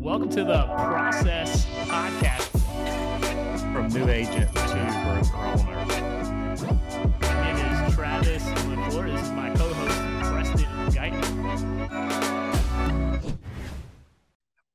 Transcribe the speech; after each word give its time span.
Welcome 0.00 0.30
to 0.30 0.44
the 0.44 0.64
Process 0.64 1.66
Podcast 1.84 2.48
from 3.70 3.88
new 3.88 4.08
agent 4.08 4.48
to 4.48 4.62
broker 5.04 5.36
owner. 5.36 5.84
My 7.20 7.52
name 7.52 7.86
is 7.86 7.94
Travis 7.94 8.42
McClure. 8.64 9.10
This 9.10 9.20
is 9.20 9.30
my 9.32 9.50
co-host 9.54 10.00
Preston 10.32 10.64
Guyton. 10.94 11.20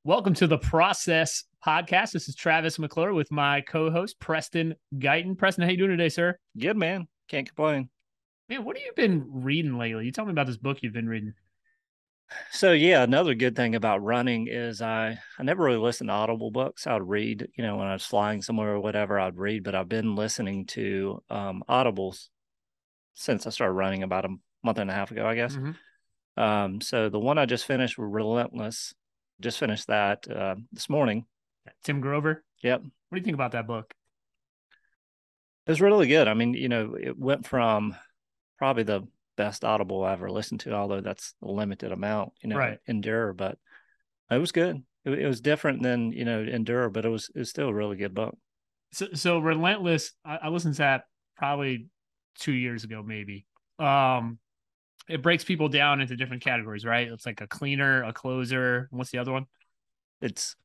Welcome 0.03 0.35
to 0.35 0.46
the 0.46 0.59
Process 0.59 1.46
Podcast. 1.65 2.12
This 2.12 2.29
is 2.29 2.35
Travis 2.35 2.78
McClure 2.78 3.15
with 3.15 3.31
my 3.31 3.62
co-host 3.62 4.19
Preston 4.19 4.76
Guyton. 4.94 5.35
Preston, 5.35 5.63
how 5.63 5.71
you 5.71 5.78
doing 5.78 5.89
today, 5.89 6.10
sir? 6.10 6.37
Good 6.55 6.78
man. 6.78 7.07
Can't 7.29 7.47
complain. 7.47 7.89
Man, 8.47 8.63
what 8.63 8.78
have 8.78 8.85
you 8.85 8.94
been 8.96 9.26
reading 9.31 9.79
lately? 9.79 10.05
You 10.05 10.12
tell 10.12 10.26
me 10.26 10.31
about 10.33 10.46
this 10.46 10.57
book 10.57 10.83
you've 10.83 10.94
been 10.94 11.10
reading. 11.10 11.33
So 12.51 12.71
yeah, 12.71 13.03
another 13.03 13.35
good 13.35 13.55
thing 13.55 13.76
about 13.76 14.03
running 14.03 14.47
is 14.47 14.81
I 14.81 15.17
I 15.37 15.44
never 15.44 15.63
really 15.63 15.78
listened 15.78 16.09
to 16.09 16.13
audible 16.13 16.52
books. 16.52 16.88
I'd 16.88 17.03
read, 17.03 17.48
you 17.55 17.63
know, 17.63 17.77
when 17.77 17.88
I 17.88 17.93
was 17.93 18.05
flying 18.05 18.41
somewhere 18.41 18.73
or 18.73 18.79
whatever, 18.79 19.20
I'd 19.20 19.38
read. 19.38 19.63
But 19.63 19.75
I've 19.75 19.89
been 19.89 20.15
listening 20.15 20.65
to 20.67 21.21
um, 21.29 21.63
audibles 21.70 22.29
since 23.13 23.45
I 23.45 23.51
started 23.51 23.73
running 23.73 24.03
about 24.03 24.25
a 24.25 24.35
month 24.63 24.79
and 24.79 24.89
a 24.89 24.93
half 24.93 25.11
ago, 25.11 25.25
I 25.25 25.35
guess. 25.35 25.55
Mm-hmm. 25.55 26.41
Um, 26.41 26.81
so 26.81 27.09
the 27.09 27.20
one 27.20 27.38
I 27.38 27.45
just 27.45 27.65
finished, 27.65 27.98
Relentless, 27.98 28.93
just 29.39 29.59
finished 29.59 29.87
that 29.87 30.29
uh, 30.29 30.55
this 30.71 30.89
morning. 30.89 31.26
Tim 31.84 32.01
Grover. 32.01 32.43
Yep. 32.62 32.81
What 32.81 32.91
do 33.12 33.17
you 33.17 33.23
think 33.23 33.35
about 33.35 33.53
that 33.53 33.67
book? 33.67 33.93
It 35.65 35.71
was 35.71 35.81
really 35.81 36.07
good. 36.07 36.27
I 36.27 36.34
mean, 36.34 36.53
you 36.53 36.70
know, 36.70 36.95
it 36.99 37.17
went 37.17 37.48
from 37.48 37.95
probably 38.57 38.84
the 38.84 39.07
best 39.35 39.63
audible 39.66 40.03
I 40.03 40.13
ever 40.13 40.31
listened 40.31 40.62
to, 40.62 40.73
although 40.73 41.02
that's 41.02 41.34
a 41.41 41.48
limited 41.48 41.91
amount, 41.91 42.34
you 42.41 42.49
know, 42.49 42.57
Right. 42.57 42.80
Endure, 42.88 43.34
but 43.34 43.57
it 44.31 44.38
was 44.38 44.52
good. 44.52 44.84
It, 45.03 45.20
it 45.20 45.27
was 45.27 45.41
different 45.41 45.84
than, 45.84 46.12
you 46.12 46.26
know, 46.26 46.41
Endure, 46.41 46.89
but 46.89 47.05
it 47.05 47.09
was, 47.09 47.30
it 47.35 47.40
was 47.40 47.49
still 47.49 47.70
a 47.70 47.73
really 47.73 47.98
good 47.98 48.13
book. 48.13 48.38
So, 48.91 49.07
so 49.13 49.40
Relentless. 49.40 50.13
I, 50.24 50.37
I 50.43 50.48
listened 50.49 50.76
to 50.76 50.79
that 50.79 51.04
probably 51.37 51.87
two 52.40 52.54
years 52.54 52.84
ago, 52.84 53.04
maybe. 53.05 53.46
Um, 53.77 54.40
it 55.07 55.21
breaks 55.21 55.43
people 55.43 55.70
down 55.70 56.02
into 56.02 56.15
different 56.15 56.43
categories, 56.43 56.85
right? 56.85 57.07
It's 57.07 57.26
like 57.26 57.41
a 57.41 57.48
cleaner, 57.48 58.04
a 58.04 58.13
closer. 58.13 58.87
What's 58.91 59.12
the 59.12 59.20
other 59.20 59.31
one? 59.31 59.46
It's 60.21 60.55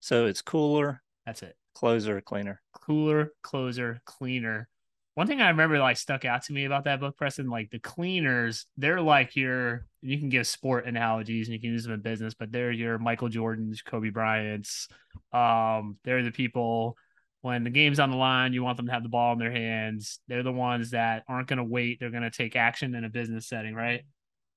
so 0.00 0.26
it's 0.26 0.42
cooler, 0.42 1.02
That's 1.26 1.42
it. 1.42 1.56
closer, 1.74 2.20
cleaner. 2.20 2.60
Cooler, 2.72 3.32
closer, 3.42 4.00
cleaner. 4.04 4.68
One 5.14 5.26
thing 5.26 5.40
I 5.40 5.48
remember 5.48 5.78
like 5.78 5.96
stuck 5.96 6.24
out 6.24 6.42
to 6.44 6.52
me 6.52 6.64
about 6.64 6.84
that 6.84 6.98
book, 7.00 7.16
Preston, 7.16 7.48
like 7.48 7.70
the 7.70 7.78
cleaners, 7.78 8.66
they're 8.76 9.00
like 9.00 9.36
your 9.36 9.86
you 10.02 10.18
can 10.18 10.28
give 10.28 10.46
sport 10.46 10.86
analogies 10.86 11.46
and 11.46 11.54
you 11.54 11.60
can 11.60 11.70
use 11.70 11.84
them 11.84 11.92
in 11.92 12.00
business, 12.00 12.34
but 12.34 12.50
they're 12.50 12.72
your 12.72 12.98
Michael 12.98 13.28
Jordans, 13.28 13.84
Kobe 13.84 14.10
Bryant's. 14.10 14.88
Um, 15.32 15.98
they're 16.04 16.22
the 16.22 16.32
people 16.32 16.96
when 17.42 17.62
the 17.62 17.70
game's 17.70 18.00
on 18.00 18.10
the 18.10 18.16
line, 18.16 18.52
you 18.54 18.64
want 18.64 18.76
them 18.76 18.86
to 18.86 18.92
have 18.92 19.02
the 19.02 19.08
ball 19.08 19.34
in 19.34 19.38
their 19.38 19.52
hands. 19.52 20.18
They're 20.26 20.42
the 20.42 20.50
ones 20.52 20.90
that 20.90 21.24
aren't 21.28 21.46
gonna 21.46 21.64
wait, 21.64 22.00
they're 22.00 22.10
gonna 22.10 22.30
take 22.30 22.56
action 22.56 22.94
in 22.94 23.04
a 23.04 23.10
business 23.10 23.46
setting, 23.46 23.74
right? 23.74 24.02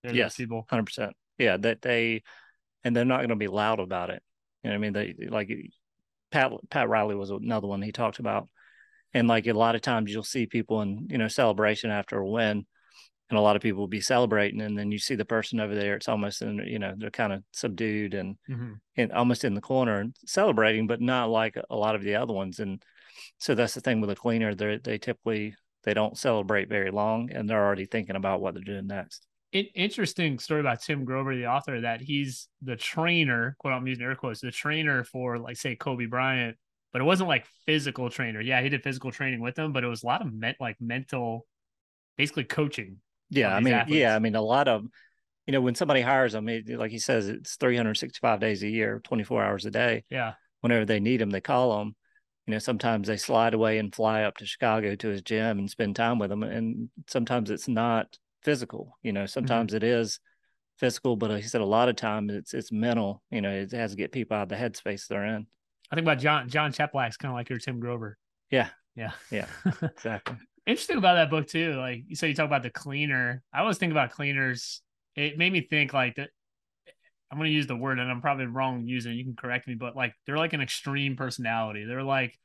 They're 0.04 0.16
Yes. 0.16 0.36
people. 0.36 0.66
Hundred 0.70 0.86
percent. 0.86 1.16
Yeah. 1.38 1.58
That 1.58 1.82
they, 1.82 2.24
and 2.84 2.96
they're 2.96 3.06
not 3.06 3.18
going 3.18 3.30
to 3.30 3.36
be 3.36 3.48
loud 3.48 3.80
about 3.80 4.10
it. 4.10 4.24
You 4.64 4.70
know 4.70 4.76
what 4.76 4.88
I 4.88 4.90
mean? 4.90 4.94
They 4.94 5.28
like 5.28 5.52
Pat, 6.32 6.52
Pat 6.70 6.90
Riley 6.90 7.16
was 7.16 7.30
another 7.30 7.68
one 7.68 7.82
he 7.82 7.92
talked 7.92 8.20
about. 8.20 8.48
And 9.14 9.28
like 9.28 9.48
a 9.48 9.54
lot 9.54 9.76
of 9.76 9.82
times 9.82 10.12
you'll 10.12 10.24
see 10.24 10.46
people 10.46 10.82
in, 10.82 11.08
you 11.10 11.18
know, 11.18 11.28
celebration 11.28 11.90
after 11.90 12.18
a 12.20 12.30
win 12.30 12.66
and 13.30 13.38
a 13.38 13.42
lot 13.42 13.56
of 13.56 13.62
people 13.62 13.80
will 13.80 13.88
be 13.88 14.02
celebrating. 14.02 14.62
And 14.62 14.78
then 14.78 14.92
you 14.92 15.00
see 15.00 15.16
the 15.16 15.26
person 15.26 15.60
over 15.60 15.76
there, 15.76 15.96
it's 15.96 16.08
almost 16.08 16.42
in, 16.42 16.58
you 16.60 16.80
know, 16.80 16.94
they're 16.98 17.12
kind 17.12 17.34
of 17.34 17.44
subdued 17.52 18.14
and, 18.14 18.38
Mhm. 18.50 18.80
and 18.96 19.12
almost 19.12 19.44
in 19.44 19.54
the 19.54 19.62
corner 19.62 20.00
and 20.00 20.16
celebrating, 20.26 20.88
but 20.88 21.02
not 21.02 21.30
like 21.30 21.58
a 21.70 21.76
lot 21.76 21.96
of 21.96 22.04
the 22.04 22.16
other 22.16 22.34
ones. 22.34 22.60
And 22.60 22.84
so 23.38 23.56
that's 23.56 23.74
the 23.74 23.82
thing 23.82 24.02
with 24.02 24.10
a 24.10 24.16
cleaner. 24.16 24.56
They 24.56 24.78
they 24.78 24.98
typically 24.98 25.56
they 25.84 25.94
don't 25.94 26.18
celebrate 26.18 26.70
very 26.70 26.92
long, 26.92 27.32
and 27.32 27.50
they're 27.50 27.66
already 27.66 27.86
thinking 27.86 28.16
about 28.16 28.42
what 28.42 28.54
they're 28.54 28.64
doing 28.64 28.88
next. 28.88 29.26
interesting 29.52 30.38
story 30.40 30.60
about 30.60 30.82
Tim 30.82 31.06
Grover, 31.06 31.36
the 31.36 31.48
author, 31.48 31.82
that 31.82 32.02
he's 32.02 32.50
the 32.62 32.76
trainer, 32.76 33.56
quote 33.60 33.74
I'm 33.74 33.88
using 33.88 34.04
air 34.06 34.16
quotes, 34.16 34.42
the 34.42 34.52
trainer 34.52 35.04
for 35.04 35.40
like 35.40 35.58
say 35.58 35.76
Kobe 35.76 36.06
Bryant, 36.06 36.58
but 36.98 37.04
it 37.04 37.06
wasn't 37.06 37.30
like 37.30 37.46
physical 37.68 38.10
trainer. 38.10 38.42
Yeah, 38.42 38.60
he 38.60 38.70
did 38.70 38.82
physical 38.82 39.12
training 39.12 39.40
with 39.40 39.54
them, 39.54 39.72
but 39.72 39.84
it 39.84 39.88
was 39.88 40.02
a 40.02 40.08
lot 40.08 40.26
of 40.26 40.34
men- 40.34 40.56
like 40.60 40.78
mental, 40.82 41.46
basically 42.18 42.46
coaching. 42.46 42.98
Yeah, 43.30 43.56
I 43.56 43.60
mean, 43.60 43.76
athletes. 43.76 44.00
yeah, 44.00 44.16
I 44.16 44.20
mean, 44.20 44.34
a 44.34 44.42
lot 44.42 44.68
of, 44.68 44.84
you 45.46 45.52
know, 45.52 45.62
when 45.62 45.76
somebody 45.76 46.02
hires 46.02 46.34
them, 46.34 46.50
it, 46.50 46.68
like 46.70 46.90
he 46.90 46.98
says, 46.98 47.28
it's 47.30 47.56
365 47.58 48.40
days 48.40 48.64
a 48.64 48.68
year, 48.68 49.00
24 49.04 49.44
hours 49.44 49.68
a 49.68 49.70
day. 49.70 50.06
Yeah, 50.10 50.34
Whenever 50.62 50.86
they 50.86 51.00
need 51.00 51.22
them, 51.22 51.30
they 51.30 51.40
call 51.40 51.78
them. 51.78 51.96
You 52.48 52.54
know, 52.54 52.60
sometimes 52.60 53.08
they 53.08 53.18
slide 53.18 53.54
away 53.54 53.78
and 53.78 53.94
fly 53.94 54.24
up 54.24 54.38
to 54.38 54.48
Chicago 54.48 54.96
to 54.96 55.08
his 55.10 55.22
gym 55.22 55.60
and 55.60 55.70
spend 55.70 55.96
time 55.96 56.18
with 56.18 56.32
them. 56.32 56.42
And 56.42 56.90
sometimes 57.08 57.52
it's 57.52 57.68
not 57.68 58.18
physical. 58.42 58.98
You 59.04 59.14
know, 59.14 59.20
mm-hmm. 59.20 59.28
sometimes 59.28 59.76
it 59.76 59.84
is 59.84 60.20
physical, 60.80 61.16
but 61.16 61.30
he 61.36 61.44
said 61.44 61.62
a 61.62 61.66
lot 61.66 61.90
of 61.90 61.96
times 61.96 62.34
it's 62.34 62.56
it's 62.56 62.72
mental. 62.72 63.22
You 63.30 63.42
know, 63.42 63.52
it 63.52 63.72
has 63.74 63.92
to 63.92 63.98
get 63.98 64.12
people 64.12 64.36
out 64.36 64.44
of 64.44 64.50
the 64.50 64.56
headspace 64.56 65.06
they're 65.06 65.26
in. 65.26 65.46
I 65.92 65.96
think 65.96 66.06
about 66.06 66.20
John 66.20 66.50
Jon 66.50 66.72
Cheplak's 66.72 67.18
kind 67.18 67.32
of 67.32 67.36
like 67.36 67.50
your 67.50 67.60
Tim 67.60 67.80
Grover. 67.80 68.18
Yeah. 68.52 68.70
yeah, 68.96 69.12
Yeah. 69.32 69.48
Exactly. 69.82 70.38
Interesting 70.66 70.98
about 70.98 71.16
that 71.16 71.30
book 71.30 71.48
too. 71.48 71.76
Like 71.76 72.04
you 72.08 72.16
say, 72.16 72.28
you 72.28 72.36
talk 72.36 72.46
about 72.46 72.64
the 72.64 72.70
cleaner. 72.70 73.42
I 73.54 73.62
always 73.62 73.78
think 73.78 73.92
about 73.92 74.12
cleaners. 74.12 74.82
It 75.16 75.38
made 75.38 75.54
me 75.54 75.62
think 75.62 75.94
like 75.94 76.16
that. 76.16 76.30
I'm 77.32 77.38
going 77.38 77.50
to 77.50 77.56
use 77.56 77.68
the 77.68 77.76
word, 77.76 78.00
and 78.00 78.10
I'm 78.10 78.22
probably 78.22 78.46
wrong 78.46 78.86
using 78.86 79.12
it. 79.14 79.16
You 79.16 79.26
can 79.26 79.36
correct 79.36 79.68
me, 79.68 79.76
but 79.76 79.96
like 79.96 80.14
they're 80.26 80.38
like 80.38 80.54
an 80.54 80.62
extreme 80.62 81.16
personality. 81.16 81.86
They're 81.86 82.04
like 82.04 82.38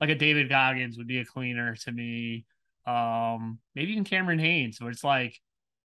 like 0.00 0.10
a 0.10 0.14
David 0.14 0.48
Goggins 0.48 0.98
would 0.98 1.06
be 1.06 1.18
a 1.18 1.24
cleaner 1.24 1.74
to 1.76 1.92
me. 1.92 2.44
Um, 2.86 3.58
maybe 3.74 3.92
even 3.92 4.04
Cameron 4.04 4.38
Hanes, 4.38 4.80
where 4.80 4.90
it's 4.90 5.04
like 5.04 5.38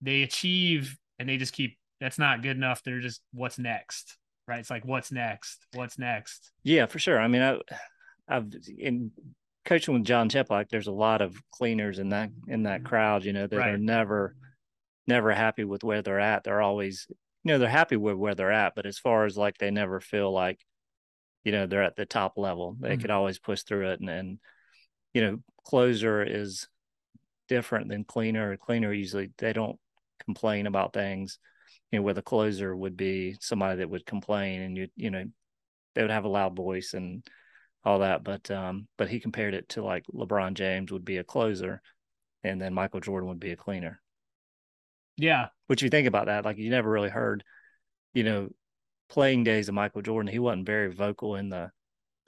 they 0.00 0.22
achieve 0.22 0.96
and 1.18 1.28
they 1.28 1.36
just 1.36 1.52
keep. 1.52 1.78
That's 2.00 2.18
not 2.18 2.42
good 2.42 2.56
enough. 2.56 2.82
They're 2.82 3.00
just 3.00 3.20
what's 3.32 3.58
next, 3.58 4.16
right? 4.48 4.58
It's 4.58 4.70
like 4.70 4.84
what's 4.84 5.12
next, 5.12 5.66
what's 5.74 5.98
next. 5.98 6.50
Yeah, 6.64 6.86
for 6.86 6.98
sure. 6.98 7.20
I 7.20 7.28
mean, 7.28 7.42
I, 7.42 7.58
I've 8.26 8.46
in 8.78 9.12
coaching 9.64 9.94
with 9.94 10.04
Jon 10.04 10.28
Cheplak. 10.30 10.70
There's 10.70 10.86
a 10.86 10.92
lot 10.92 11.20
of 11.20 11.36
cleaners 11.52 11.98
in 11.98 12.08
that 12.08 12.30
in 12.48 12.62
that 12.64 12.84
crowd. 12.84 13.24
You 13.24 13.34
know, 13.34 13.46
that 13.46 13.56
Right. 13.56 13.74
are 13.74 13.78
never, 13.78 14.34
never 15.06 15.32
happy 15.32 15.64
with 15.64 15.84
where 15.84 16.02
they're 16.02 16.18
at. 16.18 16.44
They're 16.44 16.62
always, 16.62 17.06
you 17.44 17.52
know, 17.52 17.58
they're 17.58 17.68
happy 17.68 17.96
with 17.96 18.16
where 18.16 18.34
they're 18.34 18.50
at, 18.50 18.74
but 18.74 18.86
as 18.86 18.98
far 18.98 19.26
as 19.26 19.36
like 19.36 19.58
they 19.58 19.70
never 19.70 20.00
feel 20.00 20.32
like, 20.32 20.64
you 21.44 21.52
know, 21.52 21.66
they're 21.66 21.84
at 21.84 21.96
the 21.96 22.06
top 22.06 22.38
level. 22.38 22.76
They 22.80 22.96
Mhm. 22.96 23.00
could 23.02 23.10
always 23.10 23.38
push 23.38 23.62
through 23.62 23.90
it, 23.90 24.00
and 24.00 24.08
and 24.08 24.38
you 25.14 25.22
know, 25.22 25.38
closer 25.64 26.22
is 26.22 26.68
different 27.48 27.88
than 27.88 28.04
cleaner. 28.04 28.56
Cleaner 28.56 28.92
usually 28.92 29.30
they 29.38 29.52
don't 29.52 29.78
complain 30.24 30.66
about 30.66 30.92
things. 30.92 31.38
You 31.90 31.98
know, 31.98 32.02
where 32.02 32.14
the 32.14 32.22
closer 32.22 32.76
would 32.76 32.96
be 32.96 33.36
somebody 33.40 33.78
that 33.78 33.90
would 33.90 34.06
complain, 34.06 34.60
and 34.60 34.76
you 34.76 34.88
you 34.96 35.10
know, 35.10 35.24
they 35.94 36.02
would 36.02 36.10
have 36.10 36.24
a 36.24 36.28
loud 36.28 36.54
voice 36.56 36.94
and 36.94 37.26
all 37.84 38.00
that. 38.00 38.24
But 38.24 38.50
um, 38.50 38.88
but 38.96 39.08
he 39.08 39.20
compared 39.20 39.54
it 39.54 39.68
to 39.70 39.82
like 39.82 40.04
LeBron 40.12 40.54
James 40.54 40.92
would 40.92 41.04
be 41.04 41.16
a 41.18 41.24
closer, 41.24 41.80
and 42.44 42.60
then 42.60 42.74
Michael 42.74 43.00
Jordan 43.00 43.28
would 43.28 43.40
be 43.40 43.52
a 43.52 43.56
cleaner. 43.56 44.00
Yeah, 45.16 45.48
Which 45.66 45.82
you 45.82 45.90
think 45.90 46.06
about 46.06 46.26
that, 46.26 46.44
like 46.44 46.58
you 46.58 46.70
never 46.70 46.88
really 46.88 47.08
heard, 47.08 47.42
you 48.14 48.22
know, 48.22 48.50
playing 49.08 49.44
days 49.44 49.68
of 49.68 49.74
Michael 49.74 50.02
Jordan. 50.02 50.30
He 50.30 50.38
wasn't 50.38 50.66
very 50.66 50.92
vocal 50.94 51.34
in 51.34 51.48
the 51.48 51.72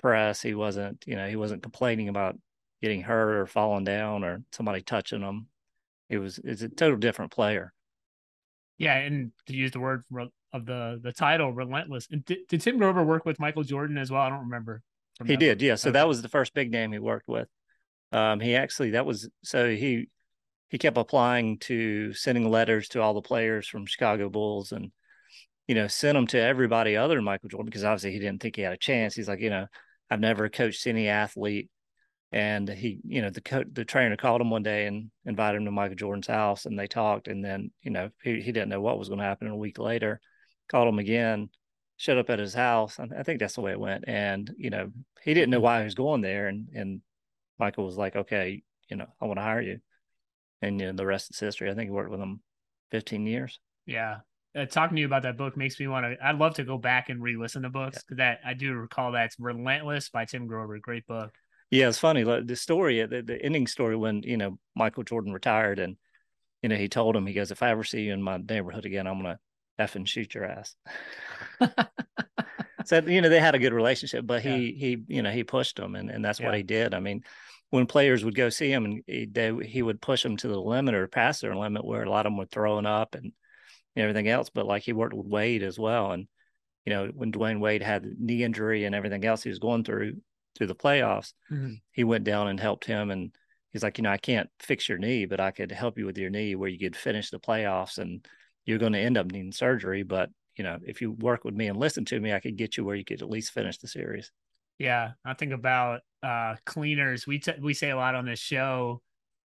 press. 0.00 0.42
He 0.42 0.54
wasn't, 0.54 1.04
you 1.06 1.14
know, 1.14 1.28
he 1.28 1.36
wasn't 1.36 1.62
complaining 1.62 2.08
about 2.08 2.36
getting 2.82 3.02
hurt 3.02 3.36
or 3.36 3.46
falling 3.46 3.84
down 3.84 4.24
or 4.24 4.42
somebody 4.52 4.82
touching 4.82 5.20
him. 5.20 5.46
It 6.08 6.18
was 6.18 6.40
it's 6.42 6.62
a 6.62 6.68
total 6.68 6.96
different 6.98 7.30
player. 7.30 7.72
Yeah, 8.80 8.96
and 8.96 9.30
to 9.46 9.54
use 9.54 9.70
the 9.72 9.78
word 9.78 10.04
of 10.52 10.64
the 10.64 10.98
the 11.02 11.12
title, 11.12 11.52
relentless. 11.52 12.08
And 12.10 12.24
did, 12.24 12.38
did 12.48 12.62
Tim 12.62 12.78
Grover 12.78 13.04
work 13.04 13.26
with 13.26 13.38
Michael 13.38 13.62
Jordan 13.62 13.98
as 13.98 14.10
well? 14.10 14.22
I 14.22 14.30
don't 14.30 14.40
remember. 14.40 14.82
He 15.26 15.36
did, 15.36 15.60
yeah. 15.60 15.74
So 15.74 15.90
Okay. 15.90 15.98
that 15.98 16.08
was 16.08 16.22
the 16.22 16.30
first 16.30 16.54
big 16.54 16.72
name 16.72 16.90
he 16.92 16.98
worked 16.98 17.28
with. 17.28 17.46
Um, 18.10 18.40
he 18.40 18.56
actually 18.56 18.92
that 18.92 19.04
was 19.04 19.28
so 19.44 19.68
he 19.68 20.08
he 20.70 20.78
kept 20.78 20.96
applying 20.96 21.58
to 21.58 22.14
sending 22.14 22.50
letters 22.50 22.88
to 22.88 23.02
all 23.02 23.12
the 23.12 23.20
players 23.20 23.68
from 23.68 23.84
Chicago 23.84 24.30
Bulls 24.30 24.72
and 24.72 24.90
you 25.68 25.74
know 25.74 25.86
sent 25.86 26.16
them 26.16 26.26
to 26.28 26.40
everybody 26.40 26.96
other 26.96 27.16
than 27.16 27.24
Michael 27.24 27.50
Jordan 27.50 27.66
because 27.66 27.84
obviously 27.84 28.12
he 28.12 28.18
didn't 28.18 28.40
think 28.40 28.56
he 28.56 28.62
had 28.62 28.72
a 28.72 28.78
chance. 28.78 29.14
He's 29.14 29.28
like, 29.28 29.40
you 29.40 29.50
know, 29.50 29.66
I've 30.10 30.20
never 30.20 30.48
coached 30.48 30.86
any 30.86 31.08
athlete, 31.08 31.68
and 32.32 32.68
he, 32.68 33.00
you 33.04 33.22
know, 33.22 33.30
the 33.30 33.40
co- 33.40 33.64
the 33.72 33.84
trainer 33.84 34.16
called 34.16 34.40
him 34.40 34.50
one 34.50 34.62
day 34.62 34.86
and 34.86 35.10
invited 35.24 35.58
him 35.58 35.64
to 35.64 35.70
Michael 35.72 35.96
Jordan's 35.96 36.26
house, 36.28 36.66
and 36.66 36.78
they 36.78 36.86
talked, 36.86 37.28
and 37.28 37.44
then 37.44 37.70
you 37.82 37.90
know 37.90 38.10
he 38.22 38.40
he 38.40 38.52
didn't 38.52 38.68
know 38.68 38.80
what 38.80 38.98
was 38.98 39.08
going 39.08 39.18
to 39.18 39.24
happen. 39.24 39.46
And 39.48 39.54
a 39.56 39.58
week 39.58 39.78
later, 39.78 40.20
called 40.68 40.88
him 40.88 40.98
again, 40.98 41.50
showed 41.96 42.18
up 42.18 42.30
at 42.30 42.38
his 42.38 42.54
house. 42.54 42.98
and 42.98 43.12
I 43.18 43.22
think 43.24 43.40
that's 43.40 43.54
the 43.54 43.60
way 43.62 43.72
it 43.72 43.80
went. 43.80 44.04
And 44.06 44.52
you 44.56 44.70
know 44.70 44.90
he 45.22 45.34
didn't 45.34 45.50
know 45.50 45.60
why 45.60 45.78
he 45.80 45.84
was 45.84 45.94
going 45.94 46.20
there, 46.20 46.46
and 46.48 46.68
and 46.74 47.00
Michael 47.58 47.84
was 47.84 47.96
like, 47.96 48.16
okay, 48.16 48.62
you 48.88 48.96
know, 48.96 49.06
I 49.20 49.26
want 49.26 49.38
to 49.38 49.42
hire 49.44 49.60
you, 49.62 49.80
and 50.62 50.80
you 50.80 50.86
know 50.86 50.92
the 50.92 51.06
rest 51.06 51.30
is 51.32 51.40
history. 51.40 51.70
I 51.70 51.74
think 51.74 51.88
he 51.88 51.92
worked 51.94 52.10
with 52.10 52.20
him 52.20 52.40
15 52.90 53.26
years. 53.26 53.58
Yeah. 53.86 54.18
uh, 54.56 54.66
talking 54.66 54.96
to 54.96 55.00
you 55.00 55.06
about 55.06 55.22
that 55.24 55.36
book 55.36 55.56
makes 55.56 55.78
me 55.80 55.88
want 55.88 56.06
to. 56.06 56.16
I'd 56.24 56.38
love 56.38 56.54
to 56.54 56.64
go 56.64 56.78
back 56.78 57.08
and 57.08 57.22
re-listen 57.22 57.62
to 57.62 57.70
books 57.70 58.02
because 58.02 58.18
that 58.18 58.40
I 58.44 58.54
do 58.54 58.72
recall 58.74 59.12
that's 59.12 59.36
"Relentless" 59.38 60.10
by 60.10 60.24
Tim 60.26 60.46
Grover, 60.46 60.78
great 60.78 61.06
book. 61.06 61.32
Yeah, 61.70 61.88
it's 61.88 61.98
funny. 61.98 62.24
Like 62.24 62.46
The 62.46 62.56
story, 62.56 63.00
uh, 63.00 63.06
the, 63.06 63.22
the 63.22 63.42
ending 63.42 63.66
story, 63.66 63.96
when 63.96 64.22
you 64.22 64.36
know 64.36 64.58
Michael 64.74 65.04
Jordan 65.04 65.32
retired, 65.32 65.78
and 65.78 65.96
you 66.62 66.68
know 66.68 66.76
he 66.76 66.88
told 66.88 67.16
him, 67.16 67.26
he 67.26 67.32
goes, 67.32 67.52
"If 67.52 67.62
I 67.62 67.70
ever 67.70 67.84
see 67.84 68.02
you 68.02 68.12
in 68.12 68.22
my 68.22 68.38
neighborhood 68.38 68.86
again, 68.86 69.06
I'm 69.06 69.22
gonna 69.22 69.38
effing 69.78 70.06
shoot 70.06 70.34
your 70.34 70.46
ass." 70.46 70.74
so 72.84 72.98
you 73.06 73.20
know 73.20 73.28
they 73.28 73.38
had 73.38 73.54
a 73.54 73.60
good 73.60 73.72
relationship, 73.72 74.26
but 74.26 74.42
he 74.42 74.50
yeah. 74.50 74.72
he 74.78 75.04
you 75.06 75.22
know 75.22 75.30
he 75.30 75.44
pushed 75.44 75.78
him, 75.78 75.94
and 75.94 76.10
and 76.10 76.24
that's 76.24 76.40
yeah. 76.40 76.46
what 76.46 76.56
he 76.56 76.64
did. 76.64 76.92
I 76.92 76.98
mean, 76.98 77.22
when 77.70 77.86
players 77.86 78.24
would 78.24 78.34
go 78.34 78.48
see 78.48 78.70
him, 78.70 78.84
and 78.84 79.02
he, 79.06 79.26
they, 79.26 79.54
he 79.64 79.82
would 79.82 80.00
push 80.00 80.24
them 80.24 80.36
to 80.38 80.48
the 80.48 80.60
limit 80.60 80.94
or 80.94 81.06
past 81.06 81.40
their 81.40 81.54
limit, 81.54 81.84
where 81.84 82.02
a 82.02 82.10
lot 82.10 82.26
of 82.26 82.32
them 82.32 82.36
were 82.36 82.46
throwing 82.46 82.86
up 82.86 83.14
and 83.14 83.32
everything 83.96 84.28
else. 84.28 84.50
But 84.50 84.66
like 84.66 84.82
he 84.82 84.92
worked 84.92 85.14
with 85.14 85.28
Wade 85.28 85.62
as 85.62 85.78
well, 85.78 86.10
and 86.10 86.26
you 86.84 86.92
know 86.92 87.06
when 87.14 87.30
Dwyane 87.30 87.60
Wade 87.60 87.82
had 87.82 88.04
knee 88.18 88.42
injury 88.42 88.86
and 88.86 88.94
everything 88.94 89.24
else 89.24 89.44
he 89.44 89.50
was 89.50 89.60
going 89.60 89.84
through 89.84 90.16
through 90.56 90.66
the 90.66 90.74
playoffs, 90.74 91.32
mm-hmm. 91.50 91.74
he 91.92 92.04
went 92.04 92.24
down 92.24 92.48
and 92.48 92.58
helped 92.58 92.84
him. 92.84 93.10
And 93.10 93.32
he's 93.70 93.82
like, 93.82 93.98
you 93.98 94.02
know, 94.02 94.10
I 94.10 94.16
can't 94.16 94.50
fix 94.58 94.88
your 94.88 94.98
knee, 94.98 95.26
but 95.26 95.40
I 95.40 95.50
could 95.50 95.72
help 95.72 95.98
you 95.98 96.06
with 96.06 96.18
your 96.18 96.30
knee 96.30 96.54
where 96.54 96.68
you 96.68 96.78
could 96.78 96.96
finish 96.96 97.30
the 97.30 97.38
playoffs 97.38 97.98
and 97.98 98.26
you're 98.64 98.78
going 98.78 98.92
to 98.92 98.98
end 98.98 99.16
up 99.16 99.30
needing 99.30 99.52
surgery. 99.52 100.02
But, 100.02 100.30
you 100.56 100.64
know, 100.64 100.78
if 100.82 101.00
you 101.00 101.12
work 101.12 101.44
with 101.44 101.54
me 101.54 101.68
and 101.68 101.78
listen 101.78 102.04
to 102.06 102.20
me, 102.20 102.32
I 102.32 102.40
could 102.40 102.56
get 102.56 102.76
you 102.76 102.84
where 102.84 102.96
you 102.96 103.04
could 103.04 103.22
at 103.22 103.30
least 103.30 103.52
finish 103.52 103.78
the 103.78 103.88
series. 103.88 104.30
Yeah. 104.78 105.12
I 105.24 105.34
think 105.34 105.52
about 105.52 106.00
uh, 106.22 106.56
cleaners. 106.66 107.26
We, 107.26 107.38
t- 107.38 107.52
we 107.60 107.74
say 107.74 107.90
a 107.90 107.96
lot 107.96 108.14
on 108.14 108.26
this 108.26 108.40
show, 108.40 109.02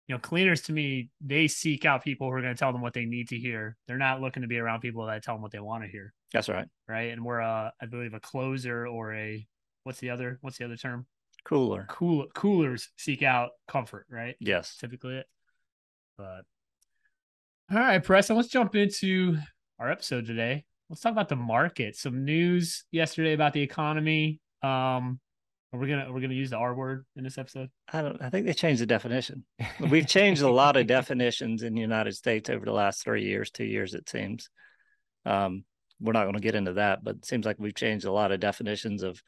you 0.08 0.16
know, 0.16 0.20
cleaners 0.20 0.62
to 0.62 0.74
me, 0.74 1.10
they 1.20 1.48
seek 1.48 1.84
out 1.84 2.04
people 2.04 2.28
who 2.28 2.34
are 2.34 2.42
going 2.42 2.54
to 2.54 2.60
tell 2.60 2.72
them 2.72 2.82
what 2.82 2.94
they 2.94 3.06
need 3.06 3.30
to 3.30 3.38
hear. 3.38 3.76
They're 3.88 3.98
not 3.98 4.22
looking 4.22 4.44
to 4.44 4.48
be 4.48 4.60
around 4.60 4.82
people 4.82 5.06
that 5.06 5.24
tell 5.24 5.36
them 5.36 5.42
what 5.42 5.52
they 5.52 5.60
want 5.60 5.84
to 5.84 5.90
hear. 5.90 6.14
That's 6.32 6.48
right. 6.48 6.68
Right. 6.88 7.12
And 7.12 7.26
we're, 7.26 7.40
a, 7.40 7.74
I 7.82 7.86
believe, 7.86 8.14
a 8.14 8.20
closer 8.20 8.88
or 8.88 9.14
a 9.14 9.46
what's 9.86 10.00
the 10.00 10.10
other 10.10 10.40
what's 10.42 10.58
the 10.58 10.66
other 10.66 10.76
term? 10.76 11.06
Cooler. 11.46 11.86
Cool 11.88 12.26
coolers 12.34 12.90
seek 12.98 13.24
out 13.24 13.52
comfort, 13.68 14.08
right? 14.10 14.36
Yes. 14.40 14.76
typically 14.78 15.18
it. 15.18 15.28
But 16.18 16.42
all 17.72 17.78
right, 17.78 18.04
Preston, 18.04 18.36
let's 18.36 18.50
jump 18.50 18.76
into 18.76 19.38
our 19.80 19.90
episode 19.90 20.26
today. 20.26 20.66
Let's 20.90 21.02
talk 21.02 21.12
about 21.12 21.30
the 21.30 21.36
market. 21.36 21.96
Some 21.96 22.26
news 22.26 22.84
yesterday 22.92 23.34
about 23.34 23.54
the 23.54 23.62
economy. 23.62 24.40
Um, 24.62 25.20
are 25.72 25.80
we 25.80 25.88
gonna 25.88 26.12
we're 26.12 26.22
gonna 26.22 26.34
use 26.34 26.50
the 26.50 26.58
R 26.58 26.74
word 26.74 27.06
in 27.16 27.24
this 27.24 27.38
episode? 27.38 27.70
I 27.92 28.02
don't. 28.02 28.22
I 28.22 28.30
think 28.30 28.46
they 28.46 28.54
changed 28.54 28.82
the 28.82 28.86
definition. 28.86 29.46
We've 29.90 30.08
changed 30.08 30.42
a 30.42 30.50
lot 30.50 30.78
of 30.78 30.88
definitions 30.88 31.64
in 31.64 31.76
the 31.76 31.82
United 31.82 32.16
States 32.16 32.50
over 32.50 32.66
the 32.66 32.72
last 32.72 33.04
three 33.04 33.24
years, 33.24 33.52
two 33.52 33.66
years, 33.66 33.94
it 33.94 34.10
seems. 34.10 34.50
Um, 35.26 35.64
we're 36.00 36.14
not 36.14 36.24
going 36.24 36.36
to 36.36 36.40
get 36.40 36.56
into 36.56 36.74
that, 36.74 37.04
but 37.04 37.18
it 37.18 37.26
seems 37.26 37.46
like 37.46 37.58
we've 37.60 37.76
changed 37.76 38.06
a 38.06 38.12
lot 38.12 38.32
of 38.32 38.40
definitions 38.40 39.04
of 39.04 39.22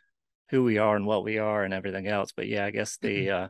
who 0.50 0.64
we 0.64 0.78
are 0.78 0.96
and 0.96 1.06
what 1.06 1.24
we 1.24 1.38
are 1.38 1.64
and 1.64 1.74
everything 1.74 2.08
else. 2.08 2.32
But 2.36 2.48
yeah, 2.48 2.66
I 2.66 2.72
guess 2.72 2.98
the 2.98 3.28
mm-hmm. 3.28 3.44
uh, 3.44 3.48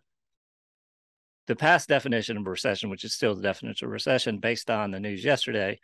the 1.48 1.56
past 1.56 1.88
definition 1.88 2.38
of 2.38 2.48
recession, 2.48 2.90
which 2.90 3.04
is 3.04 3.14
still 3.14 3.36
the 3.36 3.42
definition 3.42 3.86
of 3.86 3.92
recession, 3.92 4.40
based 4.40 4.70
on 4.70 4.92
the 4.92 5.00
news 5.00 5.24
yesterday, 5.24 5.80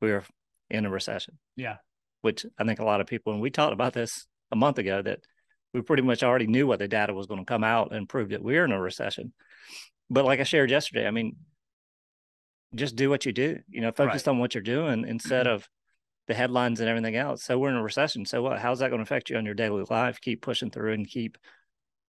we 0.00 0.10
are 0.10 0.24
in 0.70 0.84
a 0.86 0.90
recession. 0.90 1.38
Yeah, 1.56 1.76
which 2.22 2.44
I 2.58 2.64
think 2.64 2.80
a 2.80 2.84
lot 2.84 3.00
of 3.00 3.06
people, 3.06 3.32
and 3.32 3.42
we 3.42 3.50
talked 3.50 3.72
about 3.72 3.92
this 3.92 4.26
a 4.50 4.56
month 4.56 4.78
ago, 4.78 5.02
that 5.02 5.20
we 5.72 5.82
pretty 5.82 6.02
much 6.02 6.22
already 6.22 6.46
knew 6.46 6.66
what 6.66 6.78
the 6.78 6.88
data 6.88 7.12
was 7.12 7.26
going 7.26 7.40
to 7.40 7.46
come 7.46 7.64
out 7.64 7.92
and 7.92 8.08
prove 8.08 8.30
that 8.30 8.42
we're 8.42 8.64
in 8.64 8.72
a 8.72 8.80
recession. 8.80 9.32
But 10.10 10.24
like 10.24 10.40
I 10.40 10.44
shared 10.44 10.70
yesterday, 10.70 11.06
I 11.06 11.10
mean, 11.10 11.36
just 12.74 12.96
do 12.96 13.10
what 13.10 13.26
you 13.26 13.32
do. 13.32 13.58
You 13.68 13.82
know, 13.82 13.92
focus 13.92 14.26
right. 14.26 14.32
on 14.32 14.38
what 14.38 14.54
you're 14.54 14.62
doing 14.62 15.06
instead 15.06 15.46
mm-hmm. 15.46 15.56
of 15.56 15.68
the 16.28 16.34
headlines 16.34 16.78
and 16.78 16.88
everything 16.88 17.16
else. 17.16 17.42
So 17.42 17.58
we're 17.58 17.70
in 17.70 17.76
a 17.76 17.82
recession. 17.82 18.24
So 18.24 18.42
what? 18.42 18.60
How's 18.60 18.78
that 18.78 18.90
going 18.90 18.98
to 18.98 19.02
affect 19.02 19.30
you 19.30 19.36
on 19.36 19.46
your 19.46 19.54
daily 19.54 19.84
life? 19.90 20.20
Keep 20.20 20.42
pushing 20.42 20.70
through 20.70 20.92
and 20.92 21.08
keep 21.08 21.38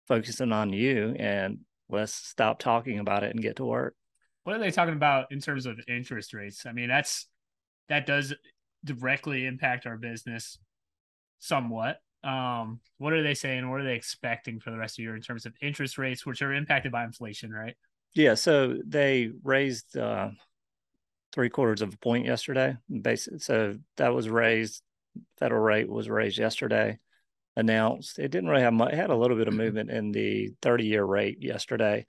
focusing 0.07 0.51
on 0.51 0.71
you, 0.71 1.15
and 1.17 1.59
let's 1.89 2.13
stop 2.13 2.59
talking 2.59 2.99
about 2.99 3.23
it 3.23 3.31
and 3.31 3.41
get 3.41 3.57
to 3.57 3.65
work. 3.65 3.95
What 4.43 4.55
are 4.55 4.59
they 4.59 4.71
talking 4.71 4.93
about 4.93 5.31
in 5.31 5.39
terms 5.39 5.65
of 5.65 5.79
interest 5.87 6.33
rates? 6.33 6.65
I 6.65 6.73
mean, 6.73 6.89
that's 6.89 7.27
that 7.89 8.05
does 8.05 8.33
directly 8.85 9.45
impact 9.45 9.85
our 9.85 9.97
business 9.97 10.59
somewhat. 11.39 11.97
Um, 12.23 12.79
what 12.99 13.13
are 13.13 13.23
they 13.23 13.33
saying? 13.33 13.69
What 13.69 13.81
are 13.81 13.83
they 13.83 13.95
expecting 13.95 14.59
for 14.59 14.71
the 14.71 14.77
rest 14.77 14.93
of 14.93 14.97
the 14.97 15.03
year 15.03 15.15
in 15.15 15.21
terms 15.21 15.45
of 15.45 15.53
interest 15.61 15.97
rates, 15.97 16.25
which 16.25 16.41
are 16.41 16.53
impacted 16.53 16.91
by 16.91 17.03
inflation, 17.03 17.51
right? 17.51 17.75
Yeah. 18.13 18.35
So 18.35 18.77
they 18.85 19.31
raised 19.43 19.97
uh, 19.97 20.29
three 21.33 21.49
quarters 21.49 21.81
of 21.81 21.93
a 21.93 21.97
point 21.97 22.25
yesterday. 22.25 22.77
Basically, 22.89 23.39
so 23.39 23.75
that 23.97 24.13
was 24.13 24.29
raised. 24.29 24.81
Federal 25.39 25.61
rate 25.61 25.89
was 25.89 26.09
raised 26.09 26.37
yesterday. 26.37 26.99
Announced. 27.55 28.17
It 28.17 28.31
didn't 28.31 28.49
really 28.49 28.63
have 28.63 28.73
much. 28.73 28.93
It 28.93 28.97
had 28.97 29.11
a 29.11 29.15
little 29.15 29.37
bit 29.37 29.47
of 29.47 29.53
mm-hmm. 29.53 29.63
movement 29.63 29.91
in 29.91 30.11
the 30.11 30.53
30-year 30.63 31.03
rate 31.03 31.37
yesterday, 31.41 32.05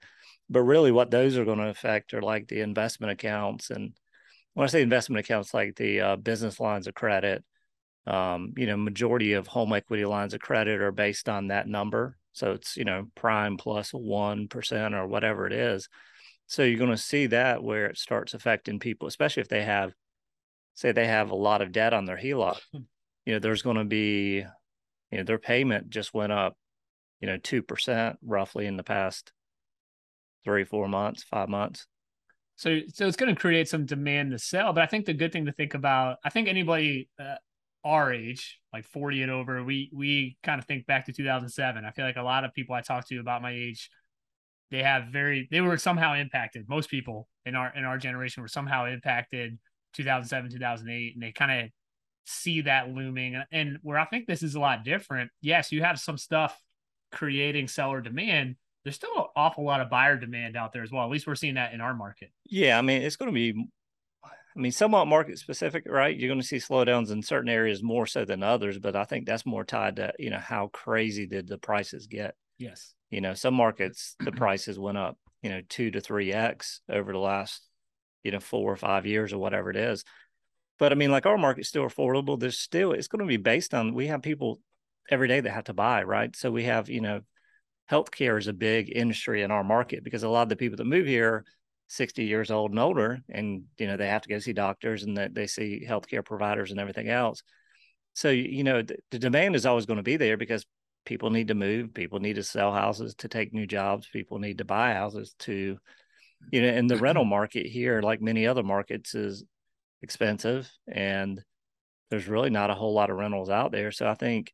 but 0.49 0.61
really, 0.61 0.91
what 0.91 1.11
those 1.11 1.37
are 1.37 1.45
going 1.45 1.59
to 1.59 1.69
affect 1.69 2.13
are 2.13 2.21
like 2.21 2.47
the 2.47 2.61
investment 2.61 3.11
accounts, 3.11 3.69
and 3.69 3.93
when 4.53 4.63
I 4.63 4.67
say 4.67 4.81
investment 4.81 5.23
accounts, 5.23 5.53
like 5.53 5.75
the 5.75 6.01
uh, 6.01 6.15
business 6.15 6.59
lines 6.59 6.87
of 6.87 6.93
credit. 6.93 7.43
Um, 8.07 8.53
you 8.55 8.67
know, 8.67 8.77
majority 8.77 9.33
of 9.33 9.47
home 9.47 9.73
equity 9.73 10.05
lines 10.05 10.35
of 10.35 10.39
credit 10.39 10.79
are 10.79 10.91
based 10.91 11.27
on 11.27 11.47
that 11.47 11.67
number. 11.67 12.17
So 12.33 12.51
it's 12.51 12.77
you 12.77 12.85
know 12.85 13.07
prime 13.15 13.57
plus 13.57 13.91
one 13.91 14.47
percent 14.47 14.93
or 14.93 15.07
whatever 15.07 15.47
it 15.47 15.53
is. 15.53 15.89
So 16.47 16.63
you're 16.63 16.79
going 16.79 16.91
to 16.91 16.97
see 16.97 17.27
that 17.27 17.63
where 17.63 17.87
it 17.87 17.97
starts 17.97 18.33
affecting 18.33 18.79
people, 18.79 19.07
especially 19.07 19.41
if 19.41 19.47
they 19.47 19.63
have, 19.63 19.93
say, 20.75 20.91
they 20.91 21.07
have 21.07 21.31
a 21.31 21.35
lot 21.35 21.61
of 21.61 21.71
debt 21.71 21.93
on 21.93 22.05
their 22.05 22.17
HELOC. 22.17 22.57
Hmm. 22.71 22.81
You 23.25 23.33
know, 23.33 23.39
there's 23.39 23.63
going 23.63 23.77
to 23.77 23.85
be, 23.85 24.45
you 25.11 25.17
know, 25.17 25.23
their 25.23 25.39
payment 25.39 25.89
just 25.89 26.13
went 26.13 26.31
up, 26.31 26.55
you 27.19 27.27
know, 27.27 27.37
two 27.37 27.63
percent 27.63 28.17
roughly 28.21 28.67
in 28.67 28.77
the 28.77 28.83
past 28.83 29.31
three, 30.43 30.63
four 30.63 30.87
months, 30.87 31.23
five 31.23 31.49
months. 31.49 31.87
So, 32.57 32.79
so 32.93 33.07
it's 33.07 33.17
going 33.17 33.33
to 33.33 33.39
create 33.39 33.67
some 33.67 33.85
demand 33.85 34.31
to 34.31 34.39
sell. 34.39 34.71
But 34.73 34.83
I 34.83 34.85
think 34.85 35.05
the 35.05 35.13
good 35.13 35.33
thing 35.33 35.47
to 35.47 35.51
think 35.51 35.73
about, 35.73 36.17
I 36.23 36.29
think 36.29 36.47
anybody 36.47 37.09
uh, 37.19 37.35
our 37.83 38.13
age, 38.13 38.59
like 38.71 38.85
40 38.85 39.23
and 39.23 39.31
over, 39.31 39.63
we 39.63 39.89
we 39.93 40.37
kind 40.43 40.59
of 40.59 40.65
think 40.65 40.85
back 40.85 41.05
to 41.05 41.13
2007. 41.13 41.83
I 41.83 41.91
feel 41.91 42.05
like 42.05 42.15
a 42.15 42.21
lot 42.21 42.43
of 42.45 42.53
people 42.53 42.75
I 42.75 42.81
talk 42.81 43.07
to 43.07 43.19
about 43.19 43.41
my 43.41 43.51
age 43.51 43.89
they 44.71 44.83
have 44.83 45.07
very 45.11 45.47
they 45.51 45.61
were 45.61 45.77
somehow 45.77 46.15
impacted. 46.15 46.67
Most 46.67 46.89
people 46.89 47.27
in 47.45 47.55
our 47.55 47.73
in 47.75 47.83
our 47.83 47.97
generation 47.97 48.41
were 48.41 48.47
somehow 48.47 48.85
impacted 48.85 49.57
2007, 49.93 50.51
2008, 50.51 51.13
and 51.13 51.23
they 51.23 51.31
kind 51.31 51.63
of 51.63 51.69
see 52.25 52.61
that 52.61 52.89
looming. 52.89 53.41
And 53.51 53.77
where 53.81 53.99
I 53.99 54.05
think 54.05 54.27
this 54.27 54.43
is 54.43 54.55
a 54.55 54.59
lot 54.59 54.83
different, 54.83 55.31
yes, 55.41 55.71
you 55.71 55.83
have 55.83 55.99
some 55.99 56.17
stuff 56.17 56.59
creating 57.11 57.67
seller 57.67 58.01
demand. 58.01 58.55
There's 58.83 58.95
still 58.95 59.15
an 59.15 59.25
awful 59.35 59.63
lot 59.63 59.81
of 59.81 59.89
buyer 59.89 60.17
demand 60.17 60.55
out 60.55 60.73
there 60.73 60.83
as 60.83 60.91
well. 60.91 61.05
At 61.05 61.11
least 61.11 61.25
we're 61.25 61.35
seeing 61.35 61.55
that 61.55 61.73
in 61.73 61.81
our 61.81 61.95
market. 61.95 62.31
Yeah, 62.45 62.77
I 62.77 62.81
mean, 62.81 63.01
it's 63.01 63.15
going 63.15 63.31
to 63.31 63.33
be 63.33 63.67
I 64.55 64.61
mean, 64.61 64.71
somewhat 64.71 65.07
market 65.07 65.37
specific, 65.37 65.83
right? 65.85 66.15
You're 66.15 66.29
going 66.29 66.39
to 66.39 66.47
see 66.47 66.57
slowdowns 66.57 67.11
in 67.11 67.21
certain 67.21 67.49
areas 67.49 67.83
more 67.83 68.05
so 68.05 68.23
than 68.23 68.41
others, 68.41 68.79
but 68.79 68.95
I 68.95 69.03
think 69.03 69.25
that's 69.25 69.45
more 69.45 69.65
tied 69.65 69.97
to, 69.97 70.13
you 70.17 70.29
know, 70.29 70.39
how 70.39 70.67
crazy 70.67 71.27
did 71.27 71.47
the 71.47 71.57
prices 71.57 72.07
get? 72.07 72.35
Yes. 72.57 72.93
You 73.15 73.21
know, 73.21 73.33
some 73.33 73.53
markets 73.53 74.15
the 74.19 74.31
prices 74.43 74.77
went 74.77 74.97
up, 74.97 75.17
you 75.41 75.49
know, 75.49 75.61
two 75.69 75.89
to 75.91 76.01
three 76.01 76.33
X 76.33 76.81
over 76.89 77.13
the 77.13 77.19
last, 77.19 77.61
you 78.23 78.31
know, 78.31 78.41
four 78.41 78.69
or 78.69 78.75
five 78.75 79.05
years 79.05 79.31
or 79.31 79.37
whatever 79.37 79.69
it 79.69 79.77
is. 79.77 80.03
But 80.77 80.91
I 80.91 80.95
mean, 80.95 81.11
like 81.11 81.25
our 81.25 81.37
market's 81.37 81.69
still 81.69 81.87
affordable. 81.87 82.37
There's 82.37 82.59
still 82.59 82.91
it's 82.91 83.07
going 83.07 83.21
to 83.21 83.25
be 83.25 83.37
based 83.37 83.73
on 83.73 83.93
we 83.93 84.07
have 84.07 84.21
people 84.21 84.59
every 85.09 85.29
day 85.29 85.39
that 85.39 85.49
have 85.49 85.63
to 85.65 85.73
buy, 85.73 86.03
right? 86.03 86.35
So 86.35 86.51
we 86.51 86.65
have, 86.65 86.89
you 86.89 86.99
know, 86.99 87.21
healthcare 87.89 88.37
is 88.37 88.47
a 88.47 88.53
big 88.53 88.91
industry 88.93 89.43
in 89.43 89.51
our 89.51 89.63
market 89.63 90.03
because 90.03 90.23
a 90.23 90.29
lot 90.29 90.43
of 90.43 90.49
the 90.49 90.55
people 90.57 90.77
that 90.77 90.85
move 90.85 91.07
here 91.07 91.45
60 91.87 92.25
years 92.25 92.49
old 92.49 92.71
and 92.71 92.79
older 92.79 93.19
and 93.29 93.63
you 93.77 93.85
know 93.85 93.95
they 93.95 94.07
have 94.07 94.23
to 94.23 94.29
go 94.29 94.39
see 94.39 94.53
doctors 94.53 95.03
and 95.03 95.17
that 95.17 95.35
they 95.35 95.45
see 95.45 95.85
healthcare 95.87 96.25
providers 96.25 96.71
and 96.71 96.79
everything 96.79 97.09
else 97.09 97.43
so 98.13 98.29
you 98.29 98.63
know 98.63 98.81
the, 98.81 98.95
the 99.11 99.19
demand 99.19 99.55
is 99.55 99.67
always 99.67 99.85
going 99.85 99.97
to 99.97 100.03
be 100.03 100.17
there 100.17 100.35
because 100.35 100.65
people 101.05 101.29
need 101.29 101.47
to 101.47 101.55
move 101.55 101.93
people 101.93 102.19
need 102.19 102.35
to 102.35 102.43
sell 102.43 102.73
houses 102.73 103.15
to 103.15 103.27
take 103.27 103.53
new 103.53 103.67
jobs 103.67 104.07
people 104.11 104.39
need 104.39 104.57
to 104.57 104.65
buy 104.65 104.93
houses 104.93 105.35
to 105.39 105.77
you 106.51 106.61
know 106.61 106.67
and 106.67 106.89
the 106.89 106.97
rental 106.97 107.25
market 107.37 107.65
here 107.65 108.01
like 108.01 108.21
many 108.21 108.47
other 108.47 108.63
markets 108.63 109.15
is 109.15 109.43
expensive 110.01 110.69
and 110.87 111.43
there's 112.09 112.27
really 112.27 112.49
not 112.49 112.69
a 112.69 112.75
whole 112.75 112.93
lot 112.93 113.09
of 113.09 113.17
rentals 113.17 113.49
out 113.49 113.71
there. 113.71 113.91
So 113.91 114.07
i 114.07 114.13
think 114.13 114.53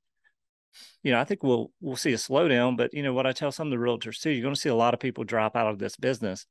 you 1.04 1.12
know 1.12 1.20
i 1.20 1.26
think 1.26 1.44
we'll 1.44 1.70
we'll 1.82 1.98
see 1.98 2.14
a 2.14 2.18
slowdown 2.18 2.78
but 2.78 2.94
you 2.94 3.04
know 3.04 3.14
what 3.14 3.28
i 3.28 3.34
tell 3.34 3.52
some 3.52 3.68
of 3.68 3.72
the 3.72 3.86
realtors 3.86 4.22
too 4.22 4.30
you're 4.30 4.42
going 4.42 4.56
to 4.56 4.60
see 4.60 4.70
a 4.70 4.76
lot 4.76 4.94
of 4.94 5.02
people 5.02 5.26
drop 5.26 5.56
out 5.56 5.68
of 5.68 5.80
this 5.80 5.96
business. 5.96 6.46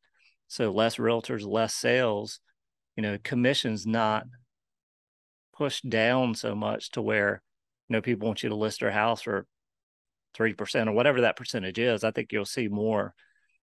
So 0.48 0.72
less 0.72 0.96
realtors 0.96 1.46
less 1.46 1.74
sales 1.74 2.40
you 2.96 3.02
know 3.02 3.18
commissions 3.22 3.86
not 3.86 4.24
pushed 5.56 5.88
down 5.88 6.34
so 6.34 6.54
much 6.54 6.90
to 6.90 7.02
where 7.02 7.42
you 7.88 7.94
know 7.94 8.02
people 8.02 8.26
want 8.26 8.42
you 8.42 8.48
to 8.50 8.54
list 8.54 8.80
their 8.80 8.90
house 8.90 9.22
for 9.22 9.46
3% 10.36 10.88
or 10.88 10.92
whatever 10.92 11.22
that 11.22 11.36
percentage 11.36 11.78
is, 11.78 12.04
I 12.04 12.10
think 12.10 12.32
you'll 12.32 12.44
see 12.44 12.68
more, 12.68 13.14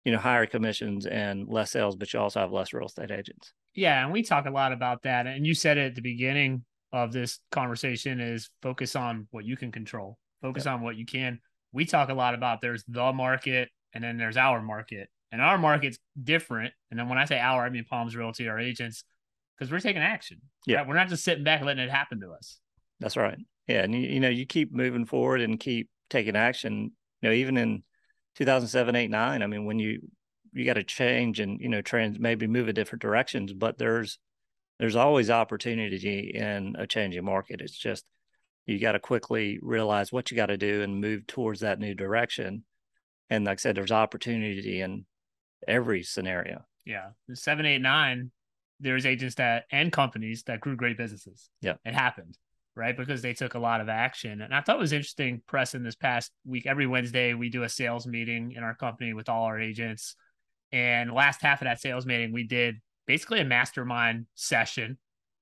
you 0.04 0.12
know, 0.12 0.18
higher 0.18 0.46
commissions 0.46 1.06
and 1.06 1.48
less 1.48 1.70
sales, 1.70 1.96
but 1.96 2.12
you 2.12 2.20
also 2.20 2.40
have 2.40 2.52
less 2.52 2.72
real 2.72 2.86
estate 2.86 3.10
agents. 3.10 3.52
Yeah. 3.74 4.02
And 4.02 4.12
we 4.12 4.22
talk 4.22 4.46
a 4.46 4.50
lot 4.50 4.72
about 4.72 5.02
that. 5.02 5.26
And 5.26 5.46
you 5.46 5.54
said 5.54 5.78
it 5.78 5.86
at 5.86 5.94
the 5.94 6.02
beginning 6.02 6.64
of 6.92 7.12
this 7.12 7.40
conversation 7.50 8.20
is 8.20 8.50
focus 8.62 8.94
on 8.94 9.26
what 9.30 9.44
you 9.44 9.56
can 9.56 9.72
control, 9.72 10.18
focus 10.42 10.66
on 10.66 10.80
what 10.80 10.96
you 10.96 11.04
can. 11.04 11.40
We 11.72 11.84
talk 11.84 12.08
a 12.08 12.14
lot 12.14 12.34
about 12.34 12.60
there's 12.60 12.84
the 12.86 13.12
market 13.12 13.68
and 13.92 14.04
then 14.04 14.16
there's 14.16 14.36
our 14.36 14.62
market. 14.62 15.08
And 15.32 15.42
our 15.42 15.58
market's 15.58 15.98
different. 16.22 16.72
And 16.92 17.00
then 17.00 17.08
when 17.08 17.18
I 17.18 17.24
say 17.24 17.40
our, 17.40 17.64
I 17.64 17.70
mean 17.70 17.84
Palms 17.90 18.14
Realty, 18.14 18.46
our 18.48 18.60
agents, 18.60 19.02
because 19.58 19.72
we're 19.72 19.80
taking 19.80 20.02
action. 20.02 20.40
Yeah. 20.66 20.78
Right? 20.78 20.86
We're 20.86 20.94
not 20.94 21.08
just 21.08 21.24
sitting 21.24 21.42
back 21.42 21.62
letting 21.62 21.82
it 21.82 21.90
happen 21.90 22.20
to 22.20 22.30
us. 22.30 22.60
That's 23.00 23.16
right. 23.16 23.38
Yeah. 23.66 23.82
And 23.82 23.92
you, 23.92 24.02
you 24.02 24.20
know, 24.20 24.28
you 24.28 24.46
keep 24.46 24.72
moving 24.72 25.06
forward 25.06 25.40
and 25.40 25.58
keep 25.58 25.88
taking 26.10 26.36
action. 26.36 26.92
You 27.20 27.28
know, 27.28 27.34
even 27.34 27.56
in 27.56 27.82
2007, 28.36 28.94
8, 28.94 29.10
9, 29.10 29.42
I 29.42 29.46
mean, 29.46 29.64
when 29.64 29.78
you, 29.78 30.00
you 30.52 30.64
got 30.64 30.74
to 30.74 30.84
change 30.84 31.40
and, 31.40 31.60
you 31.60 31.68
know, 31.68 31.82
trans 31.82 32.18
maybe 32.18 32.46
move 32.46 32.68
in 32.68 32.74
different 32.74 33.02
directions, 33.02 33.52
but 33.52 33.78
there's, 33.78 34.18
there's 34.78 34.96
always 34.96 35.30
opportunity 35.30 36.32
in 36.34 36.76
a 36.78 36.86
changing 36.86 37.24
market. 37.24 37.60
It's 37.60 37.76
just, 37.76 38.04
you 38.66 38.78
got 38.78 38.92
to 38.92 38.98
quickly 38.98 39.58
realize 39.62 40.12
what 40.12 40.30
you 40.30 40.36
got 40.36 40.46
to 40.46 40.56
do 40.56 40.82
and 40.82 41.00
move 41.00 41.26
towards 41.26 41.60
that 41.60 41.78
new 41.78 41.94
direction. 41.94 42.64
And 43.30 43.44
like 43.44 43.58
I 43.58 43.60
said, 43.60 43.76
there's 43.76 43.92
opportunity 43.92 44.80
in 44.80 45.06
every 45.66 46.02
scenario. 46.02 46.64
Yeah. 46.84 47.10
Seven, 47.32 47.66
eight, 47.66 47.80
nine, 47.80 48.30
there's 48.80 49.06
agents 49.06 49.36
that 49.36 49.64
and 49.70 49.92
companies 49.92 50.44
that 50.44 50.60
grew 50.60 50.76
great 50.76 50.98
businesses. 50.98 51.48
Yeah. 51.60 51.74
It 51.84 51.94
happened, 51.94 52.36
right? 52.76 52.96
Because 52.96 53.22
they 53.22 53.34
took 53.34 53.54
a 53.54 53.58
lot 53.58 53.80
of 53.80 53.88
action. 53.88 54.40
And 54.40 54.54
I 54.54 54.60
thought 54.60 54.76
it 54.76 54.80
was 54.80 54.92
interesting, 54.92 55.42
Preston, 55.46 55.84
this 55.84 55.94
past 55.94 56.32
week, 56.44 56.66
every 56.66 56.86
Wednesday, 56.86 57.34
we 57.34 57.48
do 57.48 57.62
a 57.62 57.68
sales 57.68 58.06
meeting 58.06 58.52
in 58.52 58.62
our 58.62 58.74
company 58.74 59.14
with 59.14 59.28
all 59.28 59.44
our 59.44 59.60
agents. 59.60 60.16
And 60.72 61.12
last 61.12 61.40
half 61.42 61.60
of 61.60 61.66
that 61.66 61.80
sales 61.80 62.04
meeting, 62.04 62.32
we 62.32 62.44
did 62.44 62.76
basically 63.06 63.40
a 63.40 63.44
mastermind 63.44 64.26
session 64.34 64.98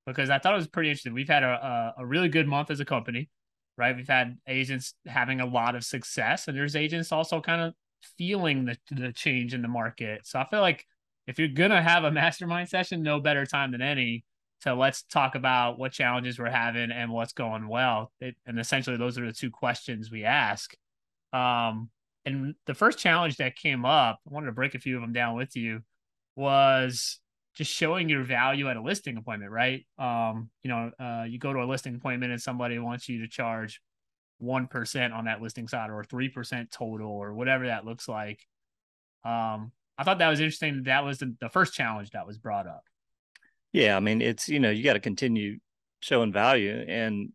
because 0.07 0.31
I 0.31 0.39
thought 0.39 0.53
it 0.53 0.57
was 0.57 0.69
pretty 0.69 0.91
interesting. 0.91 1.15
We've 1.15 1.29
had 1.29 1.43
a, 1.43 1.95
a, 1.99 2.03
a 2.03 2.07
really 2.07 2.29
good 2.29 2.47
month 2.47 2.71
as 2.71 2.81
a 2.81 2.85
company, 2.85 3.31
right? 3.79 3.97
We've 3.97 4.09
had 4.09 4.37
agents 4.47 4.95
having 5.07 5.41
a 5.41 5.47
lot 5.47 5.75
of 5.75 5.85
success, 5.85 6.49
and 6.49 6.57
there's 6.57 6.77
agents 6.77 7.13
also 7.13 7.41
kind 7.41 7.63
of 7.63 7.75
feeling 8.19 8.65
the, 8.65 8.77
the 8.91 9.13
change 9.13 9.55
in 9.55 9.63
the 9.63 9.69
market. 9.69 10.27
So 10.27 10.39
I 10.39 10.47
feel 10.49 10.61
like 10.61 10.85
if 11.27 11.39
you're 11.39 11.49
gonna 11.49 11.83
have 11.83 12.05
a 12.05 12.11
mastermind 12.13 12.69
session, 12.69 13.03
no 13.03 13.21
better 13.21 13.47
time 13.47 13.73
than 13.73 13.83
any 13.83 14.25
to 14.63 14.75
let's 14.75 15.03
talk 15.03 15.35
about 15.35 15.79
what 15.79 15.93
challenges 15.93 16.39
we're 16.39 16.51
having 16.51 16.91
and 16.91 17.11
what's 17.11 17.33
going 17.33 17.69
well. 17.69 18.13
It, 18.21 18.37
and 18.47 18.59
essentially, 18.59 18.97
those 18.97 19.19
are 19.19 19.27
the 19.27 19.33
two 19.33 19.51
questions 19.51 20.11
we 20.11 20.25
ask. 20.25 20.75
Um, 21.33 21.91
and 22.25 22.55
the 22.67 22.75
first 22.75 22.99
challenge 22.99 23.37
that 23.39 23.57
came 23.57 23.85
up, 23.85 24.21
I 24.29 24.33
wanted 24.33 24.47
to 24.47 24.53
break 24.53 24.75
a 24.75 24.79
few 24.79 24.97
of 24.97 25.03
them 25.03 25.13
down 25.13 25.37
with 25.37 25.57
you, 25.57 25.81
was 26.37 27.19
just 27.55 27.71
showing 27.71 28.09
your 28.09 28.23
value 28.23 28.69
at 28.69 28.77
a 28.77 28.83
listing 28.83 29.17
appointment, 29.17 29.51
right? 29.51 29.85
Um, 29.99 30.51
you 30.63 30.71
know, 30.71 30.91
uh, 30.99 31.25
you 31.25 31.39
go 31.39 31.53
to 31.53 31.61
a 31.61 31.67
listing 31.67 31.97
appointment 31.97 32.33
and 32.33 32.41
somebody 32.41 32.79
wants 32.79 33.09
you 33.09 33.21
to 33.21 33.29
charge 33.29 33.81
1% 34.43 35.13
on 35.13 35.25
that 35.25 35.43
listing 35.43 35.69
side 35.69 35.91
or 35.91 36.05
3% 36.05 36.71
total 36.71 37.11
or 37.11 37.35
whatever 37.35 37.67
that 37.67 37.85
looks 37.85 38.09
like. 38.09 38.41
Um, 39.25 39.73
I 39.99 40.05
thought 40.05 40.19
that 40.19 40.31
was 40.31 40.41
interesting. 40.41 40.85
That 40.85 41.05
was 41.05 41.19
the, 41.19 41.35
the 41.41 41.49
first 41.49 41.75
challenge 41.75 42.11
that 42.11 42.27
was 42.27 42.39
brought 42.39 42.67
up. 42.67 42.85
Yeah. 43.73 43.97
I 43.97 44.01
mean, 44.01 44.21
it's, 44.21 44.49
you 44.49 44.61
know, 44.61 44.71
you 44.71 44.85
got 44.85 44.95
to 44.95 45.01
continue 45.01 45.59
showing 46.01 46.33
value. 46.33 46.85
And 46.87 47.31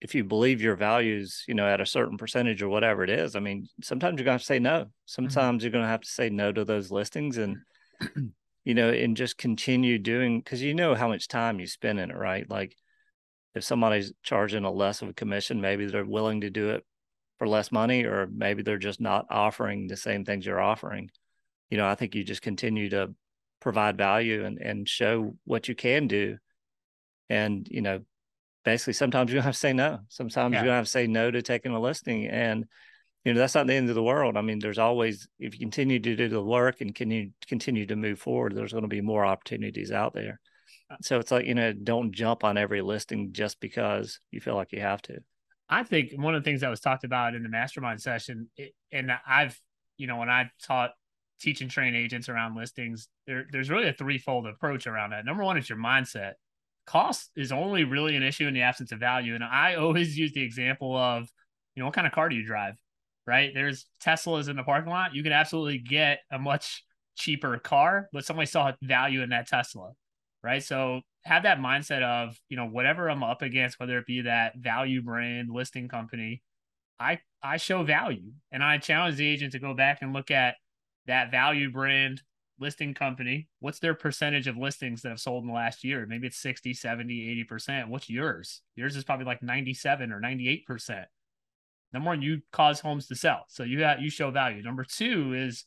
if 0.00 0.14
you 0.14 0.22
believe 0.22 0.60
your 0.60 0.76
values, 0.76 1.44
you 1.48 1.54
know, 1.54 1.66
at 1.66 1.80
a 1.80 1.86
certain 1.86 2.18
percentage 2.18 2.62
or 2.62 2.68
whatever 2.68 3.02
it 3.04 3.10
is, 3.10 3.36
I 3.36 3.40
mean, 3.40 3.68
sometimes 3.82 4.18
you're 4.18 4.26
going 4.26 4.38
to, 4.38 4.44
say 4.44 4.58
no. 4.58 4.70
Mm-hmm. 4.70 4.88
Sometimes 5.06 5.58
mm-hmm. 5.58 5.64
you're 5.64 5.72
going 5.72 5.84
to 5.84 5.88
have 5.88 6.02
to 6.02 6.10
say 6.10 6.28
no 6.28 6.52
to 6.52 6.64
those 6.64 6.90
listings 6.90 7.38
and, 7.38 7.56
you 8.64 8.74
know, 8.74 8.90
and 8.90 9.16
just 9.16 9.38
continue 9.38 9.98
doing 9.98 10.40
because 10.40 10.62
you 10.62 10.74
know 10.74 10.94
how 10.94 11.08
much 11.08 11.28
time 11.28 11.58
you 11.58 11.66
spend 11.66 11.98
in 11.98 12.10
it, 12.10 12.16
right? 12.16 12.48
Like, 12.48 12.76
if 13.54 13.64
somebody's 13.64 14.12
charging 14.22 14.64
a 14.64 14.70
less 14.70 15.00
of 15.00 15.08
a 15.08 15.14
commission, 15.14 15.60
maybe 15.60 15.86
they're 15.86 16.04
willing 16.04 16.40
to 16.40 16.50
do 16.50 16.70
it 16.70 16.84
for 17.38 17.48
less 17.48 17.70
money, 17.70 18.04
or 18.04 18.26
maybe 18.26 18.62
they're 18.62 18.78
just 18.78 19.00
not 19.00 19.26
offering 19.30 19.86
the 19.86 19.96
same 19.96 20.24
things 20.24 20.44
you're 20.44 20.60
offering. 20.60 21.08
You 21.70 21.78
know, 21.78 21.86
I 21.86 21.94
think 21.94 22.14
you 22.14 22.24
just 22.24 22.42
continue 22.42 22.90
to 22.90 23.14
provide 23.64 23.96
value 23.96 24.44
and, 24.44 24.58
and 24.58 24.86
show 24.86 25.34
what 25.44 25.68
you 25.68 25.74
can 25.74 26.06
do. 26.06 26.36
And, 27.30 27.66
you 27.70 27.80
know, 27.80 28.02
basically 28.62 28.92
sometimes 28.92 29.30
you're 29.30 29.38
gonna 29.38 29.46
have 29.46 29.54
to 29.54 29.58
say 29.58 29.72
no. 29.72 30.00
Sometimes 30.08 30.52
yeah. 30.52 30.60
gonna 30.60 30.76
have 30.76 30.84
to 30.84 30.90
say 30.90 31.06
no 31.06 31.30
to 31.30 31.40
taking 31.40 31.72
a 31.72 31.80
listing. 31.80 32.26
And, 32.26 32.66
you 33.24 33.32
know, 33.32 33.40
that's 33.40 33.54
not 33.54 33.66
the 33.66 33.72
end 33.72 33.88
of 33.88 33.94
the 33.94 34.02
world. 34.02 34.36
I 34.36 34.42
mean, 34.42 34.58
there's 34.58 34.78
always 34.78 35.26
if 35.40 35.54
you 35.54 35.60
continue 35.60 35.98
to 35.98 36.14
do 36.14 36.28
the 36.28 36.42
work 36.42 36.82
and 36.82 36.94
can 36.94 37.10
you 37.10 37.30
continue 37.48 37.86
to 37.86 37.96
move 37.96 38.18
forward, 38.18 38.54
there's 38.54 38.72
going 38.72 38.84
to 38.84 38.88
be 38.88 39.00
more 39.00 39.24
opportunities 39.24 39.90
out 39.90 40.12
there. 40.12 40.40
Uh, 40.90 40.96
so 41.00 41.18
it's 41.18 41.30
like, 41.30 41.46
you 41.46 41.54
know, 41.54 41.72
don't 41.72 42.12
jump 42.12 42.44
on 42.44 42.58
every 42.58 42.82
listing 42.82 43.32
just 43.32 43.58
because 43.60 44.20
you 44.30 44.42
feel 44.42 44.56
like 44.56 44.72
you 44.72 44.82
have 44.82 45.00
to. 45.02 45.20
I 45.70 45.84
think 45.84 46.10
one 46.16 46.34
of 46.34 46.44
the 46.44 46.50
things 46.50 46.60
that 46.60 46.68
was 46.68 46.80
talked 46.80 47.04
about 47.04 47.34
in 47.34 47.42
the 47.42 47.48
mastermind 47.48 48.02
session, 48.02 48.50
and 48.92 49.10
I've, 49.26 49.58
you 49.96 50.06
know, 50.06 50.18
when 50.18 50.28
I 50.28 50.50
taught 50.62 50.90
teach 51.40 51.60
and 51.60 51.70
train 51.70 51.94
agents 51.94 52.28
around 52.28 52.56
listings, 52.56 53.08
there, 53.26 53.46
there's 53.50 53.70
really 53.70 53.88
a 53.88 53.92
threefold 53.92 54.46
approach 54.46 54.86
around 54.86 55.10
that. 55.10 55.24
Number 55.24 55.44
one 55.44 55.56
is 55.56 55.68
your 55.68 55.78
mindset. 55.78 56.32
Cost 56.86 57.30
is 57.36 57.52
only 57.52 57.84
really 57.84 58.16
an 58.16 58.22
issue 58.22 58.46
in 58.46 58.54
the 58.54 58.62
absence 58.62 58.92
of 58.92 59.00
value. 59.00 59.34
And 59.34 59.44
I 59.44 59.74
always 59.76 60.18
use 60.18 60.32
the 60.32 60.42
example 60.42 60.96
of, 60.96 61.28
you 61.74 61.80
know, 61.80 61.86
what 61.86 61.94
kind 61.94 62.06
of 62.06 62.12
car 62.12 62.28
do 62.28 62.36
you 62.36 62.46
drive? 62.46 62.74
Right? 63.26 63.52
There's 63.54 63.86
Teslas 64.04 64.48
in 64.48 64.56
the 64.56 64.62
parking 64.62 64.90
lot. 64.90 65.14
You 65.14 65.22
can 65.22 65.32
absolutely 65.32 65.78
get 65.78 66.20
a 66.30 66.38
much 66.38 66.84
cheaper 67.16 67.58
car, 67.58 68.08
but 68.12 68.24
somebody 68.24 68.46
saw 68.46 68.72
value 68.82 69.22
in 69.22 69.30
that 69.30 69.48
Tesla 69.48 69.92
right? 70.44 70.62
So 70.62 71.00
have 71.24 71.44
that 71.44 71.58
mindset 71.58 72.02
of, 72.02 72.36
you 72.50 72.56
know, 72.56 72.66
whatever 72.66 73.08
I'm 73.08 73.24
up 73.24 73.42
against, 73.42 73.80
whether 73.80 73.98
it 73.98 74.06
be 74.06 74.20
that 74.20 74.52
value 74.56 75.02
brand 75.02 75.48
listing 75.50 75.88
company, 75.88 76.42
I 77.00 77.18
I 77.42 77.56
show 77.56 77.82
value 77.82 78.30
and 78.52 78.62
I 78.62 78.78
challenge 78.78 79.16
the 79.16 79.26
agent 79.26 79.52
to 79.52 79.58
go 79.58 79.74
back 79.74 79.98
and 80.02 80.12
look 80.12 80.30
at 80.30 80.56
that 81.06 81.30
value 81.30 81.70
brand 81.70 82.22
listing 82.58 82.94
company. 82.94 83.48
What's 83.60 83.78
their 83.78 83.94
percentage 83.94 84.46
of 84.46 84.56
listings 84.56 85.02
that 85.02 85.10
have 85.10 85.20
sold 85.20 85.42
in 85.42 85.48
the 85.48 85.54
last 85.54 85.84
year? 85.84 86.06
Maybe 86.06 86.26
it's 86.26 86.38
60, 86.38 86.74
70, 86.74 87.46
80%. 87.50 87.88
What's 87.88 88.08
yours? 88.08 88.62
Yours 88.76 88.96
is 88.96 89.04
probably 89.04 89.26
like 89.26 89.42
97 89.42 90.12
or 90.12 90.20
98%. 90.20 91.04
Number 91.92 92.08
one, 92.08 92.22
you 92.22 92.42
cause 92.52 92.80
homes 92.80 93.06
to 93.08 93.14
sell. 93.14 93.44
So 93.48 93.62
you 93.62 93.78
got 93.78 94.00
you 94.00 94.10
show 94.10 94.30
value. 94.30 94.62
Number 94.62 94.84
two 94.84 95.32
is 95.32 95.64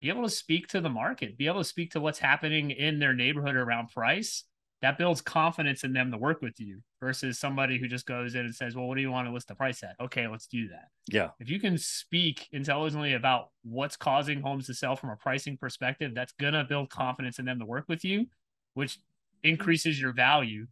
be 0.00 0.08
able 0.08 0.22
to 0.22 0.30
speak 0.30 0.68
to 0.68 0.80
the 0.80 0.88
market, 0.88 1.36
be 1.36 1.46
able 1.46 1.60
to 1.60 1.64
speak 1.64 1.92
to 1.92 2.00
what's 2.00 2.18
happening 2.18 2.70
in 2.70 2.98
their 2.98 3.12
neighborhood 3.12 3.56
around 3.56 3.88
price. 3.88 4.44
That 4.80 4.96
builds 4.96 5.20
confidence 5.20 5.82
in 5.82 5.92
them 5.92 6.12
to 6.12 6.18
work 6.18 6.40
with 6.40 6.60
you 6.60 6.80
versus 7.00 7.38
somebody 7.38 7.78
who 7.78 7.88
just 7.88 8.06
goes 8.06 8.34
in 8.34 8.42
and 8.42 8.54
says, 8.54 8.76
Well, 8.76 8.86
what 8.86 8.94
do 8.94 9.00
you 9.00 9.10
want 9.10 9.26
to 9.26 9.32
list 9.32 9.48
the 9.48 9.54
price 9.56 9.82
at? 9.82 9.96
Okay, 10.00 10.28
let's 10.28 10.46
do 10.46 10.68
that. 10.68 10.88
Yeah. 11.10 11.30
If 11.40 11.50
you 11.50 11.58
can 11.58 11.78
speak 11.78 12.46
intelligently 12.52 13.14
about 13.14 13.48
what's 13.62 13.96
causing 13.96 14.40
homes 14.40 14.66
to 14.66 14.74
sell 14.74 14.94
from 14.94 15.10
a 15.10 15.16
pricing 15.16 15.56
perspective, 15.56 16.12
that's 16.14 16.32
going 16.32 16.54
to 16.54 16.64
build 16.64 16.90
confidence 16.90 17.40
in 17.40 17.44
them 17.44 17.58
to 17.58 17.66
work 17.66 17.86
with 17.88 18.04
you, 18.04 18.26
which 18.74 18.98
increases 19.42 20.00
your 20.00 20.12
value. 20.12 20.66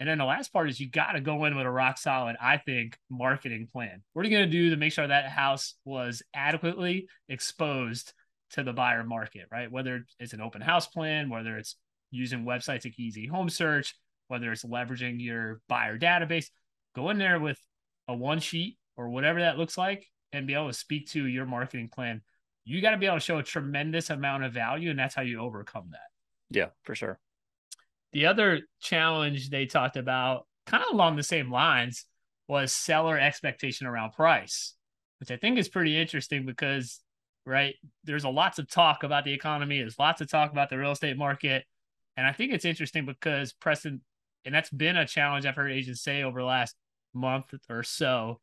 And 0.00 0.08
then 0.08 0.18
the 0.18 0.24
last 0.24 0.52
part 0.52 0.68
is 0.68 0.80
you 0.80 0.90
got 0.90 1.12
to 1.12 1.20
go 1.20 1.44
in 1.44 1.54
with 1.54 1.64
a 1.64 1.70
rock 1.70 1.98
solid, 1.98 2.34
I 2.40 2.56
think, 2.56 2.98
marketing 3.08 3.68
plan. 3.72 4.02
What 4.12 4.26
are 4.26 4.28
you 4.28 4.36
going 4.36 4.50
to 4.50 4.50
do 4.50 4.70
to 4.70 4.76
make 4.76 4.92
sure 4.92 5.06
that 5.06 5.28
house 5.28 5.74
was 5.84 6.24
adequately 6.34 7.06
exposed 7.28 8.12
to 8.52 8.64
the 8.64 8.72
buyer 8.72 9.04
market, 9.04 9.46
right? 9.52 9.70
Whether 9.70 10.04
it's 10.18 10.32
an 10.32 10.40
open 10.40 10.60
house 10.60 10.88
plan, 10.88 11.30
whether 11.30 11.56
it's 11.56 11.76
using 12.12 12.44
websites 12.44 12.84
like 12.84 12.98
Easy 12.98 13.26
Home 13.26 13.50
Search, 13.50 13.96
whether 14.28 14.52
it's 14.52 14.64
leveraging 14.64 15.16
your 15.18 15.60
buyer 15.68 15.98
database, 15.98 16.46
go 16.94 17.10
in 17.10 17.18
there 17.18 17.40
with 17.40 17.58
a 18.06 18.14
one 18.14 18.38
sheet 18.38 18.78
or 18.96 19.08
whatever 19.08 19.40
that 19.40 19.58
looks 19.58 19.76
like 19.76 20.06
and 20.32 20.46
be 20.46 20.54
able 20.54 20.68
to 20.68 20.72
speak 20.72 21.08
to 21.10 21.26
your 21.26 21.46
marketing 21.46 21.88
plan. 21.88 22.20
You 22.64 22.80
got 22.80 22.92
to 22.92 22.96
be 22.96 23.06
able 23.06 23.16
to 23.16 23.20
show 23.20 23.38
a 23.38 23.42
tremendous 23.42 24.10
amount 24.10 24.44
of 24.44 24.52
value, 24.52 24.90
and 24.90 24.98
that's 24.98 25.14
how 25.14 25.22
you 25.22 25.40
overcome 25.40 25.88
that. 25.90 26.56
Yeah, 26.56 26.68
for 26.84 26.94
sure. 26.94 27.18
The 28.12 28.26
other 28.26 28.60
challenge 28.80 29.50
they 29.50 29.66
talked 29.66 29.96
about, 29.96 30.46
kind 30.66 30.84
of 30.84 30.94
along 30.94 31.16
the 31.16 31.22
same 31.24 31.50
lines, 31.50 32.04
was 32.46 32.70
seller 32.70 33.18
expectation 33.18 33.86
around 33.86 34.12
price, 34.12 34.74
which 35.18 35.30
I 35.30 35.36
think 35.36 35.58
is 35.58 35.68
pretty 35.68 36.00
interesting 36.00 36.46
because 36.46 37.00
right? 37.44 37.74
There's 38.04 38.24
a 38.24 38.28
lots 38.28 38.58
of 38.58 38.68
talk 38.68 39.02
about 39.02 39.24
the 39.24 39.32
economy. 39.32 39.78
There's 39.78 39.98
lots 39.98 40.20
of 40.20 40.30
talk 40.30 40.52
about 40.52 40.70
the 40.70 40.78
real 40.78 40.92
estate 40.92 41.16
market. 41.16 41.64
And 42.16 42.26
I 42.26 42.32
think 42.32 42.52
it's 42.52 42.64
interesting 42.64 43.06
because 43.06 43.52
Preston, 43.52 44.02
and 44.44 44.54
that's 44.54 44.70
been 44.70 44.96
a 44.96 45.06
challenge 45.06 45.46
I've 45.46 45.54
heard 45.54 45.72
agents 45.72 46.02
say 46.02 46.22
over 46.22 46.40
the 46.40 46.46
last 46.46 46.74
month 47.14 47.54
or 47.68 47.82
so, 47.82 48.40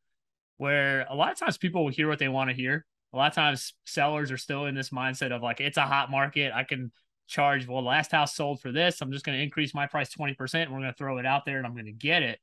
where 0.58 1.06
a 1.10 1.16
lot 1.16 1.32
of 1.32 1.38
times 1.38 1.58
people 1.58 1.84
will 1.84 1.92
hear 1.92 2.08
what 2.08 2.20
they 2.20 2.28
want 2.28 2.50
to 2.50 2.56
hear. 2.56 2.86
A 3.14 3.18
lot 3.18 3.32
of 3.32 3.36
times 3.36 3.74
sellers 3.86 4.32
are 4.32 4.38
still 4.38 4.66
in 4.66 4.76
this 4.76 4.90
mindset 4.90 5.32
of 5.32 5.42
like, 5.42 5.60
it's 5.60 5.78
a 5.78 5.86
hot 5.86 6.12
market. 6.12 6.52
I 6.54 6.64
can 6.64 6.92
charge, 7.28 7.68
well, 7.68 7.84
last 7.84 8.12
house 8.12 8.36
sold 8.36 8.62
for 8.62 8.72
this. 8.72 9.02
I'm 9.02 9.12
just 9.12 9.26
going 9.26 9.38
to 9.38 9.44
increase 9.44 9.74
my 9.74 9.88
price 9.88 10.14
20%. 10.14 10.64
And 10.64 10.72
we're 10.72 10.80
going 10.80 10.92
to 10.92 10.98
throw 10.98 11.18
it 11.18 11.26
out 11.26 11.46
there 11.46 11.58
and 11.58 11.66
I'm 11.66 11.74
going 11.74 11.86
to 11.86 11.92
get 11.92 12.24
it. 12.24 12.40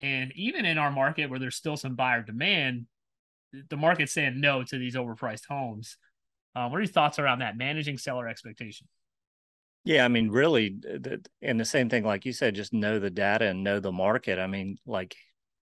And 0.00 0.32
even 0.34 0.64
in 0.64 0.78
our 0.78 0.90
market 0.90 1.28
where 1.28 1.38
there's 1.38 1.56
still 1.56 1.76
some 1.76 1.94
buyer 1.94 2.22
demand, 2.22 2.86
the 3.68 3.76
market's 3.76 4.12
saying 4.12 4.40
no 4.40 4.62
to 4.62 4.78
these 4.78 4.94
overpriced 4.94 5.46
homes. 5.48 5.96
Uh, 6.54 6.68
what 6.68 6.78
are 6.78 6.82
your 6.82 6.88
thoughts 6.88 7.18
around 7.18 7.40
that? 7.40 7.56
Managing 7.56 7.98
seller 7.98 8.28
expectation. 8.28 8.86
Yeah, 9.84 10.04
I 10.04 10.08
mean, 10.08 10.28
really, 10.28 10.76
and 11.40 11.58
the 11.58 11.64
same 11.64 11.88
thing, 11.88 12.04
like 12.04 12.26
you 12.26 12.32
said, 12.32 12.54
just 12.54 12.74
know 12.74 12.98
the 12.98 13.10
data 13.10 13.46
and 13.46 13.64
know 13.64 13.80
the 13.80 13.92
market. 13.92 14.38
I 14.38 14.46
mean, 14.46 14.76
like 14.84 15.16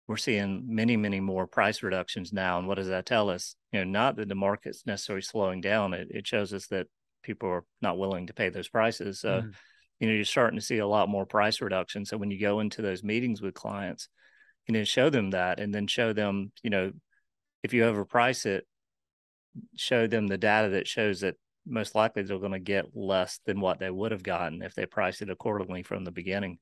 we're 0.08 0.16
seeing 0.16 0.64
many, 0.66 0.96
many 0.96 1.20
more 1.20 1.46
price 1.46 1.82
reductions 1.82 2.32
now. 2.32 2.58
And 2.58 2.66
what 2.66 2.76
does 2.76 2.88
that 2.88 3.06
tell 3.06 3.30
us? 3.30 3.56
You 3.73 3.80
know, 3.80 3.90
not 3.90 4.16
that 4.16 4.28
the 4.28 4.35
market's 4.35 4.87
necessarily 4.87 5.23
slowing 5.23 5.61
down. 5.61 5.94
It, 5.94 6.08
it 6.11 6.26
shows 6.26 6.52
us 6.52 6.66
that 6.68 6.87
people 7.23 7.49
are 7.49 7.64
not 7.82 7.99
willing 7.99 8.28
to 8.28 8.35
pay 8.35 8.49
those 8.49 8.68
prices. 8.68 9.20
So, 9.20 9.42
mm. 9.42 9.52
you 10.00 10.08
know, 10.08 10.14
you're 10.14 10.25
starting 10.25 10.58
to 10.58 10.64
see 10.64 10.78
a 10.78 10.87
lot 10.87 11.08
more 11.08 11.26
price 11.26 11.61
reduction. 11.61 12.04
So 12.04 12.16
when 12.16 12.30
you 12.30 12.40
go 12.40 12.61
into 12.61 12.82
those 12.82 13.02
meetings 13.02 13.42
with 13.42 13.54
clients, 13.54 14.08
you 14.68 14.73
know, 14.73 14.85
show 14.85 15.11
them 15.11 15.30
that 15.30 15.61
and 15.61 15.75
then 15.75 15.87
show 15.87 16.12
them, 16.12 16.52
you 16.62 16.70
know, 16.70 16.92
if 17.62 17.73
you 17.73 17.82
overprice 17.82 18.46
it, 18.46 18.66
show 19.76 20.06
them 20.06 20.26
the 20.26 20.38
data 20.38 20.70
that 20.70 20.87
shows 20.87 21.20
that 21.20 21.35
most 21.66 21.94
likely 21.94 22.23
they're 22.23 22.38
going 22.38 22.52
to 22.52 22.58
get 22.58 22.96
less 22.96 23.40
than 23.44 23.61
what 23.61 23.78
they 23.78 23.90
would 23.90 24.12
have 24.12 24.23
gotten 24.23 24.62
if 24.62 24.75
they 24.75 24.87
priced 24.87 25.23
it 25.23 25.30
accordingly 25.30 25.82
from 25.82 26.04
the 26.04 26.12
beginning. 26.12 26.58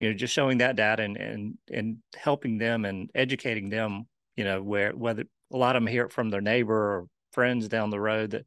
You 0.00 0.10
know, 0.10 0.16
just 0.16 0.34
showing 0.34 0.58
that 0.58 0.76
data 0.76 1.02
and 1.02 1.16
and 1.16 1.58
and 1.72 1.98
helping 2.14 2.58
them 2.58 2.84
and 2.84 3.10
educating 3.14 3.70
them. 3.70 4.06
You 4.36 4.44
know, 4.44 4.62
where 4.62 4.92
whether 4.92 5.24
a 5.52 5.56
lot 5.56 5.76
of 5.76 5.82
them 5.82 5.86
hear 5.86 6.04
it 6.04 6.12
from 6.12 6.28
their 6.28 6.42
neighbor 6.42 6.74
or 6.74 7.06
friends 7.32 7.68
down 7.68 7.90
the 7.90 8.00
road 8.00 8.32
that, 8.32 8.44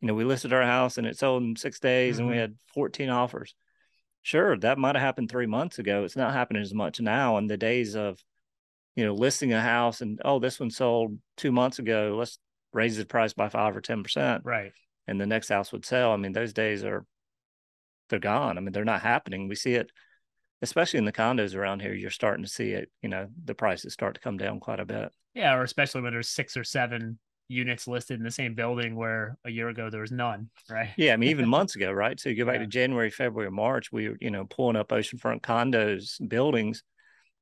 you 0.00 0.08
know, 0.08 0.14
we 0.14 0.24
listed 0.24 0.52
our 0.52 0.62
house 0.62 0.98
and 0.98 1.06
it 1.06 1.18
sold 1.18 1.42
in 1.42 1.56
six 1.56 1.80
days 1.80 2.16
mm-hmm. 2.16 2.22
and 2.22 2.28
we 2.28 2.34
mm-hmm. 2.34 2.40
had 2.40 2.56
14 2.74 3.08
offers. 3.08 3.54
Sure, 4.20 4.56
that 4.58 4.78
might 4.78 4.94
have 4.94 5.02
happened 5.02 5.30
three 5.30 5.46
months 5.46 5.78
ago. 5.78 6.04
It's 6.04 6.16
not 6.16 6.32
happening 6.32 6.62
as 6.62 6.74
much 6.74 7.00
now. 7.00 7.38
In 7.38 7.46
the 7.46 7.56
days 7.56 7.96
of, 7.96 8.22
you 8.94 9.04
know, 9.04 9.14
listing 9.14 9.52
a 9.52 9.60
house 9.60 10.02
and 10.02 10.20
oh, 10.24 10.38
this 10.38 10.60
one 10.60 10.70
sold 10.70 11.18
two 11.38 11.52
months 11.52 11.78
ago. 11.78 12.16
Let's 12.18 12.38
raise 12.72 12.98
the 12.98 13.06
price 13.06 13.32
by 13.32 13.48
five 13.48 13.74
or 13.76 13.80
ten 13.80 14.02
percent. 14.02 14.42
Right 14.44 14.72
and 15.06 15.20
the 15.20 15.26
next 15.26 15.48
house 15.48 15.72
would 15.72 15.84
sell. 15.84 16.12
I 16.12 16.16
mean, 16.16 16.32
those 16.32 16.52
days 16.52 16.84
are 16.84 17.04
they're 18.08 18.18
gone. 18.18 18.58
I 18.58 18.60
mean, 18.60 18.72
they're 18.72 18.84
not 18.84 19.02
happening. 19.02 19.48
We 19.48 19.54
see 19.54 19.74
it, 19.74 19.90
especially 20.60 20.98
in 20.98 21.04
the 21.04 21.12
condos 21.12 21.56
around 21.56 21.80
here. 21.80 21.94
You're 21.94 22.10
starting 22.10 22.44
to 22.44 22.50
see 22.50 22.72
it. 22.72 22.90
You 23.02 23.08
know, 23.08 23.28
the 23.44 23.54
prices 23.54 23.92
start 23.92 24.14
to 24.14 24.20
come 24.20 24.36
down 24.36 24.60
quite 24.60 24.80
a 24.80 24.84
bit. 24.84 25.10
Yeah, 25.34 25.54
or 25.54 25.62
especially 25.62 26.02
when 26.02 26.12
there's 26.12 26.28
six 26.28 26.56
or 26.56 26.64
seven 26.64 27.18
units 27.48 27.86
listed 27.86 28.18
in 28.18 28.24
the 28.24 28.30
same 28.30 28.54
building 28.54 28.96
where 28.96 29.36
a 29.44 29.50
year 29.50 29.68
ago 29.68 29.90
there 29.90 30.00
was 30.00 30.12
none, 30.12 30.50
right? 30.70 30.90
Yeah, 30.96 31.12
I 31.12 31.16
mean 31.16 31.30
even 31.30 31.48
months 31.48 31.76
ago, 31.76 31.92
right? 31.92 32.18
So 32.18 32.28
you 32.28 32.36
go 32.36 32.46
back 32.46 32.56
yeah. 32.56 32.62
to 32.62 32.66
January, 32.66 33.10
February, 33.10 33.50
March, 33.50 33.92
we 33.92 34.08
were, 34.08 34.16
you 34.20 34.30
know, 34.30 34.44
pulling 34.44 34.76
up 34.76 34.88
oceanfront 34.88 35.42
condos, 35.42 36.16
buildings, 36.28 36.82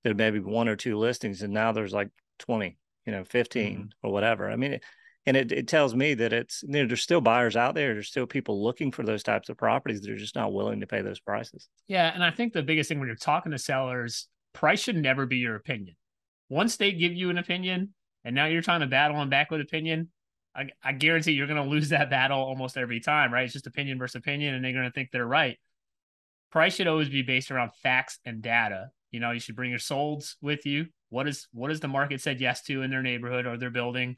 there 0.05 0.15
maybe 0.15 0.41
one 0.41 0.69
or 0.69 0.77
two 0.77 0.99
listings, 0.99 1.43
and 1.43 1.53
now 1.53 1.73
there's 1.73 1.93
like 1.93 2.09
20, 2.41 2.77
you 3.07 3.13
know, 3.13 3.25
15 3.25 3.73
mm-hmm. 3.73 3.85
or 4.03 4.13
whatever. 4.13 4.51
I 4.51 4.57
mean, 4.57 4.75
it, 4.75 4.85
and 5.27 5.37
it, 5.37 5.53
it 5.53 5.69
tells 5.69 5.95
me 5.95 6.15
that 6.15 6.33
it's 6.33 6.63
you 6.63 6.71
know, 6.71 6.87
there's 6.87 7.03
still 7.03 7.21
buyers 7.21 7.57
out 7.57 7.75
there 7.75 7.95
there's 7.95 8.09
still 8.09 8.27
people 8.27 8.63
looking 8.63 8.91
for 8.91 9.03
those 9.03 9.23
types 9.23 9.49
of 9.49 9.57
properties 9.57 10.01
that 10.01 10.11
are 10.11 10.17
just 10.17 10.35
not 10.35 10.53
willing 10.53 10.81
to 10.81 10.87
pay 10.87 11.03
those 11.03 11.21
prices. 11.21 11.69
Yeah 11.89 12.11
and 12.13 12.25
i 12.25 12.31
think 12.31 12.53
the 12.53 12.63
biggest 12.63 12.89
thing 12.89 12.99
when 12.99 13.09
you're 13.09 13.17
talking 13.17 13.53
to 13.53 13.59
sellers 13.59 14.29
price 14.53 14.81
should 14.81 14.97
never 14.97 15.27
be 15.27 15.37
your 15.37 15.57
opinion. 15.57 15.97
Once 16.49 16.77
they 16.77 16.93
give 16.93 17.13
you 17.13 17.31
an 17.31 17.39
opinion 17.39 17.95
and 18.25 18.35
now 18.35 18.47
you're 18.47 18.63
trying 18.63 18.81
to 18.81 18.87
battle 18.87 19.19
them 19.19 19.31
back 19.31 19.51
with 19.51 19.61
opinion 19.61 20.09
i, 20.55 20.69
I 20.83 20.93
guarantee 20.93 21.33
you're 21.33 21.47
going 21.47 21.63
to 21.63 21.69
lose 21.69 21.91
that 21.91 22.11
battle 22.11 22.41
almost 22.41 22.77
every 22.77 23.01
time 23.01 23.33
right? 23.33 23.45
It's 23.45 23.53
just 23.53 23.67
opinion 23.67 23.99
versus 23.99 24.17
opinion 24.17 24.55
and 24.55 24.65
they're 24.65 24.73
going 24.73 24.85
to 24.85 24.93
think 24.93 25.11
they're 25.13 25.27
right. 25.27 25.59
Price 26.51 26.75
should 26.75 26.89
always 26.89 27.09
be 27.09 27.23
based 27.23 27.53
around 27.53 27.71
facts 27.83 28.19
and 28.25 28.43
data. 28.43 28.91
You 29.13 29.21
know 29.21 29.31
you 29.31 29.41
should 29.41 29.57
bring 29.57 29.71
your 29.71 29.79
solds 29.79 30.35
with 30.41 30.67
you. 30.67 30.87
What 31.09 31.29
is 31.29 31.49
what 31.53 31.71
has 31.71 31.81
the 31.81 31.89
market 31.89 32.21
said 32.21 32.41
yes 32.41 32.63
to 32.63 32.83
in 32.83 32.91
their 32.91 33.03
neighborhood 33.03 33.47
or 33.47 33.57
their 33.57 33.71
building 33.71 34.17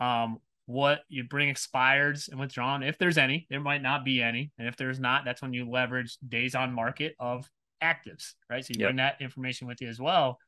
um, 0.00 0.38
what 0.66 1.00
you 1.08 1.24
bring 1.24 1.52
expireds 1.52 2.28
and 2.28 2.38
withdrawn, 2.38 2.82
if 2.82 2.96
there's 2.98 3.18
any, 3.18 3.46
there 3.50 3.60
might 3.60 3.82
not 3.82 4.04
be 4.04 4.22
any. 4.22 4.52
And 4.58 4.68
if 4.68 4.76
there's 4.76 5.00
not, 5.00 5.24
that's 5.24 5.42
when 5.42 5.52
you 5.52 5.68
leverage 5.68 6.16
days 6.26 6.54
on 6.54 6.72
market 6.72 7.14
of 7.18 7.48
actives, 7.82 8.34
right? 8.48 8.64
So 8.64 8.72
you 8.74 8.80
yep. 8.80 8.88
bring 8.88 8.96
that 8.96 9.20
information 9.20 9.66
with 9.66 9.80
you 9.80 9.88
as 9.88 10.00
well. 10.00 10.38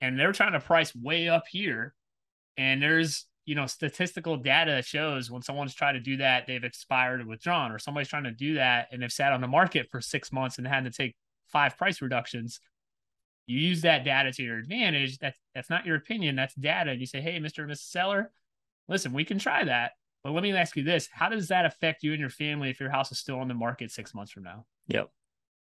And 0.00 0.18
they're 0.18 0.32
trying 0.32 0.52
to 0.52 0.60
price 0.60 0.94
way 0.94 1.28
up 1.28 1.44
here. 1.50 1.94
And 2.56 2.82
there's, 2.82 3.26
you 3.44 3.54
know, 3.54 3.66
statistical 3.66 4.36
data 4.36 4.72
that 4.72 4.84
shows 4.84 5.30
when 5.30 5.42
someone's 5.42 5.74
trying 5.74 5.94
to 5.94 6.00
do 6.00 6.16
that, 6.18 6.46
they've 6.46 6.62
expired 6.62 7.20
or 7.20 7.26
withdrawn, 7.26 7.72
or 7.72 7.78
somebody's 7.78 8.08
trying 8.08 8.24
to 8.24 8.30
do 8.30 8.54
that 8.54 8.88
and 8.92 9.02
they've 9.02 9.12
sat 9.12 9.32
on 9.32 9.40
the 9.40 9.48
market 9.48 9.88
for 9.90 10.00
six 10.00 10.32
months 10.32 10.58
and 10.58 10.66
had 10.66 10.84
to 10.84 10.90
take 10.90 11.16
five 11.48 11.76
price 11.76 12.00
reductions. 12.00 12.60
You 13.46 13.58
use 13.58 13.82
that 13.82 14.04
data 14.04 14.32
to 14.32 14.42
your 14.42 14.58
advantage. 14.58 15.18
That's 15.18 15.38
that's 15.54 15.70
not 15.70 15.86
your 15.86 15.96
opinion. 15.96 16.36
That's 16.36 16.54
data. 16.54 16.92
And 16.92 17.00
you 17.00 17.06
say, 17.06 17.20
hey, 17.20 17.40
Mr. 17.40 17.64
and 17.64 17.72
Mrs. 17.72 17.90
Seller, 17.90 18.30
listen, 18.88 19.12
we 19.12 19.24
can 19.24 19.38
try 19.38 19.64
that. 19.64 19.92
But 20.24 20.32
let 20.32 20.42
me 20.42 20.52
ask 20.52 20.76
you 20.76 20.84
this 20.84 21.08
how 21.12 21.28
does 21.28 21.48
that 21.48 21.64
affect 21.64 22.02
you 22.02 22.12
and 22.12 22.20
your 22.20 22.30
family 22.30 22.70
if 22.70 22.80
your 22.80 22.90
house 22.90 23.10
is 23.10 23.18
still 23.18 23.40
on 23.40 23.48
the 23.48 23.54
market 23.54 23.90
six 23.90 24.14
months 24.14 24.32
from 24.32 24.44
now? 24.44 24.66
Yep. 24.88 25.10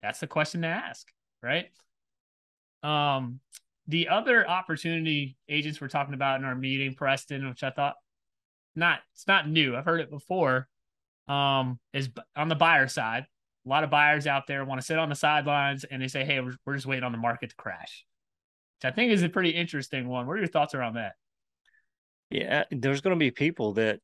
That's 0.02 0.20
the 0.20 0.26
question 0.26 0.62
to 0.62 0.68
ask, 0.68 1.08
right? 1.42 1.66
Um, 2.82 3.40
the 3.88 4.08
other 4.08 4.48
opportunity 4.48 5.36
agents 5.48 5.80
were 5.80 5.88
talking 5.88 6.14
about 6.14 6.38
in 6.38 6.46
our 6.46 6.54
meeting, 6.54 6.94
Preston, 6.94 7.48
which 7.48 7.62
I 7.62 7.70
thought 7.70 7.94
not 8.76 9.00
it's 9.12 9.26
not 9.26 9.48
new. 9.48 9.76
I've 9.76 9.84
heard 9.84 10.00
it 10.00 10.10
before. 10.10 10.68
Um, 11.26 11.78
is 11.92 12.10
on 12.36 12.48
the 12.48 12.54
buyer 12.54 12.86
side. 12.86 13.26
A 13.64 13.68
lot 13.68 13.82
of 13.82 13.88
buyers 13.88 14.26
out 14.26 14.46
there 14.46 14.62
want 14.64 14.80
to 14.80 14.86
sit 14.86 14.98
on 14.98 15.08
the 15.08 15.14
sidelines 15.14 15.84
and 15.84 16.02
they 16.02 16.08
say, 16.08 16.24
"Hey, 16.24 16.38
we're, 16.40 16.54
we're 16.66 16.74
just 16.74 16.86
waiting 16.86 17.04
on 17.04 17.12
the 17.12 17.18
market 17.18 17.50
to 17.50 17.56
crash," 17.56 18.04
which 18.76 18.92
I 18.92 18.94
think 18.94 19.10
is 19.10 19.22
a 19.22 19.28
pretty 19.28 19.50
interesting 19.50 20.06
one. 20.06 20.26
What 20.26 20.34
are 20.34 20.40
your 20.40 20.48
thoughts 20.48 20.74
around 20.74 20.94
that? 20.94 21.14
Yeah, 22.34 22.64
there's 22.72 23.00
going 23.00 23.16
to 23.16 23.18
be 23.18 23.30
people 23.30 23.74
that 23.74 24.00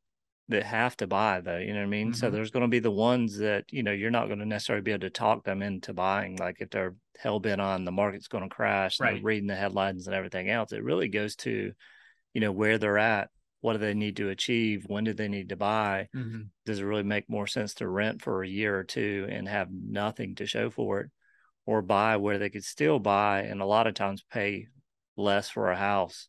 that 0.50 0.62
have 0.64 0.96
to 0.96 1.06
buy 1.06 1.40
though, 1.40 1.58
you 1.58 1.72
know 1.72 1.80
what 1.80 1.86
I 1.86 1.90
mean? 1.90 2.08
Mm-hmm. 2.08 2.16
So 2.16 2.30
there's 2.30 2.50
going 2.50 2.62
to 2.62 2.68
be 2.68 2.80
the 2.80 2.90
ones 2.90 3.38
that, 3.38 3.64
you 3.70 3.84
know, 3.84 3.92
you're 3.92 4.10
not 4.10 4.26
going 4.26 4.40
to 4.40 4.46
necessarily 4.46 4.82
be 4.82 4.90
able 4.90 5.02
to 5.02 5.10
talk 5.10 5.44
them 5.44 5.62
into 5.62 5.92
buying 5.92 6.36
like 6.36 6.56
if 6.60 6.70
they're 6.70 6.94
hell 7.18 7.38
bent 7.38 7.60
on 7.60 7.84
the 7.84 7.92
market's 7.92 8.26
going 8.26 8.42
to 8.42 8.54
crash, 8.54 8.98
right. 8.98 9.22
reading 9.22 9.46
the 9.46 9.54
headlines 9.54 10.06
and 10.06 10.14
everything 10.14 10.50
else. 10.50 10.72
It 10.72 10.82
really 10.82 11.08
goes 11.08 11.36
to, 11.36 11.72
you 12.34 12.40
know, 12.40 12.50
where 12.50 12.78
they're 12.78 12.98
at, 12.98 13.30
what 13.60 13.74
do 13.74 13.78
they 13.78 13.94
need 13.94 14.16
to 14.16 14.28
achieve, 14.28 14.84
when 14.88 15.04
do 15.04 15.12
they 15.12 15.28
need 15.28 15.50
to 15.50 15.56
buy? 15.56 16.08
Mm-hmm. 16.16 16.42
Does 16.66 16.80
it 16.80 16.84
really 16.84 17.04
make 17.04 17.30
more 17.30 17.46
sense 17.46 17.74
to 17.74 17.88
rent 17.88 18.20
for 18.20 18.42
a 18.42 18.48
year 18.48 18.76
or 18.76 18.84
two 18.84 19.28
and 19.30 19.48
have 19.48 19.68
nothing 19.70 20.34
to 20.36 20.46
show 20.46 20.70
for 20.70 21.00
it 21.00 21.10
or 21.64 21.80
buy 21.80 22.16
where 22.16 22.38
they 22.38 22.50
could 22.50 22.64
still 22.64 22.98
buy 22.98 23.42
and 23.42 23.60
a 23.60 23.66
lot 23.66 23.86
of 23.86 23.94
times 23.94 24.24
pay 24.32 24.66
less 25.16 25.48
for 25.48 25.70
a 25.70 25.76
house 25.76 26.28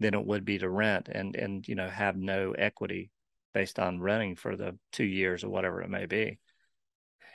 than 0.00 0.14
it 0.14 0.26
would 0.26 0.44
be 0.44 0.58
to 0.58 0.68
rent 0.68 1.08
and 1.08 1.36
and 1.36 1.68
you 1.68 1.74
know 1.74 1.88
have 1.88 2.16
no 2.16 2.52
equity 2.52 3.10
based 3.54 3.78
on 3.78 4.00
renting 4.00 4.36
for 4.36 4.56
the 4.56 4.76
two 4.92 5.04
years 5.04 5.44
or 5.44 5.50
whatever 5.50 5.82
it 5.82 5.90
may 5.90 6.06
be. 6.06 6.38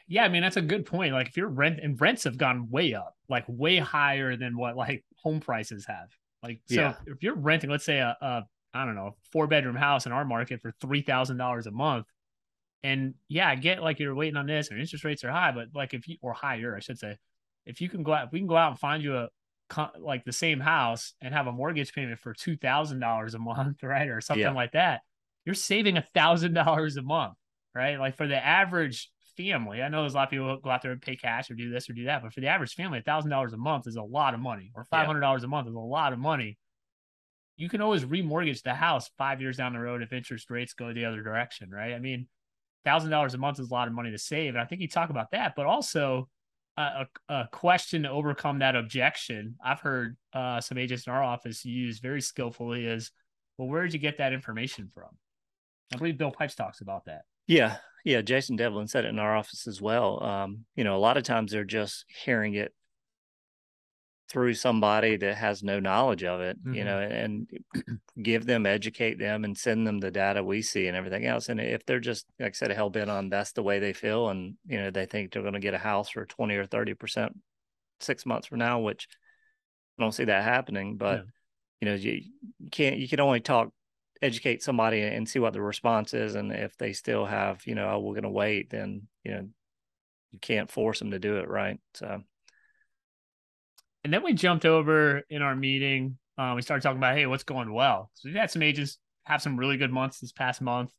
Yeah 0.08 0.26
i 0.26 0.28
mean 0.28 0.42
that's 0.42 0.58
a 0.58 0.62
good 0.62 0.86
point. 0.86 1.14
Like 1.14 1.28
if 1.28 1.38
you're 1.38 1.48
rent 1.48 1.80
and 1.82 2.00
rents 2.00 2.26
have 2.26 2.38
gone 2.38 2.70
way 2.70 2.94
up 2.94 3.16
like 3.30 3.46
way 3.48 3.78
higher 3.78 4.36
than 4.36 4.58
what 4.58 4.76
like 4.76 5.04
home 5.18 5.40
prices 5.40 5.86
have. 5.88 6.10
Like 6.44 6.62
so 6.68 6.76
yeah. 6.76 6.94
if 7.08 7.24
you're 7.24 7.36
renting 7.36 7.70
let's 7.70 7.86
say 7.86 8.00
a, 8.00 8.16
a 8.22 8.44
i 8.74 8.86
don't 8.86 8.96
know 8.96 9.16
four 9.32 9.48
bedroom 9.48 9.76
house 9.76 10.06
in 10.06 10.12
our 10.12 10.26
market 10.26 10.62
for 10.62 10.74
three 10.82 11.02
thousand 11.02 11.38
dollars 11.38 11.66
a 11.66 11.72
month 11.72 12.06
and 12.84 13.16
yeah 13.30 13.50
i 13.50 13.56
get 13.56 13.82
like 13.82 14.00
you're 14.00 14.14
waiting 14.14 14.38
on 14.38 14.46
this 14.46 14.70
and 14.70 14.80
interest 14.80 15.04
rates 15.04 15.24
are 15.24 15.32
high 15.32 15.52
but 15.52 15.70
like 15.74 15.94
if 15.94 16.08
you 16.08 16.18
or 16.22 16.34
higher 16.34 16.76
i 16.76 16.80
should 16.80 17.00
say 17.00 17.18
if 17.66 17.82
you 17.82 17.90
can 17.90 18.04
go 18.04 18.14
out 18.14 18.28
if 18.28 18.32
we 18.32 18.40
can 18.40 18.48
go 18.48 18.58
out 18.58 18.70
and 18.72 18.80
find 18.80 19.02
you 19.02 19.16
a, 19.16 19.28
like 20.00 20.24
the 20.24 20.32
same 20.32 20.60
house 20.60 21.14
and 21.22 21.34
have 21.34 21.48
a 21.48 21.52
mortgage 21.52 21.94
payment 21.94 22.20
for 22.20 22.34
two 22.34 22.56
thousand 22.58 23.00
dollars 23.00 23.34
a 23.34 23.40
month, 23.40 23.78
right, 23.84 24.08
or 24.08 24.22
something 24.22 24.44
yeah. 24.44 24.52
like 24.52 24.74
that, 24.74 25.02
you're 25.46 25.56
saving 25.56 25.98
a 25.98 26.06
thousand 26.14 26.54
dollars 26.54 26.98
a 26.98 27.02
month, 27.02 27.36
right? 27.74 28.00
Like 28.00 28.18
for 28.18 28.28
the 28.28 28.44
average 28.44 29.12
family, 29.38 29.82
I 29.82 29.90
know 29.90 30.02
there's 30.02 30.14
a 30.14 30.18
lot 30.18 30.26
of 30.26 30.30
people 30.30 30.48
who 30.48 30.62
go 30.62 30.70
out 30.70 30.82
there 30.82 30.92
and 30.92 31.02
pay 31.02 31.16
cash 31.16 31.50
or 31.52 31.56
do 31.56 31.70
this 31.70 31.90
or 31.90 31.94
do 31.94 32.06
that, 32.06 32.24
but 32.24 32.34
for 32.34 32.42
the 32.42 32.48
average 32.48 32.74
family, 32.74 33.00
a 33.00 33.04
thousand 33.04 33.32
dollars 33.32 33.54
a 33.54 33.58
month 33.58 33.88
is 33.88 33.96
a 33.96 34.04
lot 34.04 34.34
of 34.34 34.40
money, 34.40 34.72
or 34.76 34.84
five 34.86 35.06
hundred 35.06 35.22
dollars 35.22 35.42
yeah. 35.42 35.48
a 35.48 35.50
month 35.50 35.68
is 35.68 35.76
a 35.76 35.80
lot 35.80 36.14
of 36.14 36.20
money. 36.20 36.58
You 37.58 37.70
can 37.70 37.82
always 37.82 38.04
remortgage 38.04 38.64
the 38.64 38.74
house 38.74 39.10
five 39.18 39.40
years 39.40 39.58
down 39.58 39.74
the 39.74 39.80
road 39.80 40.02
if 40.02 40.12
interest 40.12 40.50
rates 40.50 40.74
go 40.74 40.94
the 40.94 41.06
other 41.06 41.22
direction, 41.22 41.70
right? 41.72 41.94
I 41.94 42.00
mean, 42.00 42.28
thousand 42.84 43.12
dollars 43.12 43.34
a 43.34 43.38
month 43.38 43.60
is 43.60 43.72
a 43.72 43.74
lot 43.74 43.88
of 43.88 43.94
money 43.94 44.12
to 44.12 44.18
save, 44.18 44.56
and 44.56 44.62
I 44.62 44.66
think 44.66 44.82
you 44.82 44.88
talk 44.88 45.10
about 45.10 45.32
that, 45.32 45.54
but 45.56 45.66
also 45.66 46.28
a, 46.78 47.08
a, 47.30 47.48
question 47.52 48.04
to 48.04 48.10
overcome 48.10 48.60
that 48.60 48.76
objection 48.76 49.56
I've 49.64 49.80
heard 49.80 50.18
uh, 50.34 50.60
some 50.60 50.78
agents 50.78 51.08
in 51.08 51.14
our 51.14 51.24
office 51.24 51.64
use 51.64 52.00
very 52.00 52.22
skillfully 52.22 52.86
is, 52.86 53.12
well, 53.58 53.68
where 53.68 53.84
did 53.84 53.94
you 53.94 54.00
get 54.00 54.18
that 54.18 54.34
information 54.34 54.90
from? 54.94 55.10
I 55.94 55.98
believe 55.98 56.18
Bill 56.18 56.32
Pipes 56.32 56.56
talks 56.56 56.82
about 56.82 57.06
that. 57.06 57.22
Yeah, 57.48 57.78
yeah. 58.04 58.22
Jason 58.22 58.56
Devlin 58.56 58.88
said 58.88 59.06
it 59.06 59.10
in 59.10 59.20
our 59.20 59.36
office 59.38 59.68
as 59.68 59.82
well. 59.82 60.22
Um, 60.24 60.66
you 60.76 60.84
know, 60.84 60.96
a 60.96 61.00
lot 61.00 61.18
of 61.18 61.24
times 61.24 61.52
they're 61.52 61.64
just 61.64 62.06
hearing 62.08 62.56
it 62.56 62.74
through 64.30 64.54
somebody 64.56 65.18
that 65.18 65.36
has 65.36 65.62
no 65.62 65.80
knowledge 65.80 66.24
of 66.24 66.42
it, 66.42 66.58
mm-hmm. 66.60 66.74
you 66.74 66.84
know, 66.84 67.00
and 67.00 67.48
give 68.22 68.46
them, 68.46 68.66
educate 68.66 69.20
them, 69.20 69.44
and 69.44 69.58
send 69.58 69.86
them 69.86 70.00
the 70.00 70.12
data 70.12 70.44
we 70.44 70.62
see 70.62 70.88
and 70.88 70.98
everything 70.98 71.26
else. 71.26 71.50
And 71.50 71.60
if 71.60 71.86
they're 71.86 72.00
just, 72.00 72.26
like 72.40 72.50
I 72.50 72.54
said, 72.54 72.72
hell 72.72 72.90
bent 72.90 73.10
on 73.10 73.30
that's 73.30 73.52
the 73.52 73.64
way 73.64 73.80
they 73.80 73.94
feel, 73.94 74.30
and 74.30 74.56
you 74.66 74.78
know, 74.78 74.92
they 74.92 75.06
think 75.06 75.32
they're 75.32 75.42
going 75.42 75.54
to 75.54 75.60
get 75.60 75.74
a 75.74 75.80
house 75.80 76.10
for 76.10 76.26
twenty 76.26 76.56
or 76.56 76.66
thirty 76.66 76.94
percent 76.94 77.38
six 78.00 78.26
months 78.26 78.48
from 78.48 78.60
now, 78.60 78.80
which 78.80 79.08
I 79.98 80.04
don't 80.04 80.12
see 80.12 80.26
that 80.26 80.44
happening. 80.44 80.98
But 80.98 81.18
yeah. 81.18 81.24
you 81.82 81.90
know, 81.90 81.96
you, 81.96 82.22
you 82.60 82.70
can't, 82.72 82.98
you 82.98 83.08
can 83.08 83.20
only 83.20 83.40
talk, 83.40 83.70
educate 84.22 84.64
somebody 84.64 85.02
and 85.02 85.28
see 85.28 85.40
what 85.40 85.54
the 85.54 85.62
response 85.62 86.14
is, 86.14 86.36
and 86.36 86.52
if 86.52 86.76
they 86.78 86.94
still 86.94 87.26
have, 87.26 87.66
you 87.66 87.76
know, 87.76 87.90
oh, 87.90 88.00
we're 88.00 88.14
going 88.14 88.24
to 88.24 88.30
wait, 88.30 88.70
then 88.70 89.04
you 89.24 89.32
know, 89.32 89.48
you 90.32 90.40
can't 90.40 90.72
force 90.72 91.00
them 91.00 91.12
to 91.12 91.20
do 91.20 91.38
it 91.38 91.48
right. 91.48 91.80
So, 91.94 92.22
and 94.06 94.14
then 94.14 94.22
we 94.22 94.34
jumped 94.34 94.66
over 94.66 95.24
in 95.32 95.42
our 95.42 95.56
meeting. 95.56 96.20
Uh, 96.38 96.54
we 96.56 96.62
started 96.62 96.84
talking 96.84 97.00
about, 97.00 97.18
hey, 97.18 97.26
what's 97.26 97.44
going 97.44 97.74
well? 97.74 98.12
So 98.14 98.30
we've 98.30 98.36
had 98.36 98.52
some 98.52 98.62
agents 98.62 99.00
have 99.24 99.42
some 99.42 99.58
really 99.58 99.78
good 99.78 99.92
months 99.92 100.20
this 100.20 100.32
past 100.32 100.62
month. 100.62 100.92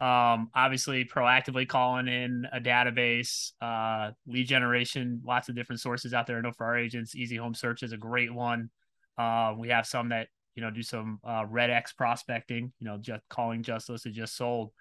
Um, 0.00 0.50
obviously, 0.56 1.04
proactively 1.04 1.68
calling 1.68 2.08
in 2.08 2.48
a 2.52 2.58
database, 2.58 3.52
uh, 3.60 4.10
lead 4.26 4.48
generation, 4.48 5.22
lots 5.24 5.48
of 5.48 5.54
different 5.54 5.80
sources 5.80 6.12
out 6.12 6.26
there. 6.26 6.38
I 6.38 6.40
know 6.40 6.50
for 6.50 6.66
our 6.66 6.76
agents, 6.76 7.14
Easy 7.14 7.36
Home 7.36 7.54
Search 7.54 7.84
is 7.84 7.92
a 7.92 7.96
great 7.96 8.34
one. 8.34 8.70
Uh, 9.16 9.54
we 9.56 9.68
have 9.68 9.86
some 9.86 10.08
that 10.08 10.26
you 10.56 10.62
know 10.62 10.72
do 10.72 10.82
some 10.82 11.20
uh, 11.22 11.44
Red 11.48 11.70
X 11.70 11.92
prospecting, 11.92 12.72
you 12.80 12.88
know, 12.88 12.98
just 12.98 13.22
calling 13.30 13.62
just 13.62 13.88
listed, 13.88 14.14
just 14.14 14.36
sold. 14.36 14.72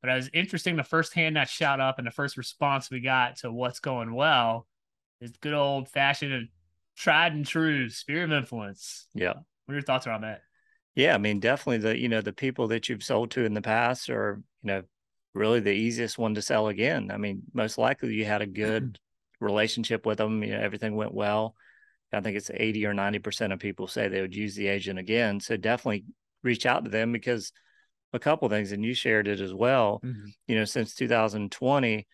But 0.00 0.10
it 0.10 0.14
was 0.14 0.30
interesting. 0.34 0.74
The 0.74 0.82
first 0.82 1.14
hand 1.14 1.36
that 1.36 1.48
shot 1.48 1.78
up 1.78 1.98
and 1.98 2.06
the 2.06 2.10
first 2.10 2.36
response 2.36 2.90
we 2.90 2.98
got 2.98 3.36
to 3.36 3.52
what's 3.52 3.78
going 3.78 4.12
well 4.12 4.66
is 5.20 5.30
good 5.40 5.54
old 5.54 5.88
fashioned, 5.88 6.48
tried 6.96 7.32
and 7.32 7.46
true 7.46 7.88
sphere 7.88 8.24
of 8.24 8.32
influence. 8.32 9.06
Yeah. 9.14 9.34
What 9.64 9.72
are 9.72 9.74
your 9.74 9.82
thoughts 9.82 10.06
around 10.06 10.22
that? 10.22 10.42
Yeah, 10.94 11.14
I 11.14 11.18
mean, 11.18 11.40
definitely 11.40 11.78
the 11.78 11.98
you 11.98 12.08
know 12.08 12.20
the 12.20 12.32
people 12.32 12.68
that 12.68 12.88
you've 12.88 13.02
sold 13.02 13.30
to 13.32 13.44
in 13.44 13.54
the 13.54 13.62
past 13.62 14.10
are 14.10 14.42
you 14.62 14.66
know 14.66 14.82
really 15.34 15.60
the 15.60 15.72
easiest 15.72 16.18
one 16.18 16.34
to 16.34 16.42
sell 16.42 16.68
again. 16.68 17.10
I 17.10 17.16
mean, 17.16 17.42
most 17.54 17.78
likely 17.78 18.14
you 18.14 18.26
had 18.26 18.42
a 18.42 18.46
good 18.46 18.98
relationship 19.40 20.04
with 20.04 20.18
them. 20.18 20.42
You 20.42 20.50
know, 20.50 20.60
everything 20.60 20.94
went 20.94 21.14
well. 21.14 21.54
I 22.12 22.20
think 22.20 22.36
it's 22.36 22.50
eighty 22.52 22.84
or 22.84 22.92
ninety 22.92 23.20
percent 23.20 23.54
of 23.54 23.58
people 23.58 23.86
say 23.86 24.08
they 24.08 24.20
would 24.20 24.34
use 24.34 24.54
the 24.54 24.68
agent 24.68 24.98
again. 24.98 25.40
So 25.40 25.56
definitely 25.56 26.04
reach 26.42 26.66
out 26.66 26.84
to 26.84 26.90
them 26.90 27.10
because 27.10 27.52
a 28.12 28.18
couple 28.18 28.48
things, 28.50 28.72
and 28.72 28.84
you 28.84 28.92
shared 28.92 29.28
it 29.28 29.40
as 29.40 29.54
well. 29.54 30.00
Mm-hmm. 30.04 30.26
You 30.46 30.56
know, 30.56 30.64
since 30.66 30.94
2020, 30.94 32.06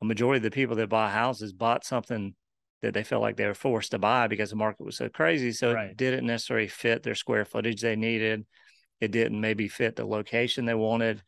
a 0.00 0.04
majority 0.04 0.36
of 0.36 0.42
the 0.42 0.50
people 0.50 0.76
that 0.76 0.90
buy 0.90 1.10
houses 1.10 1.54
bought 1.54 1.84
something 1.84 2.34
that 2.82 2.94
they 2.94 3.02
felt 3.02 3.22
like 3.22 3.36
they 3.36 3.46
were 3.46 3.54
forced 3.54 3.90
to 3.90 3.98
buy 3.98 4.28
because 4.28 4.50
the 4.50 4.56
market 4.56 4.84
was 4.84 4.96
so 4.96 5.08
crazy. 5.08 5.52
So 5.52 5.72
right. 5.72 5.90
it 5.90 5.96
didn't 5.96 6.26
necessarily 6.26 6.68
fit 6.68 7.02
their 7.02 7.14
square 7.14 7.44
footage 7.44 7.80
they 7.80 7.96
needed. 7.96 8.46
It 9.00 9.10
didn't 9.10 9.40
maybe 9.40 9.68
fit 9.68 9.96
the 9.96 10.04
location 10.04 10.64
they 10.64 10.74
wanted. 10.74 11.22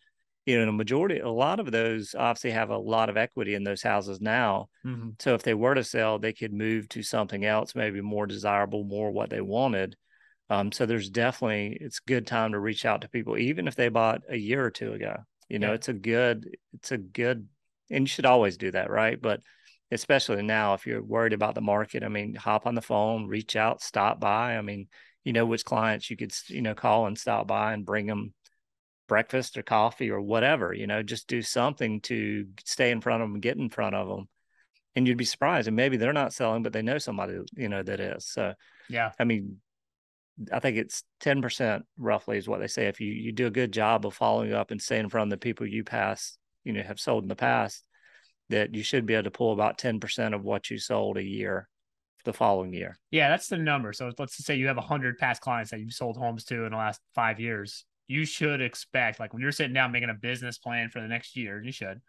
You 0.46 0.64
know, 0.64 0.68
a 0.68 0.72
majority, 0.72 1.18
a 1.18 1.28
lot 1.28 1.60
of 1.60 1.70
those 1.70 2.14
obviously 2.18 2.52
have 2.52 2.70
a 2.70 2.78
lot 2.78 3.10
of 3.10 3.16
equity 3.16 3.54
in 3.54 3.62
those 3.62 3.82
houses 3.82 4.20
now. 4.20 4.68
Mm-hmm. 4.86 5.10
So 5.18 5.34
if 5.34 5.42
they 5.42 5.54
were 5.54 5.74
to 5.74 5.84
sell, 5.84 6.18
they 6.18 6.32
could 6.32 6.52
move 6.52 6.88
to 6.90 7.02
something 7.02 7.44
else, 7.44 7.74
maybe 7.74 8.00
more 8.00 8.26
desirable, 8.26 8.84
more 8.84 9.10
what 9.10 9.30
they 9.30 9.40
wanted. 9.40 9.96
Um, 10.48 10.72
so 10.72 10.86
there's 10.86 11.10
definitely 11.10 11.78
it's 11.80 11.98
a 11.98 12.08
good 12.08 12.26
time 12.26 12.52
to 12.52 12.58
reach 12.58 12.84
out 12.84 13.02
to 13.02 13.08
people, 13.08 13.38
even 13.38 13.68
if 13.68 13.76
they 13.76 13.88
bought 13.88 14.22
a 14.28 14.36
year 14.36 14.64
or 14.64 14.70
two 14.70 14.92
ago. 14.92 15.16
You 15.48 15.58
know, 15.58 15.68
yeah. 15.68 15.74
it's 15.74 15.88
a 15.88 15.92
good, 15.92 16.56
it's 16.74 16.90
a 16.90 16.98
good, 16.98 17.48
and 17.90 18.04
you 18.04 18.08
should 18.08 18.26
always 18.26 18.56
do 18.56 18.70
that, 18.72 18.90
right? 18.90 19.20
But 19.20 19.40
especially 19.90 20.42
now, 20.42 20.74
if 20.74 20.86
you're 20.86 21.02
worried 21.02 21.32
about 21.32 21.54
the 21.54 21.60
market, 21.60 22.02
I 22.02 22.08
mean, 22.08 22.34
hop 22.34 22.66
on 22.66 22.74
the 22.74 22.82
phone, 22.82 23.26
reach 23.26 23.56
out, 23.56 23.82
stop 23.82 24.20
by. 24.20 24.56
I 24.56 24.62
mean, 24.62 24.88
you 25.24 25.32
know 25.32 25.46
which 25.46 25.64
clients 25.64 26.10
you 26.10 26.16
could, 26.16 26.32
you 26.48 26.62
know, 26.62 26.74
call 26.74 27.06
and 27.06 27.18
stop 27.18 27.46
by 27.46 27.72
and 27.72 27.84
bring 27.84 28.06
them 28.06 28.32
breakfast 29.08 29.58
or 29.58 29.62
coffee 29.62 30.10
or 30.10 30.20
whatever. 30.20 30.72
You 30.72 30.86
know, 30.86 31.02
just 31.02 31.26
do 31.26 31.42
something 31.42 32.00
to 32.02 32.46
stay 32.64 32.90
in 32.90 33.00
front 33.00 33.22
of 33.22 33.28
them, 33.30 33.40
get 33.40 33.56
in 33.56 33.68
front 33.68 33.94
of 33.96 34.08
them, 34.08 34.28
and 34.94 35.06
you'd 35.06 35.18
be 35.18 35.24
surprised. 35.24 35.66
And 35.66 35.76
maybe 35.76 35.96
they're 35.96 36.12
not 36.12 36.32
selling, 36.32 36.62
but 36.62 36.72
they 36.72 36.82
know 36.82 36.98
somebody, 36.98 37.38
you 37.56 37.68
know, 37.68 37.82
that 37.82 38.00
is. 38.00 38.26
So, 38.26 38.54
yeah, 38.88 39.12
I 39.18 39.24
mean, 39.24 39.58
I 40.52 40.60
think 40.60 40.76
it's 40.76 41.02
10% 41.22 41.82
roughly 41.98 42.38
is 42.38 42.48
what 42.48 42.60
they 42.60 42.68
say. 42.68 42.86
If 42.86 43.00
you, 43.00 43.12
you 43.12 43.32
do 43.32 43.46
a 43.46 43.50
good 43.50 43.72
job 43.72 44.06
of 44.06 44.14
following 44.14 44.52
up 44.52 44.70
and 44.70 44.80
staying 44.80 45.04
in 45.04 45.10
front 45.10 45.32
of 45.32 45.38
the 45.38 45.42
people 45.42 45.66
you 45.66 45.84
pass, 45.84 46.38
you 46.64 46.72
know, 46.72 46.82
have 46.82 47.00
sold 47.00 47.24
in 47.24 47.28
the 47.28 47.36
past, 47.36 47.84
that 48.50 48.74
you 48.74 48.82
should 48.82 49.06
be 49.06 49.14
able 49.14 49.24
to 49.24 49.30
pull 49.30 49.52
about 49.52 49.78
10% 49.78 50.34
of 50.34 50.44
what 50.44 50.70
you 50.70 50.78
sold 50.78 51.16
a 51.16 51.22
year 51.22 51.68
the 52.24 52.32
following 52.32 52.72
year. 52.72 52.98
Yeah, 53.10 53.30
that's 53.30 53.48
the 53.48 53.56
number. 53.56 53.92
So 53.92 54.12
let's 54.18 54.36
say 54.44 54.56
you 54.56 54.66
have 54.66 54.76
100 54.76 55.18
past 55.18 55.40
clients 55.40 55.70
that 55.70 55.80
you've 55.80 55.94
sold 55.94 56.16
homes 56.16 56.44
to 56.44 56.64
in 56.64 56.72
the 56.72 56.76
last 56.76 57.00
five 57.14 57.40
years. 57.40 57.84
You 58.08 58.24
should 58.24 58.60
expect, 58.60 59.20
like 59.20 59.32
when 59.32 59.40
you're 59.40 59.52
sitting 59.52 59.72
down 59.72 59.92
making 59.92 60.10
a 60.10 60.14
business 60.14 60.58
plan 60.58 60.90
for 60.90 61.00
the 61.00 61.08
next 61.08 61.36
year, 61.36 61.62
you 61.62 61.72
should, 61.72 62.00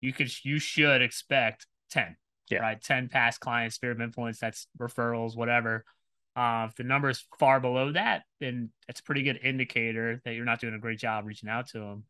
you 0.00 0.12
could, 0.12 0.30
you 0.44 0.58
should 0.58 1.02
expect 1.02 1.66
10, 1.90 2.16
yeah. 2.50 2.58
right? 2.58 2.82
10 2.82 3.08
past 3.08 3.40
clients, 3.40 3.76
sphere 3.76 3.92
of 3.92 4.00
influence, 4.00 4.38
that's 4.38 4.66
referrals, 4.80 5.36
whatever. 5.36 5.84
Uh, 6.34 6.66
if 6.68 6.76
the 6.76 6.84
number 6.84 7.10
is 7.10 7.24
far 7.38 7.60
below 7.60 7.92
that, 7.92 8.22
then 8.40 8.70
it's 8.88 9.00
a 9.00 9.02
pretty 9.02 9.22
good 9.22 9.38
indicator 9.42 10.20
that 10.24 10.34
you're 10.34 10.44
not 10.44 10.60
doing 10.60 10.74
a 10.74 10.78
great 10.78 10.98
job 10.98 11.26
reaching 11.26 11.48
out 11.48 11.68
to 11.68 11.78
them. 11.78 12.04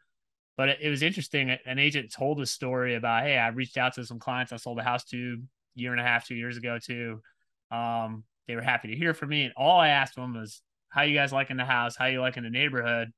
But 0.61 0.77
it, 0.83 0.91
was 0.91 1.01
interesting. 1.01 1.57
An 1.65 1.79
agent 1.79 2.13
told 2.13 2.39
a 2.39 2.45
story 2.45 2.95
about, 2.95 3.23
hey, 3.23 3.39
I 3.39 3.49
reached 3.49 3.79
out 3.79 3.95
to 3.95 4.05
some 4.05 4.19
clients 4.19 4.53
I 4.53 4.57
sold 4.57 4.79
a 4.79 4.83
house 4.83 5.05
to 5.05 5.39
year 5.75 5.93
and 5.93 5.99
a 5.99 6.05
half, 6.05 6.27
two 6.27 6.35
years 6.35 6.59
ago 6.59 6.79
too. 6.79 7.23
Um, 7.71 8.25
they 8.47 8.57
were 8.57 8.61
happy 8.61 8.89
to 8.89 8.95
hear 8.95 9.15
from 9.15 9.31
me, 9.31 9.45
and 9.45 9.55
all 9.57 9.81
I 9.81 9.89
asked 9.89 10.17
them 10.17 10.35
was, 10.35 10.61
"How 10.91 11.01
you 11.01 11.15
guys 11.15 11.33
liking 11.33 11.57
the 11.57 11.65
house? 11.65 11.97
How 11.97 12.05
you 12.09 12.21
liking 12.21 12.43
the 12.43 12.51
neighborhood?" 12.51 13.09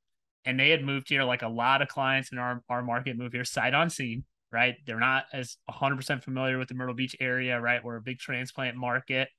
And 0.44 0.60
they 0.60 0.70
had 0.70 0.84
moved 0.84 1.08
here, 1.08 1.24
like 1.24 1.42
a 1.42 1.48
lot 1.48 1.82
of 1.82 1.88
clients 1.88 2.30
in 2.30 2.38
our 2.38 2.62
our 2.68 2.80
market 2.80 3.18
move 3.18 3.32
here 3.32 3.44
sight 3.44 3.74
unseen. 3.74 4.22
Right, 4.52 4.76
they're 4.86 5.00
not 5.00 5.24
as 5.32 5.56
100% 5.68 6.22
familiar 6.22 6.58
with 6.58 6.68
the 6.68 6.74
Myrtle 6.74 6.94
Beach 6.94 7.16
area. 7.18 7.60
Right, 7.60 7.82
we're 7.82 7.96
a 7.96 8.00
big 8.02 8.20
transplant 8.20 8.76
market, 8.76 9.30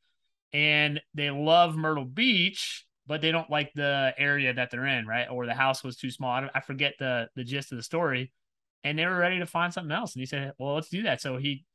and 0.52 1.00
they 1.13 1.32
love 1.32 1.78
Myrtle 1.78 2.04
Beach, 2.04 2.86
but 3.08 3.22
they 3.22 3.32
don't 3.32 3.50
like 3.50 3.74
the 3.74 4.13
area 4.18 4.54
that 4.54 4.72
they're 4.72 4.86
in, 4.86 5.06
right? 5.06 5.28
Or 5.30 5.46
the 5.46 5.54
house 5.54 5.84
was 5.84 5.98
too 5.98 6.10
small. 6.10 6.32
I, 6.32 6.50
I 6.56 6.60
forget 6.62 6.96
the 7.00 7.30
the 7.36 7.44
gist 7.44 7.72
of 7.72 7.78
the 7.78 7.84
story, 7.84 8.32
and 8.84 8.98
they 8.98 9.06
were 9.06 9.18
ready 9.18 9.39
to 9.39 9.46
find 9.46 9.74
something 9.74 9.92
else. 9.92 10.16
And 10.16 10.22
he 10.22 10.26
said, 10.26 10.54
"Well, 10.58 10.76
let's 10.76 10.89
do 10.89 11.04
that." 11.04 11.22
So 11.22 11.38
he 11.38 11.66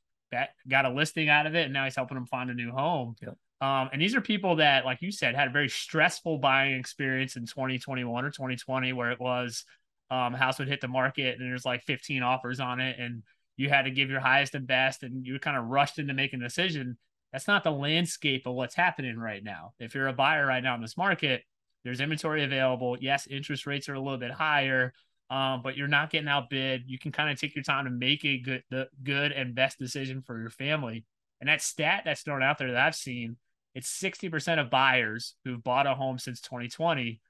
got 0.68 0.84
a 0.84 0.90
listing 0.90 1.28
out 1.28 1.46
of 1.46 1.54
it, 1.54 1.64
and 1.64 1.72
now 1.72 1.84
he's 1.84 1.96
helping 1.96 2.16
them 2.16 2.26
find 2.26 2.50
a 2.50 2.54
new 2.54 2.70
home. 2.70 3.16
Yep. 3.20 3.36
Um, 3.60 3.88
and 3.92 4.00
these 4.00 4.14
are 4.14 4.20
people 4.20 4.56
that, 4.56 4.84
like 4.84 5.02
you 5.02 5.10
said, 5.10 5.34
had 5.34 5.48
a 5.48 5.52
very 5.52 5.68
stressful 5.68 6.38
buying 6.38 6.78
experience 6.78 7.36
in 7.36 7.44
2021 7.44 8.24
or 8.24 8.30
2020, 8.30 8.92
where 8.92 9.10
it 9.10 9.20
was 9.20 9.64
um, 10.10 10.32
house 10.32 10.58
would 10.58 10.68
hit 10.68 10.80
the 10.80 10.88
market 10.88 11.38
and 11.38 11.50
there's 11.50 11.66
like 11.66 11.82
15 11.84 12.22
offers 12.22 12.60
on 12.60 12.80
it, 12.80 12.98
and 12.98 13.22
you 13.56 13.68
had 13.68 13.82
to 13.82 13.90
give 13.90 14.10
your 14.10 14.20
highest 14.20 14.54
and 14.54 14.66
best, 14.66 15.02
and 15.02 15.26
you 15.26 15.34
were 15.34 15.38
kind 15.38 15.56
of 15.56 15.64
rushed 15.64 15.98
into 15.98 16.14
making 16.14 16.40
a 16.40 16.44
decision. 16.44 16.96
That's 17.32 17.46
not 17.46 17.64
the 17.64 17.70
landscape 17.70 18.46
of 18.46 18.54
what's 18.54 18.74
happening 18.74 19.18
right 19.18 19.42
now. 19.42 19.72
If 19.78 19.94
you're 19.94 20.08
a 20.08 20.12
buyer 20.12 20.46
right 20.46 20.62
now 20.62 20.74
in 20.74 20.80
this 20.80 20.96
market, 20.96 21.42
there's 21.84 22.00
inventory 22.00 22.44
available. 22.44 22.96
Yes, 23.00 23.26
interest 23.26 23.66
rates 23.66 23.88
are 23.88 23.94
a 23.94 24.00
little 24.00 24.18
bit 24.18 24.30
higher, 24.30 24.92
um, 25.30 25.62
but 25.62 25.76
you're 25.76 25.88
not 25.88 26.10
getting 26.10 26.28
outbid. 26.28 26.84
You 26.86 26.98
can 26.98 27.12
kind 27.12 27.30
of 27.30 27.38
take 27.38 27.54
your 27.54 27.64
time 27.64 27.84
to 27.84 27.90
make 27.90 28.24
a 28.24 28.38
good, 28.38 28.62
the 28.70 28.88
good 29.02 29.32
and 29.32 29.54
best 29.54 29.78
decision 29.78 30.22
for 30.22 30.40
your 30.40 30.50
family. 30.50 31.04
And 31.40 31.48
that 31.48 31.62
stat 31.62 32.02
that's 32.04 32.22
thrown 32.22 32.42
out 32.42 32.58
there 32.58 32.72
that 32.72 32.86
I've 32.86 32.94
seen, 32.94 33.36
it's 33.74 33.90
60% 34.00 34.58
of 34.58 34.70
buyers 34.70 35.34
who've 35.44 35.62
bought 35.62 35.86
a 35.86 35.94
home 35.94 36.18
since 36.18 36.40
2020 36.40 37.20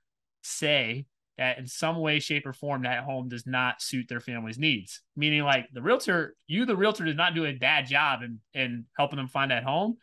say 0.43 1.07
that 1.39 1.59
in 1.59 1.67
some 1.67 1.99
way, 2.01 2.19
shape, 2.19 2.47
or 2.47 2.53
form 2.53 2.83
that 2.83 3.05
home 3.05 3.29
does 3.29 3.47
not 3.47 3.81
suit 3.81 4.09
their 4.09 4.21
family's 4.21 4.59
needs. 4.59 5.01
Meaning, 5.17 5.45
like 5.45 5.69
the 5.73 5.81
realtor, 5.81 6.35
you, 6.47 6.67
the 6.67 6.77
realtor, 6.77 7.05
did 7.05 7.17
not 7.17 7.35
do 7.35 7.47
a 7.47 7.53
bad 7.53 7.87
job 7.87 8.23
in, 8.23 8.41
in 8.53 8.85
helping 8.97 9.17
them 9.17 9.29
find 9.29 9.53
that 9.53 9.65
home. 9.65 9.97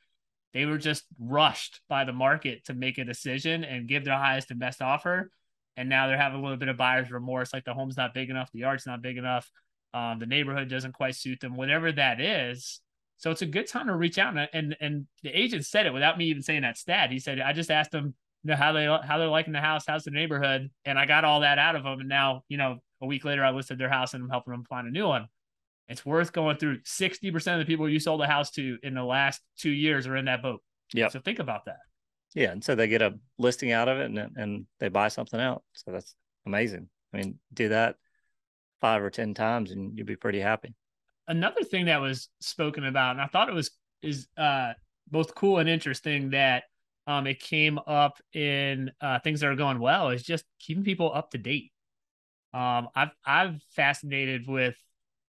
They 0.54 0.66
were 0.66 0.78
just 0.78 1.04
rushed 1.20 1.82
by 1.90 2.06
the 2.06 2.14
market 2.14 2.66
to 2.66 2.74
make 2.74 2.98
a 2.98 3.04
decision 3.04 3.66
and 3.66 3.88
give 3.88 4.06
their 4.06 4.18
highest 4.18 4.50
and 4.50 4.60
best 4.60 4.82
offer. 4.82 5.30
And 5.76 5.90
now 5.90 6.08
they're 6.08 6.18
having 6.18 6.40
a 6.40 6.42
little 6.42 6.58
bit 6.58 6.70
of 6.70 6.78
buyer's 6.78 7.12
remorse, 7.12 7.54
like 7.54 7.66
the 7.66 7.74
home's 7.74 7.98
not 7.98 8.14
big 8.14 8.30
enough, 8.30 8.50
the 8.54 8.60
yard's 8.60 8.86
not 8.86 9.02
big 9.02 9.18
enough, 9.18 9.52
um, 9.94 10.20
the 10.20 10.26
neighborhood 10.26 10.70
doesn't 10.70 10.94
quite 10.94 11.16
suit 11.16 11.42
them, 11.42 11.58
whatever 11.58 11.92
that 11.92 12.22
is. 12.22 12.80
So 13.18 13.32
it's 13.32 13.42
a 13.42 13.46
good 13.46 13.68
time 13.68 13.88
to 13.88 13.96
reach 13.96 14.18
out. 14.18 14.38
And, 14.38 14.50
and 14.54 14.78
and 14.80 15.08
the 15.24 15.30
agent 15.30 15.66
said 15.66 15.86
it 15.86 15.94
without 15.94 16.18
me 16.18 16.26
even 16.26 16.42
saying 16.42 16.62
that 16.62 16.78
stat. 16.78 17.12
He 17.12 17.20
said, 17.20 17.40
I 17.42 17.52
just 17.52 17.72
asked 17.72 17.92
them 17.92 18.14
you 18.46 18.52
know 18.52 18.58
how 18.58 18.74
they 18.74 18.86
how 18.86 19.18
they're 19.18 19.28
liking 19.28 19.54
the 19.54 19.60
house, 19.60 19.86
how's 19.88 20.04
the 20.04 20.12
neighborhood, 20.12 20.70
and 20.86 21.00
I 21.00 21.08
got 21.08 21.26
all 21.26 21.40
that 21.40 21.58
out 21.58 21.76
of 21.76 21.84
them. 21.84 22.00
And 22.00 22.08
now 22.08 22.44
you 22.48 22.58
know 22.58 22.78
a 23.02 23.08
week 23.08 23.26
later, 23.26 23.44
I 23.44 23.50
listed 23.50 23.80
their 23.80 23.90
house 23.90 24.14
and 24.14 24.24
I'm 24.24 24.30
helping 24.30 24.52
them 24.52 24.64
find 24.70 24.88
a 24.88 24.92
new 24.92 25.08
one. 25.08 25.28
It's 25.90 26.06
worth 26.06 26.32
going 26.32 26.58
through. 26.58 26.82
Sixty 26.84 27.32
percent 27.32 27.60
of 27.60 27.66
the 27.66 27.72
people 27.72 27.90
you 27.90 28.00
sold 28.00 28.22
a 28.22 28.28
house 28.28 28.52
to 28.52 28.78
in 28.84 28.94
the 28.94 29.04
last 29.04 29.42
two 29.58 29.72
years 29.72 30.06
are 30.06 30.16
in 30.16 30.26
that 30.26 30.44
boat. 30.44 30.62
Yeah. 30.94 31.08
So 31.08 31.20
think 31.20 31.40
about 31.40 31.66
that. 31.66 31.80
Yeah, 32.36 32.52
and 32.52 32.64
so 32.64 32.76
they 32.76 32.88
get 32.88 33.02
a 33.02 33.16
listing 33.40 33.72
out 33.72 33.88
of 33.88 33.98
it, 33.98 34.12
and 34.12 34.38
and 34.38 34.68
they 34.80 34.90
buy 34.90 35.08
something 35.08 35.40
else. 35.40 35.64
So 35.74 35.92
that's 35.92 36.14
amazing. 36.46 36.88
I 37.14 37.18
mean, 37.18 37.40
do 37.52 37.70
that 37.70 37.96
five 38.80 39.02
or 39.02 39.10
ten 39.10 39.34
times, 39.34 39.72
and 39.72 39.98
you'll 39.98 40.06
be 40.06 40.16
pretty 40.16 40.40
happy. 40.40 40.76
Another 41.28 41.64
thing 41.64 41.86
that 41.86 42.00
was 42.00 42.30
spoken 42.42 42.86
about, 42.86 43.14
and 43.14 43.22
I 43.22 43.26
thought 43.26 43.50
it 43.50 43.56
was 43.56 43.72
is 44.04 44.28
uh, 44.38 44.74
both 45.10 45.34
cool 45.34 45.58
and 45.58 45.68
interesting 45.68 46.30
that 46.30 46.66
um, 47.08 47.28
it 47.28 47.40
came 47.40 47.80
up 47.86 48.20
in 48.34 48.92
uh, 49.02 49.20
things 49.20 49.42
that 49.42 49.48
are 49.48 49.56
going 49.56 49.80
well 49.80 50.10
is 50.10 50.24
just 50.24 50.44
keeping 50.60 50.84
people 50.84 51.12
up 51.14 51.32
to 51.32 51.38
date. 51.38 51.72
Um, 52.54 52.88
I've 52.96 53.12
I've 53.26 53.62
fascinated 53.76 54.48
with 54.48 54.76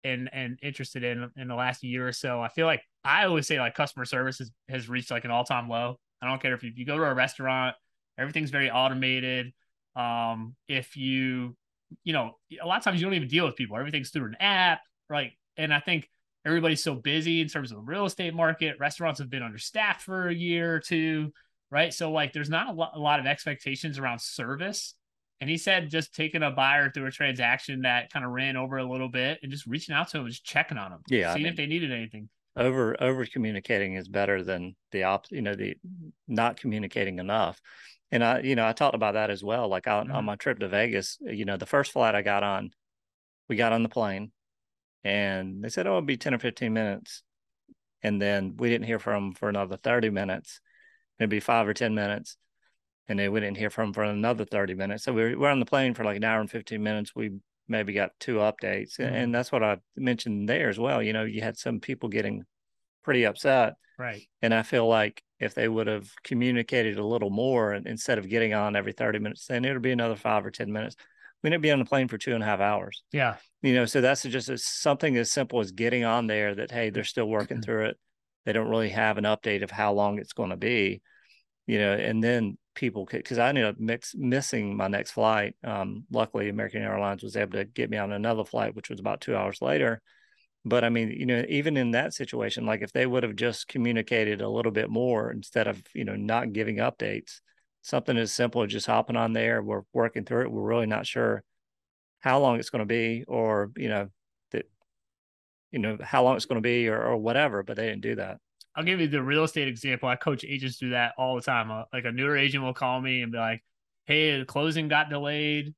and 0.04 0.28
and 0.32 0.58
interested 0.62 1.02
in 1.02 1.30
in 1.37 1.48
the 1.48 1.54
last 1.54 1.82
year 1.82 2.06
or 2.06 2.12
so. 2.12 2.40
I 2.40 2.48
feel 2.48 2.66
like 2.66 2.82
I 3.04 3.24
always 3.24 3.46
say 3.46 3.58
like 3.58 3.74
customer 3.74 4.04
service 4.04 4.38
has, 4.38 4.50
has 4.68 4.88
reached 4.88 5.10
like 5.10 5.24
an 5.24 5.30
all 5.30 5.44
time 5.44 5.68
low. 5.68 5.98
I 6.22 6.28
don't 6.28 6.40
care 6.40 6.54
if 6.54 6.62
you, 6.62 6.70
if 6.70 6.78
you 6.78 6.87
go 6.87 6.96
to 6.96 7.04
a 7.04 7.14
restaurant, 7.14 7.74
everything's 8.18 8.50
very 8.50 8.70
automated. 8.70 9.52
Um, 9.96 10.54
if 10.68 10.96
you 10.96 11.56
you 12.04 12.12
know 12.12 12.37
a 12.62 12.66
lot 12.66 12.78
of 12.78 12.84
times 12.84 13.00
you 13.00 13.06
don't 13.06 13.14
even 13.14 13.28
deal 13.28 13.46
with 13.46 13.56
people, 13.56 13.76
everything's 13.76 14.10
through 14.10 14.26
an 14.26 14.37
app, 14.38 14.80
right? 15.08 15.32
And 15.56 15.72
I 15.72 15.80
think 15.80 16.08
everybody's 16.44 16.82
so 16.82 16.94
busy 16.94 17.40
in 17.40 17.48
terms 17.48 17.70
of 17.70 17.78
the 17.78 17.82
real 17.82 18.04
estate 18.04 18.34
market. 18.34 18.76
Restaurants 18.78 19.18
have 19.18 19.30
been 19.30 19.42
understaffed 19.42 20.02
for 20.02 20.28
a 20.28 20.34
year 20.34 20.74
or 20.74 20.80
two, 20.80 21.32
right? 21.70 21.92
So 21.92 22.11
like 22.11 22.33
there's 22.33 22.50
not 22.50 22.68
a 22.68 22.72
lot, 22.72 22.92
a 22.94 22.98
lot 22.98 23.20
of 23.20 23.27
expectations 23.27 23.98
around 23.98 24.20
service. 24.20 24.94
And 25.40 25.50
he 25.50 25.59
said 25.59 25.90
just 25.90 26.14
taking 26.14 26.42
a 26.42 26.50
buyer 26.50 26.90
through 26.90 27.07
a 27.07 27.11
transaction 27.11 27.83
that 27.83 28.12
kind 28.12 28.24
of 28.24 28.31
ran 28.31 28.57
over 28.57 28.79
a 28.79 28.85
little 28.85 29.09
bit 29.09 29.40
and 29.42 29.50
just 29.50 29.66
reaching 29.66 29.94
out 29.94 30.09
to 30.11 30.18
him, 30.18 30.29
just 30.29 30.44
checking 30.44 30.79
on 30.79 30.92
them, 30.92 31.00
yeah, 31.09 31.35
seeing 31.35 31.44
I 31.46 31.50
mean, 31.50 31.53
if 31.53 31.57
they 31.57 31.66
needed 31.66 31.92
anything. 31.92 32.29
Over 32.57 32.96
over 33.03 33.27
communicating 33.27 33.94
is 33.94 34.09
better 34.09 34.44
than 34.44 34.77
the 34.92 35.03
op. 35.03 35.27
You 35.31 35.42
know, 35.42 35.55
the 35.55 35.74
not 36.29 36.57
communicating 36.57 37.18
enough. 37.18 37.61
And 38.12 38.22
I, 38.22 38.40
you 38.40 38.55
know, 38.55 38.64
I 38.66 38.72
talked 38.72 38.94
about 38.94 39.14
that 39.14 39.29
as 39.31 39.42
well. 39.42 39.66
Like 39.68 39.88
on, 39.88 40.07
Mhm. 40.07 40.14
on 40.14 40.24
my 40.24 40.37
trip 40.37 40.61
to 40.61 40.68
Vegas, 40.68 41.18
you 41.20 41.44
know, 41.44 41.57
the 41.57 41.66
first 41.66 41.90
flight 41.90 42.14
I 42.14 42.22
got 42.22 42.44
on, 42.44 42.70
we 43.48 43.57
got 43.57 43.72
on 43.72 43.83
the 43.83 43.88
plane, 43.88 44.31
and 45.03 45.64
they 45.64 45.68
said, 45.68 45.88
"Oh, 45.88 45.90
it'll 45.98 46.03
be 46.03 46.16
ten 46.16 46.33
or 46.33 46.38
fifteen 46.38 46.72
minutes," 46.72 47.24
and 48.03 48.22
then 48.22 48.57
we 48.57 48.70
didn't 48.70 48.87
hear 48.87 49.00
from 49.00 49.24
them 49.24 49.33
for 49.35 49.48
another 49.48 49.77
thirty 49.77 50.11
minutes. 50.11 50.61
It'd 51.18 51.42
five 51.42 51.68
or 51.68 51.74
ten 51.74 51.94
minutes, 51.94 52.37
and 53.09 53.18
then 53.18 53.33
we 53.33 53.40
didn't 53.40 53.57
hear 53.57 53.70
from 53.70 53.88
them 53.88 53.94
for 53.94 54.05
another 54.05 54.44
thirty 54.44 54.74
minutes. 54.74 55.05
So 55.05 55.12
we 55.12 55.22
were, 55.22 55.29
we 55.31 55.37
were 55.37 55.48
on 55.48 55.61
the 55.61 55.66
plane 55.66 55.94
for 55.94 56.05
like 56.05 56.16
an 56.16 56.24
hour 56.24 56.40
and 56.40 56.50
fifteen 56.50 56.83
minutes. 56.83 57.14
We 57.14 57.33
maybe 57.68 57.92
got 57.92 58.11
two 58.20 58.37
updates, 58.37 58.98
and, 58.98 59.11
Mhm. 59.14 59.22
and 59.22 59.35
that's 59.35 59.50
what 59.50 59.62
I 59.62 59.79
mentioned 59.96 60.48
there 60.48 60.68
as 60.68 60.79
well. 60.79 61.03
You 61.03 61.12
know, 61.12 61.24
you 61.24 61.40
had 61.40 61.57
some 61.57 61.81
people 61.81 62.09
getting 62.09 62.44
pretty 63.03 63.24
upset. 63.24 63.74
Right. 63.98 64.22
And 64.42 64.53
I 64.53 64.62
feel 64.62 64.88
like 64.88 65.22
if 65.38 65.55
they 65.55 65.68
would 65.68 65.87
have 65.87 66.11
communicated 66.24 66.98
a 66.98 67.07
little 67.07 67.31
more 67.31 67.72
instead 67.74 68.18
of 68.18 68.29
getting 68.29 68.53
on 68.53 68.74
every 68.74 68.92
30 68.92 69.18
minutes, 69.20 69.46
then 69.46 69.64
it 69.64 69.72
would 69.72 69.83
be 69.83 69.92
another 69.92 70.16
five 70.16 70.44
or 70.44 70.50
10 70.50 70.72
minutes. 70.72 70.96
We 71.42 71.50
didn't 71.50 71.62
be 71.62 71.70
on 71.70 71.79
the 71.79 71.85
plane 71.85 72.09
for 72.09 72.18
two 72.18 72.35
and 72.35 72.42
a 72.42 72.46
half 72.46 72.59
hours. 72.61 73.03
Yeah. 73.12 73.37
You 73.62 73.74
know, 73.74 73.85
so 73.85 74.00
that's 74.00 74.22
just 74.24 74.48
a, 74.48 74.59
something 74.59 75.16
as 75.16 75.31
simple 75.31 75.61
as 75.61 75.70
getting 75.70 76.05
on 76.05 76.27
there 76.27 76.55
that, 76.57 76.70
hey, 76.72 76.90
they're 76.90 77.05
still 77.05 77.29
working 77.29 77.59
Mm-hmm. 77.59 77.62
through 77.66 77.85
it. 77.87 77.98
They 78.44 78.52
don't 78.52 78.68
really 78.68 78.90
have 78.90 79.18
an 79.18 79.24
update 79.24 79.62
of 79.62 79.70
how 79.70 79.92
long 79.92 80.18
it's 80.18 80.33
going 80.33 80.50
to 80.50 80.57
be, 80.57 81.02
you 81.66 81.78
know, 81.78 81.92
and 81.92 82.22
then 82.22 82.59
people 82.74 83.07
because 83.11 83.38
I 83.38 83.48
ended 83.48 83.64
up 83.64 83.78
mix, 83.78 84.14
missing 84.16 84.76
my 84.76 84.88
next 84.88 85.12
flight. 85.12 85.54
Um, 85.62 86.04
luckily, 86.11 86.48
American 86.48 86.83
Airlines 86.83 87.22
was 87.22 87.37
able 87.37 87.52
to 87.52 87.64
get 87.64 87.90
me 87.90 87.96
on 87.96 88.12
another 88.12 88.44
flight, 88.44 88.74
which 88.74 88.90
was 88.90 89.00
about 89.00 89.20
two 89.20 89.37
hours 89.37 89.62
later 89.62 90.02
but 90.64 90.83
I 90.83 90.88
mean, 90.88 91.11
you 91.11 91.26
know, 91.26 91.44
even 91.48 91.76
in 91.76 91.90
that 91.90 92.14
situation, 92.14 92.64
like 92.64 92.80
if 92.80 92.92
they 92.92 93.04
would 93.04 93.22
have 93.22 93.37
just 93.37 93.68
communicated 93.68 94.40
a 94.40 94.48
little 94.48 94.72
bit 94.72 94.88
more 94.88 95.30
instead 95.30 95.66
of, 95.66 95.83
you 95.92 96.04
know, 96.04 96.16
not 96.16 96.52
giving 96.52 96.76
updates, 96.76 97.40
something 97.83 98.16
as 98.16 98.33
simple 98.33 98.62
as 98.62 98.72
just 98.72 98.87
hopping 98.87 99.16
on 99.16 99.35
there, 99.35 99.62
we're 99.62 99.83
working 99.92 100.24
through 100.24 100.42
it. 100.42 100.50
We're 100.50 100.62
really 100.62 100.87
not 100.87 101.07
sure 101.07 101.42
how 102.20 102.40
long 102.40 102.59
it's 102.59 102.70
going 102.70 102.80
to 102.80 102.87
be 102.87 103.24
or, 103.28 103.72
you 103.76 103.88
know, 103.88 104.09
you 105.74 105.80
know, 105.80 105.98
how 106.00 106.22
long 106.22 106.37
it's 106.37 106.46
going 106.46 106.62
to 106.62 106.66
be 106.66 106.88
or, 106.88 107.02
or 107.02 107.16
whatever, 107.16 107.64
but 107.64 107.76
they 107.76 107.88
didn't 107.88 108.02
do 108.02 108.14
that. 108.14 108.38
I'll 108.76 108.84
give 108.84 109.00
you 109.00 109.08
the 109.08 109.20
real 109.20 109.42
estate 109.42 109.66
example. 109.66 110.08
I 110.08 110.14
coach 110.14 110.44
agents 110.44 110.78
do 110.78 110.90
that 110.90 111.14
all 111.18 111.34
the 111.34 111.42
time. 111.42 111.68
Uh, 111.68 111.82
Like 111.92 112.04
a 112.04 112.12
newer 112.12 112.37
agent 112.37 112.62
will 112.62 112.74
call 112.74 113.00
me 113.00 113.22
and 113.22 113.32
be 113.32 113.38
like, 113.38 113.62
"Hey, 114.06 114.38
the 114.38 114.44
closing 114.44 114.87
got 114.87 115.10
delayed. 115.10 115.74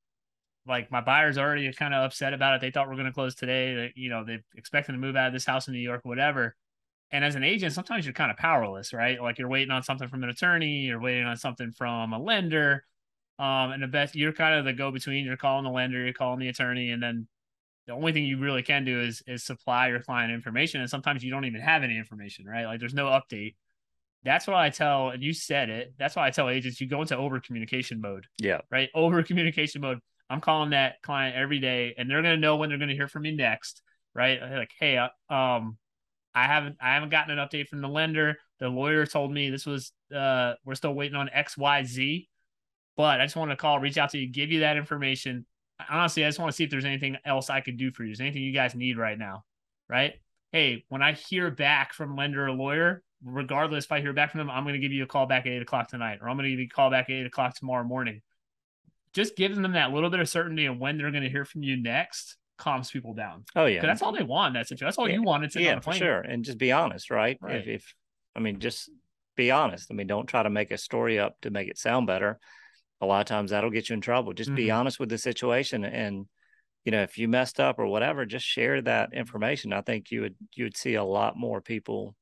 Like 0.66 0.90
my 0.90 1.00
buyer's 1.00 1.38
already 1.38 1.72
kind 1.72 1.94
of 1.94 2.04
upset 2.04 2.34
about 2.34 2.56
it. 2.56 2.60
They 2.60 2.70
thought 2.70 2.88
we 2.88 2.92
are 2.92 2.96
going 2.96 3.06
to 3.06 3.12
close 3.12 3.34
today. 3.34 3.74
That 3.74 3.96
you 3.96 4.10
know 4.10 4.22
they 4.22 4.40
expecting 4.54 4.94
to 4.94 4.98
move 5.00 5.16
out 5.16 5.28
of 5.28 5.32
this 5.32 5.46
house 5.46 5.66
in 5.66 5.72
New 5.72 5.80
York, 5.80 6.02
whatever." 6.04 6.54
And 7.10 7.24
as 7.24 7.36
an 7.36 7.44
agent, 7.44 7.72
sometimes 7.72 8.04
you're 8.04 8.12
kind 8.12 8.30
of 8.30 8.36
powerless, 8.36 8.92
right? 8.92 9.20
Like 9.22 9.38
you're 9.38 9.48
waiting 9.48 9.70
on 9.70 9.82
something 9.82 10.08
from 10.08 10.24
an 10.24 10.28
attorney, 10.28 10.80
you're 10.80 11.00
waiting 11.00 11.24
on 11.24 11.36
something 11.36 11.70
from 11.72 12.12
a 12.12 12.18
lender, 12.18 12.84
um, 13.38 13.70
and 13.72 13.82
the 13.82 13.86
best 13.86 14.14
you're 14.14 14.32
kind 14.32 14.58
of 14.58 14.66
the 14.66 14.74
go 14.74 14.90
between. 14.90 15.24
You're 15.24 15.38
calling 15.38 15.64
the 15.64 15.70
lender, 15.70 16.02
you're 16.04 16.12
calling 16.12 16.40
the 16.40 16.48
attorney, 16.48 16.90
and 16.90 17.02
then 17.02 17.28
the 17.86 17.92
only 17.92 18.12
thing 18.12 18.24
you 18.24 18.38
really 18.38 18.62
can 18.62 18.84
do 18.84 19.00
is 19.00 19.22
is 19.26 19.44
supply 19.44 19.88
your 19.88 20.00
client 20.00 20.32
information 20.32 20.80
and 20.80 20.90
sometimes 20.90 21.22
you 21.22 21.30
don't 21.30 21.44
even 21.44 21.60
have 21.60 21.82
any 21.82 21.96
information 21.96 22.44
right? 22.46 22.64
Like 22.64 22.80
there's 22.80 22.94
no 22.94 23.06
update. 23.06 23.54
That's 24.24 24.46
what 24.46 24.56
i 24.56 24.70
tell 24.70 25.10
and 25.10 25.22
you 25.22 25.32
said 25.32 25.70
it 25.70 25.94
that's 25.98 26.16
why 26.16 26.26
i 26.26 26.30
tell 26.30 26.48
agents 26.48 26.80
you 26.80 26.88
go 26.88 27.00
into 27.00 27.16
over 27.16 27.38
communication 27.38 28.00
mode 28.00 28.26
Yeah. 28.38 28.60
right? 28.70 28.88
Over 28.94 29.22
communication 29.22 29.80
mode. 29.82 30.00
I'm 30.28 30.40
calling 30.40 30.70
that 30.70 31.00
client 31.02 31.36
every 31.36 31.60
day 31.60 31.94
and 31.96 32.10
they're 32.10 32.22
going 32.22 32.34
to 32.34 32.40
know 32.40 32.56
when 32.56 32.68
they're 32.68 32.78
going 32.78 32.88
to 32.88 32.96
hear 32.96 33.06
from 33.08 33.22
me 33.22 33.36
next 33.36 33.82
right? 34.14 34.40
Like 34.42 34.72
hey 34.80 34.96
uh, 34.98 35.08
um 35.32 35.76
i 36.34 36.44
haven't 36.44 36.76
i 36.80 36.94
haven't 36.94 37.10
gotten 37.10 37.38
an 37.38 37.46
update 37.46 37.68
from 37.68 37.80
the 37.82 37.88
lender. 37.88 38.36
The 38.58 38.68
lawyer 38.68 39.06
told 39.06 39.30
me 39.32 39.50
this 39.50 39.64
was 39.66 39.92
uh 40.14 40.54
we're 40.64 40.74
still 40.74 40.92
waiting 40.94 41.16
on 41.16 41.28
xyz 41.28 42.26
but 42.96 43.20
i 43.20 43.24
just 43.24 43.36
want 43.36 43.50
to 43.50 43.56
call 43.56 43.78
reach 43.78 43.98
out 43.98 44.10
to 44.10 44.18
you 44.18 44.28
give 44.30 44.50
you 44.50 44.60
that 44.60 44.76
information 44.76 45.44
honestly, 45.90 46.24
I 46.24 46.28
just 46.28 46.38
want 46.38 46.50
to 46.50 46.56
see 46.56 46.64
if 46.64 46.70
there's 46.70 46.84
anything 46.84 47.16
else 47.24 47.50
I 47.50 47.60
could 47.60 47.76
do 47.76 47.90
for 47.92 48.04
you. 48.04 48.12
Is 48.12 48.18
there 48.18 48.26
anything 48.26 48.42
you 48.42 48.52
guys 48.52 48.74
need 48.74 48.98
right 48.98 49.18
now? 49.18 49.44
Right? 49.88 50.14
Hey, 50.52 50.84
when 50.88 51.02
I 51.02 51.12
hear 51.12 51.50
back 51.50 51.92
from 51.92 52.16
lender 52.16 52.46
or 52.46 52.52
lawyer, 52.52 53.02
regardless 53.24 53.84
if 53.84 53.92
I 53.92 54.00
hear 54.00 54.12
back 54.12 54.30
from 54.30 54.38
them, 54.38 54.50
I'm 54.50 54.64
going 54.64 54.74
to 54.74 54.80
give 54.80 54.92
you 54.92 55.02
a 55.02 55.06
call 55.06 55.26
back 55.26 55.46
at 55.46 55.52
eight 55.52 55.62
o'clock 55.62 55.88
tonight, 55.88 56.18
or 56.22 56.28
I'm 56.28 56.36
going 56.36 56.44
to 56.44 56.50
give 56.50 56.60
you 56.60 56.66
a 56.66 56.74
call 56.74 56.90
back 56.90 57.10
at 57.10 57.14
eight 57.14 57.26
o'clock 57.26 57.54
tomorrow 57.56 57.84
morning. 57.84 58.22
Just 59.12 59.36
giving 59.36 59.62
them 59.62 59.72
that 59.72 59.92
little 59.92 60.10
bit 60.10 60.20
of 60.20 60.28
certainty 60.28 60.66
of 60.66 60.78
when 60.78 60.98
they're 60.98 61.10
going 61.10 61.22
to 61.22 61.30
hear 61.30 61.44
from 61.44 61.62
you 61.62 61.76
next 61.80 62.36
calms 62.58 62.90
people 62.90 63.14
down. 63.14 63.44
Oh 63.54 63.66
yeah. 63.66 63.82
That's 63.82 64.02
all 64.02 64.12
they 64.12 64.22
want. 64.22 64.54
That's 64.54 64.70
it. 64.72 64.80
That's 64.80 64.98
all 64.98 65.08
Yeah. 65.08 65.14
you 65.16 65.22
wanted 65.22 65.50
to 65.52 65.62
yeah, 65.62 65.76
for 65.76 65.90
plane. 65.90 65.98
sure. 65.98 66.20
And 66.20 66.44
just 66.44 66.58
be 66.58 66.72
honest, 66.72 67.10
right? 67.10 67.38
Right. 67.40 67.56
If, 67.56 67.66
if, 67.68 67.94
I 68.34 68.40
mean, 68.40 68.60
just 68.60 68.90
be 69.36 69.50
honest. 69.50 69.88
I 69.90 69.94
mean, 69.94 70.06
don't 70.06 70.26
try 70.26 70.42
to 70.42 70.50
make 70.50 70.70
a 70.70 70.78
story 70.78 71.18
up 71.18 71.40
to 71.42 71.50
make 71.50 71.68
it 71.68 71.78
sound 71.78 72.06
better. 72.06 72.38
A 73.00 73.06
lot 73.06 73.20
of 73.20 73.26
times 73.26 73.50
that'll 73.50 73.70
get 73.70 73.88
you 73.90 73.94
in 73.94 74.00
trouble. 74.00 74.32
Just 74.32 74.54
be 74.54 74.70
Mhm. 74.70 74.70
honest 74.70 74.98
with 75.00 75.08
the 75.10 75.18
situation 75.18 75.84
and, 75.84 76.26
you 76.84 76.92
know, 76.92 77.02
if 77.02 77.18
you 77.18 77.28
messed 77.28 77.60
up 77.60 77.78
or 77.78 77.86
whatever, 77.86 78.26
just 78.26 78.46
share 78.46 78.82
that 78.82 79.12
information. 79.14 79.72
I 79.72 79.82
think 79.82 80.10
you 80.10 80.22
would 80.22 80.36
you 80.56 80.64
would 80.66 80.76
see 80.76 80.94
a 80.94 81.04
lot 81.04 81.36
more 81.36 81.60
people 81.62 82.16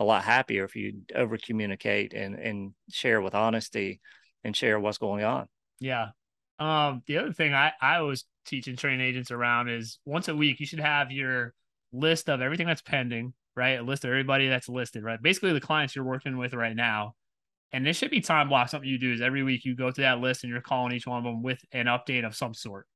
a 0.00 0.04
lot 0.04 0.24
happier 0.24 0.64
if 0.64 0.76
you 0.76 1.02
over 1.14 1.38
communicate 1.38 2.14
and 2.14 2.36
and 2.36 2.74
share 2.90 3.20
with 3.22 3.34
honesty 3.34 4.00
and 4.44 4.56
share 4.56 4.80
what's 4.80 4.98
going 4.98 5.24
on. 5.24 5.48
Yeah. 5.80 6.10
Um, 6.58 7.02
the 7.06 7.18
other 7.18 7.32
thing 7.32 7.54
I, 7.54 7.72
I 7.80 7.96
always 7.96 8.24
teach 8.44 8.68
and 8.68 8.78
train 8.78 9.00
agents 9.00 9.30
around 9.30 9.68
is 9.68 9.98
once 10.04 10.28
a 10.28 10.36
week, 10.36 10.60
you 10.60 10.66
should 10.66 10.80
have 10.80 11.10
your 11.10 11.54
list 11.92 12.28
of 12.28 12.40
everything 12.40 12.66
that's 12.66 12.82
pending, 12.82 13.34
right? 13.56 13.78
A 13.78 13.82
list 13.82 14.04
of 14.04 14.10
everybody 14.10 14.48
that's 14.48 14.68
listed, 14.68 15.02
right? 15.02 15.20
Basically 15.20 15.52
the 15.52 15.60
clients 15.60 15.96
you're 15.96 16.04
working 16.04 16.36
with 16.36 16.54
right 16.54 16.76
now. 16.76 17.14
And 17.72 17.86
this 17.86 17.96
should 17.96 18.10
be 18.10 18.20
time 18.20 18.48
block. 18.48 18.68
Something 18.68 18.90
you 18.90 18.98
do 18.98 19.12
is 19.12 19.20
every 19.20 19.42
week 19.42 19.64
you 19.64 19.74
go 19.74 19.90
through 19.90 20.04
that 20.04 20.20
list 20.20 20.44
and 20.44 20.52
you're 20.52 20.60
calling 20.60 20.92
each 20.92 21.06
one 21.06 21.18
of 21.18 21.24
them 21.24 21.42
with 21.42 21.64
an 21.72 21.86
update 21.86 22.26
of 22.26 22.36
some 22.36 22.52
sort. 22.52 22.86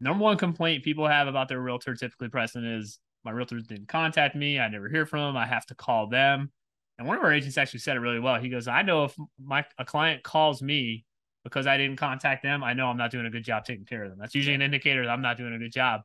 Number 0.00 0.22
one 0.22 0.36
complaint 0.36 0.84
people 0.84 1.06
have 1.06 1.28
about 1.28 1.48
their 1.48 1.60
realtor 1.60 1.94
typically 1.94 2.28
Preston 2.28 2.64
is 2.64 2.98
my 3.24 3.32
realtors 3.32 3.66
didn't 3.66 3.88
contact 3.88 4.34
me. 4.34 4.58
I 4.58 4.68
never 4.68 4.88
hear 4.88 5.06
from 5.06 5.20
them. 5.20 5.36
I 5.36 5.46
have 5.46 5.66
to 5.66 5.74
call 5.74 6.08
them. 6.08 6.50
And 6.98 7.06
one 7.06 7.16
of 7.16 7.22
our 7.22 7.32
agents 7.32 7.58
actually 7.58 7.80
said 7.80 7.96
it 7.96 8.00
really 8.00 8.20
well. 8.20 8.40
He 8.40 8.48
goes, 8.48 8.66
I 8.66 8.82
know 8.82 9.04
if 9.04 9.14
my 9.42 9.64
a 9.78 9.84
client 9.84 10.22
calls 10.22 10.62
me 10.62 11.04
because 11.44 11.66
I 11.66 11.76
didn't 11.76 11.96
contact 11.96 12.42
them, 12.42 12.64
I 12.64 12.74
know 12.74 12.86
I'm 12.86 12.96
not 12.96 13.10
doing 13.10 13.26
a 13.26 13.30
good 13.30 13.44
job 13.44 13.64
taking 13.64 13.84
care 13.84 14.02
of 14.04 14.10
them. 14.10 14.18
That's 14.18 14.34
usually 14.34 14.54
an 14.54 14.62
indicator 14.62 15.04
that 15.04 15.10
I'm 15.10 15.22
not 15.22 15.36
doing 15.36 15.54
a 15.54 15.58
good 15.58 15.72
job. 15.72 16.02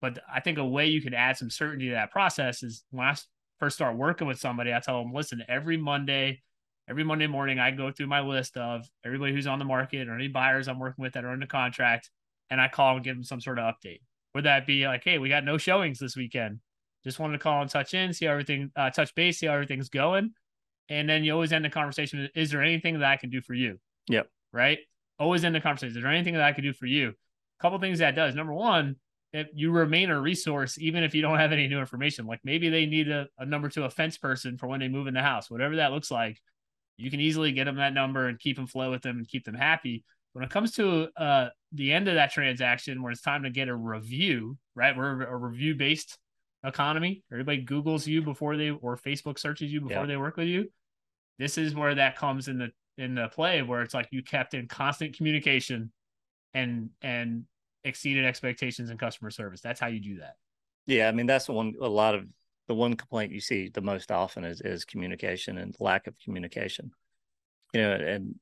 But 0.00 0.20
I 0.32 0.40
think 0.40 0.58
a 0.58 0.64
way 0.64 0.86
you 0.86 1.02
can 1.02 1.14
add 1.14 1.36
some 1.36 1.50
certainty 1.50 1.88
to 1.88 1.94
that 1.94 2.12
process 2.12 2.62
is 2.62 2.84
when 2.90 3.06
I 3.06 3.16
first 3.58 3.76
start 3.76 3.96
working 3.96 4.28
with 4.28 4.38
somebody, 4.38 4.72
I 4.72 4.78
tell 4.78 5.02
them, 5.02 5.12
listen, 5.12 5.42
every 5.48 5.76
Monday, 5.76 6.42
every 6.88 7.04
Monday 7.04 7.26
morning, 7.26 7.58
I 7.58 7.70
go 7.70 7.90
through 7.90 8.06
my 8.06 8.20
list 8.20 8.56
of 8.56 8.86
everybody 9.04 9.32
who's 9.32 9.46
on 9.46 9.58
the 9.58 9.64
market 9.64 10.08
or 10.08 10.14
any 10.14 10.28
buyers 10.28 10.68
I'm 10.68 10.78
working 10.78 11.02
with 11.02 11.12
that 11.14 11.24
are 11.24 11.30
under 11.30 11.46
contract, 11.46 12.10
and 12.50 12.60
I 12.60 12.68
call 12.68 12.96
and 12.96 13.04
give 13.04 13.16
them 13.16 13.24
some 13.24 13.40
sort 13.40 13.58
of 13.58 13.74
update. 13.74 14.00
Would 14.34 14.44
that 14.44 14.66
be 14.66 14.86
like, 14.86 15.04
hey, 15.04 15.18
we 15.18 15.28
got 15.28 15.44
no 15.44 15.58
showings 15.58 15.98
this 15.98 16.16
weekend? 16.16 16.60
Just 17.04 17.18
wanted 17.18 17.34
to 17.34 17.42
call 17.42 17.60
and 17.60 17.70
touch 17.70 17.94
in, 17.94 18.12
see 18.12 18.26
how 18.26 18.32
everything, 18.32 18.70
uh, 18.74 18.90
touch 18.90 19.14
base, 19.14 19.38
see 19.38 19.46
how 19.46 19.54
everything's 19.54 19.88
going. 19.88 20.32
And 20.88 21.08
then 21.08 21.24
you 21.24 21.32
always 21.32 21.52
end 21.52 21.64
the 21.64 21.70
conversation 21.70 22.20
with, 22.20 22.30
is 22.34 22.50
there 22.50 22.62
anything 22.62 22.98
that 22.98 23.10
I 23.10 23.16
can 23.16 23.30
do 23.30 23.40
for 23.40 23.54
you? 23.54 23.78
Yep. 24.08 24.28
Right? 24.52 24.78
Always 25.18 25.44
end 25.44 25.54
the 25.54 25.60
conversation. 25.60 25.96
Is 25.96 26.02
there 26.02 26.10
anything 26.10 26.34
that 26.34 26.42
I 26.42 26.52
can 26.52 26.64
do 26.64 26.72
for 26.72 26.86
you? 26.86 27.08
A 27.10 27.62
couple 27.62 27.78
things 27.78 27.98
that 27.98 28.14
does. 28.14 28.34
Number 28.34 28.54
one, 28.54 28.96
if 29.32 29.48
you 29.52 29.70
remain 29.70 30.10
a 30.10 30.20
resource, 30.20 30.78
even 30.78 31.02
if 31.02 31.14
you 31.14 31.20
don't 31.20 31.38
have 31.38 31.52
any 31.52 31.68
new 31.68 31.78
information, 31.78 32.26
like 32.26 32.40
maybe 32.44 32.70
they 32.70 32.86
need 32.86 33.10
a, 33.10 33.26
a 33.38 33.44
number 33.44 33.68
to 33.70 33.84
a 33.84 33.90
fence 33.90 34.16
person 34.16 34.56
for 34.56 34.66
when 34.66 34.80
they 34.80 34.88
move 34.88 35.06
in 35.06 35.14
the 35.14 35.22
house, 35.22 35.50
whatever 35.50 35.76
that 35.76 35.92
looks 35.92 36.10
like, 36.10 36.40
you 36.98 37.10
can 37.10 37.20
easily 37.20 37.52
get 37.52 37.64
them 37.64 37.76
that 37.76 37.94
number 37.94 38.26
and 38.26 38.38
keep 38.38 38.56
them 38.56 38.66
flow 38.66 38.90
with 38.90 39.02
them 39.02 39.18
and 39.18 39.28
keep 39.28 39.44
them 39.44 39.54
happy. 39.54 40.04
When 40.34 40.44
it 40.44 40.50
comes 40.50 40.72
to 40.72 41.08
uh, 41.16 41.48
the 41.72 41.92
end 41.92 42.08
of 42.08 42.14
that 42.16 42.32
transaction, 42.32 43.02
where 43.02 43.10
it's 43.12 43.22
time 43.22 43.44
to 43.44 43.50
get 43.50 43.68
a 43.68 43.74
review, 43.74 44.58
right? 44.74 44.96
We're 44.96 45.22
a 45.22 45.36
review 45.36 45.74
based 45.74 46.18
economy. 46.64 47.22
Everybody 47.32 47.64
Googles 47.64 48.06
you 48.06 48.20
before 48.22 48.56
they 48.56 48.70
or 48.70 48.96
Facebook 48.96 49.38
searches 49.38 49.72
you 49.72 49.80
before 49.80 50.02
Yeah. 50.02 50.06
they 50.06 50.16
work 50.16 50.36
with 50.36 50.48
you. 50.48 50.70
This 51.38 51.56
is 51.56 51.74
where 51.74 51.94
that 51.94 52.16
comes 52.16 52.48
in 52.48 52.58
the 52.58 52.70
in 52.98 53.14
the 53.14 53.28
play 53.28 53.62
where 53.62 53.82
it's 53.82 53.94
like 53.94 54.08
you 54.10 54.22
kept 54.24 54.54
in 54.54 54.66
constant 54.66 55.16
communication 55.16 55.92
and 56.52 56.90
and 57.00 57.44
exceeded 57.84 58.24
expectations 58.24 58.90
in 58.90 58.98
customer 58.98 59.30
service. 59.30 59.60
That's 59.60 59.78
how 59.78 59.86
you 59.86 60.00
do 60.00 60.18
that. 60.18 60.34
Yeah, 60.86 61.08
I 61.08 61.12
mean 61.12 61.26
that's 61.26 61.48
one. 61.48 61.74
A 61.80 61.88
lot 61.88 62.16
of 62.16 62.24
the 62.68 62.74
one 62.74 62.94
complaint 62.94 63.32
you 63.32 63.40
see 63.40 63.68
the 63.68 63.80
most 63.80 64.12
often 64.12 64.44
is 64.44 64.60
is 64.60 64.84
communication 64.84 65.58
and 65.58 65.74
lack 65.80 66.06
of 66.06 66.18
communication. 66.20 66.92
You 67.72 67.80
know, 67.80 67.92
and 67.92 68.34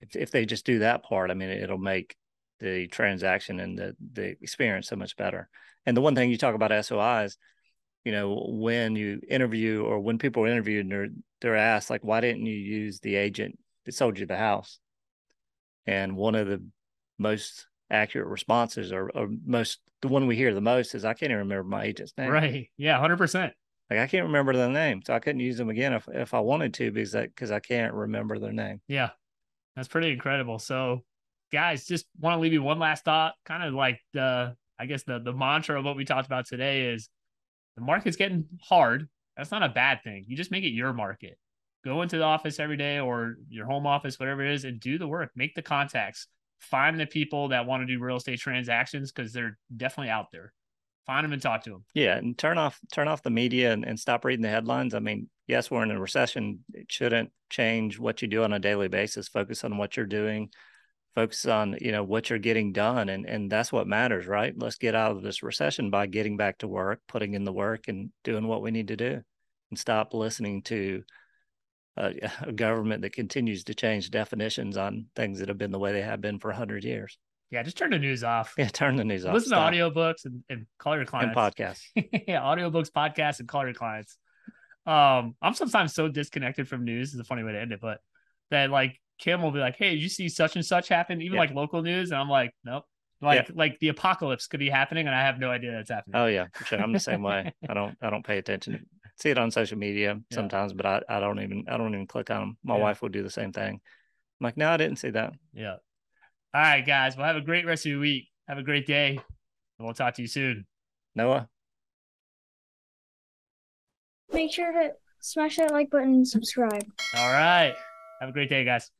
if 0.00 0.16
if 0.16 0.30
they 0.30 0.46
just 0.46 0.64
do 0.64 0.78
that 0.78 1.02
part, 1.02 1.30
I 1.30 1.34
mean, 1.34 1.50
it'll 1.50 1.78
make 1.78 2.16
the 2.60 2.86
transaction 2.86 3.60
and 3.60 3.76
the 3.76 3.96
the 4.12 4.36
experience 4.40 4.88
so 4.88 4.96
much 4.96 5.16
better. 5.16 5.48
And 5.84 5.96
the 5.96 6.00
one 6.00 6.14
thing 6.14 6.30
you 6.30 6.38
talk 6.38 6.54
about 6.54 6.72
SOIs, 6.72 7.36
you 8.04 8.12
know, 8.12 8.46
when 8.48 8.96
you 8.96 9.20
interview 9.28 9.82
or 9.82 10.00
when 10.00 10.18
people 10.18 10.44
are 10.44 10.48
interviewed 10.48 10.86
and 10.86 10.92
they're 10.92 11.08
they're 11.40 11.56
asked 11.56 11.90
like, 11.90 12.04
why 12.04 12.20
didn't 12.20 12.46
you 12.46 12.56
use 12.56 13.00
the 13.00 13.16
agent 13.16 13.58
that 13.84 13.94
sold 13.94 14.18
you 14.18 14.26
the 14.26 14.36
house? 14.36 14.78
And 15.86 16.16
one 16.16 16.36
of 16.36 16.46
the 16.46 16.64
most 17.18 17.66
accurate 17.90 18.28
responses 18.28 18.92
or, 18.92 19.10
or 19.10 19.28
most 19.44 19.80
the 20.02 20.08
one 20.08 20.26
we 20.26 20.36
hear 20.36 20.54
the 20.54 20.60
most 20.60 20.94
is 20.94 21.04
I 21.04 21.14
can't 21.14 21.30
even 21.30 21.38
remember 21.38 21.64
my 21.64 21.84
agent's 21.84 22.12
name. 22.16 22.30
Right. 22.30 22.70
Yeah, 22.76 22.98
hundred 22.98 23.18
percent. 23.18 23.52
Like 23.90 23.98
I 23.98 24.06
can't 24.06 24.26
remember 24.26 24.54
their 24.54 24.68
name, 24.68 25.02
so 25.04 25.14
I 25.14 25.18
couldn't 25.18 25.40
use 25.40 25.56
them 25.56 25.68
again 25.68 25.92
if 25.92 26.08
if 26.08 26.32
I 26.32 26.40
wanted 26.40 26.74
to 26.74 26.92
because 26.92 27.12
because 27.12 27.50
I 27.50 27.58
can't 27.58 27.92
remember 27.92 28.38
their 28.38 28.52
name. 28.52 28.80
Yeah, 28.86 29.10
that's 29.74 29.88
pretty 29.88 30.12
incredible. 30.12 30.60
So, 30.60 31.02
guys, 31.52 31.86
just 31.86 32.06
want 32.18 32.36
to 32.36 32.40
leave 32.40 32.52
you 32.52 32.62
one 32.62 32.78
last 32.78 33.04
thought, 33.04 33.34
kind 33.44 33.64
of 33.64 33.74
like 33.74 34.00
the 34.12 34.56
I 34.78 34.86
guess 34.86 35.02
the 35.02 35.18
the 35.18 35.32
mantra 35.32 35.78
of 35.78 35.84
what 35.84 35.96
we 35.96 36.04
talked 36.04 36.26
about 36.26 36.46
today 36.46 36.92
is 36.92 37.08
the 37.76 37.82
market's 37.82 38.16
getting 38.16 38.46
hard. 38.62 39.08
That's 39.36 39.50
not 39.50 39.64
a 39.64 39.68
bad 39.68 40.02
thing. 40.04 40.24
You 40.28 40.36
just 40.36 40.52
make 40.52 40.64
it 40.64 40.70
your 40.70 40.92
market. 40.92 41.36
Go 41.84 42.02
into 42.02 42.18
the 42.18 42.24
office 42.24 42.60
every 42.60 42.76
day 42.76 43.00
or 43.00 43.36
your 43.48 43.66
home 43.66 43.86
office, 43.86 44.20
whatever 44.20 44.44
it 44.44 44.52
is, 44.52 44.64
and 44.64 44.78
do 44.78 44.98
the 44.98 45.08
work. 45.08 45.30
Make 45.34 45.54
the 45.54 45.62
contacts. 45.62 46.28
Find 46.60 46.98
the 46.98 47.06
people 47.06 47.48
that 47.48 47.66
want 47.66 47.82
to 47.82 47.86
do 47.86 48.02
real 48.02 48.16
estate 48.16 48.38
transactions 48.38 49.12
because 49.12 49.32
they're 49.32 49.58
definitely 49.74 50.10
out 50.10 50.30
there. 50.30 50.52
Find 51.06 51.24
them 51.24 51.32
and 51.32 51.42
talk 51.42 51.64
to 51.64 51.70
them. 51.70 51.84
Yeah, 51.94 52.16
and 52.16 52.36
turn 52.36 52.58
off 52.58 52.78
turn 52.92 53.08
off 53.08 53.22
the 53.22 53.30
media 53.30 53.72
and, 53.72 53.84
and 53.84 53.98
stop 53.98 54.24
reading 54.24 54.42
the 54.42 54.48
headlines. 54.48 54.94
I 54.94 55.00
mean, 55.00 55.28
yes, 55.46 55.70
we're 55.70 55.82
in 55.82 55.90
a 55.90 56.00
recession. 56.00 56.60
It 56.72 56.92
shouldn't 56.92 57.30
change 57.48 57.98
what 57.98 58.22
you 58.22 58.28
do 58.28 58.44
on 58.44 58.52
a 58.52 58.58
daily 58.58 58.88
basis. 58.88 59.28
Focus 59.28 59.64
on 59.64 59.76
what 59.78 59.96
you're 59.96 60.06
doing 60.06 60.50
focus 61.14 61.44
on 61.46 61.76
you 61.80 61.90
know 61.92 62.04
what 62.04 62.30
you're 62.30 62.38
getting 62.38 62.72
done 62.72 63.08
and 63.08 63.26
and 63.26 63.50
that's 63.50 63.72
what 63.72 63.86
matters 63.86 64.26
right 64.26 64.54
let's 64.56 64.76
get 64.76 64.94
out 64.94 65.10
of 65.10 65.22
this 65.22 65.42
recession 65.42 65.90
by 65.90 66.06
getting 66.06 66.36
back 66.36 66.58
to 66.58 66.68
work 66.68 67.00
putting 67.08 67.34
in 67.34 67.44
the 67.44 67.52
work 67.52 67.88
and 67.88 68.10
doing 68.22 68.46
what 68.46 68.62
we 68.62 68.70
need 68.70 68.88
to 68.88 68.96
do 68.96 69.20
and 69.70 69.78
stop 69.78 70.14
listening 70.14 70.62
to 70.62 71.02
a, 72.00 72.30
a 72.48 72.52
government 72.52 73.02
that 73.02 73.12
continues 73.12 73.64
to 73.64 73.74
change 73.74 74.10
definitions 74.10 74.76
on 74.76 75.06
things 75.14 75.38
that 75.38 75.48
have 75.48 75.58
been 75.58 75.70
the 75.70 75.78
way 75.78 75.92
they 75.92 76.02
have 76.02 76.20
been 76.20 76.38
for 76.38 76.48
100 76.48 76.84
years 76.84 77.18
yeah 77.50 77.62
just 77.62 77.76
turn 77.76 77.90
the 77.90 77.98
news 77.98 78.24
off 78.24 78.54
yeah 78.56 78.68
turn 78.68 78.96
the 78.96 79.04
news 79.04 79.24
off 79.24 79.34
listen 79.34 79.48
stop. 79.48 79.70
to 79.70 79.76
audiobooks 79.76 80.24
and, 80.24 80.42
and 80.48 80.66
call 80.78 80.96
your 80.96 81.04
clients 81.04 81.36
and 81.36 81.54
podcasts 81.54 81.82
yeah 82.28 82.40
audiobooks 82.40 82.90
podcasts 82.90 83.40
and 83.40 83.48
call 83.48 83.64
your 83.64 83.74
clients 83.74 84.16
um 84.86 85.34
i'm 85.42 85.54
sometimes 85.54 85.94
so 85.94 86.08
disconnected 86.08 86.68
from 86.68 86.84
news 86.84 87.12
is 87.12 87.20
a 87.20 87.24
funny 87.24 87.42
way 87.42 87.52
to 87.52 87.60
end 87.60 87.72
it 87.72 87.80
but 87.80 87.98
that 88.50 88.70
like 88.70 88.98
Kim 89.20 89.42
will 89.42 89.50
be 89.50 89.58
like, 89.58 89.76
"Hey, 89.76 89.90
did 89.90 90.02
you 90.02 90.08
see 90.08 90.28
such 90.28 90.56
and 90.56 90.64
such 90.64 90.88
happen?" 90.88 91.20
Even 91.20 91.34
yeah. 91.34 91.40
like 91.40 91.54
local 91.54 91.82
news, 91.82 92.10
and 92.10 92.18
I'm 92.18 92.28
like, 92.28 92.52
"Nope." 92.64 92.84
Like 93.20 93.48
yeah. 93.48 93.54
like 93.54 93.78
the 93.78 93.88
apocalypse 93.88 94.46
could 94.46 94.60
be 94.60 94.70
happening, 94.70 95.06
and 95.06 95.14
I 95.14 95.20
have 95.20 95.38
no 95.38 95.50
idea 95.50 95.72
that's 95.72 95.90
happening. 95.90 96.16
Oh 96.16 96.26
yeah, 96.26 96.46
sure. 96.64 96.80
I'm 96.80 96.92
the 96.92 96.98
same 96.98 97.22
way. 97.22 97.52
I 97.68 97.74
don't 97.74 97.96
I 98.00 98.08
don't 98.08 98.24
pay 98.24 98.38
attention. 98.38 98.86
See 99.20 99.30
it 99.30 99.38
on 99.38 99.50
social 99.50 99.78
media 99.78 100.14
yeah. 100.14 100.34
sometimes, 100.34 100.72
but 100.72 100.86
I, 100.86 101.02
I 101.08 101.20
don't 101.20 101.40
even 101.40 101.64
I 101.68 101.76
don't 101.76 101.92
even 101.94 102.06
click 102.06 102.30
on 102.30 102.40
them. 102.40 102.56
My 102.64 102.76
wife 102.76 103.02
will 103.02 103.10
do 103.10 103.22
the 103.22 103.30
same 103.30 103.52
thing. 103.52 103.74
I'm 103.74 104.44
like, 104.44 104.56
no, 104.56 104.70
I 104.70 104.76
didn't 104.76 104.96
see 104.96 105.10
that. 105.10 105.34
Yeah. 105.52 105.76
All 106.54 106.60
right, 106.60 106.84
guys. 106.84 107.16
Well, 107.16 107.26
have 107.26 107.36
a 107.36 107.42
great 107.42 107.66
rest 107.66 107.84
of 107.86 107.90
your 107.90 108.00
week. 108.00 108.28
Have 108.48 108.58
a 108.58 108.62
great 108.62 108.86
day, 108.86 109.10
and 109.10 109.86
we'll 109.86 109.94
talk 109.94 110.14
to 110.14 110.22
you 110.22 110.28
soon. 110.28 110.66
Noah. 111.14 111.48
Make 114.32 114.52
sure 114.52 114.72
to 114.72 114.92
smash 115.20 115.56
that 115.56 115.70
like 115.70 115.90
button 115.90 116.14
and 116.14 116.28
subscribe. 116.28 116.84
All 117.16 117.32
right. 117.32 117.74
Have 118.20 118.30
a 118.30 118.32
great 118.32 118.48
day, 118.48 118.64
guys. 118.64 118.90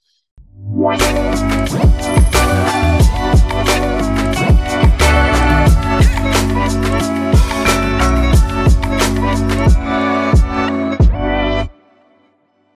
Música 0.62 2.29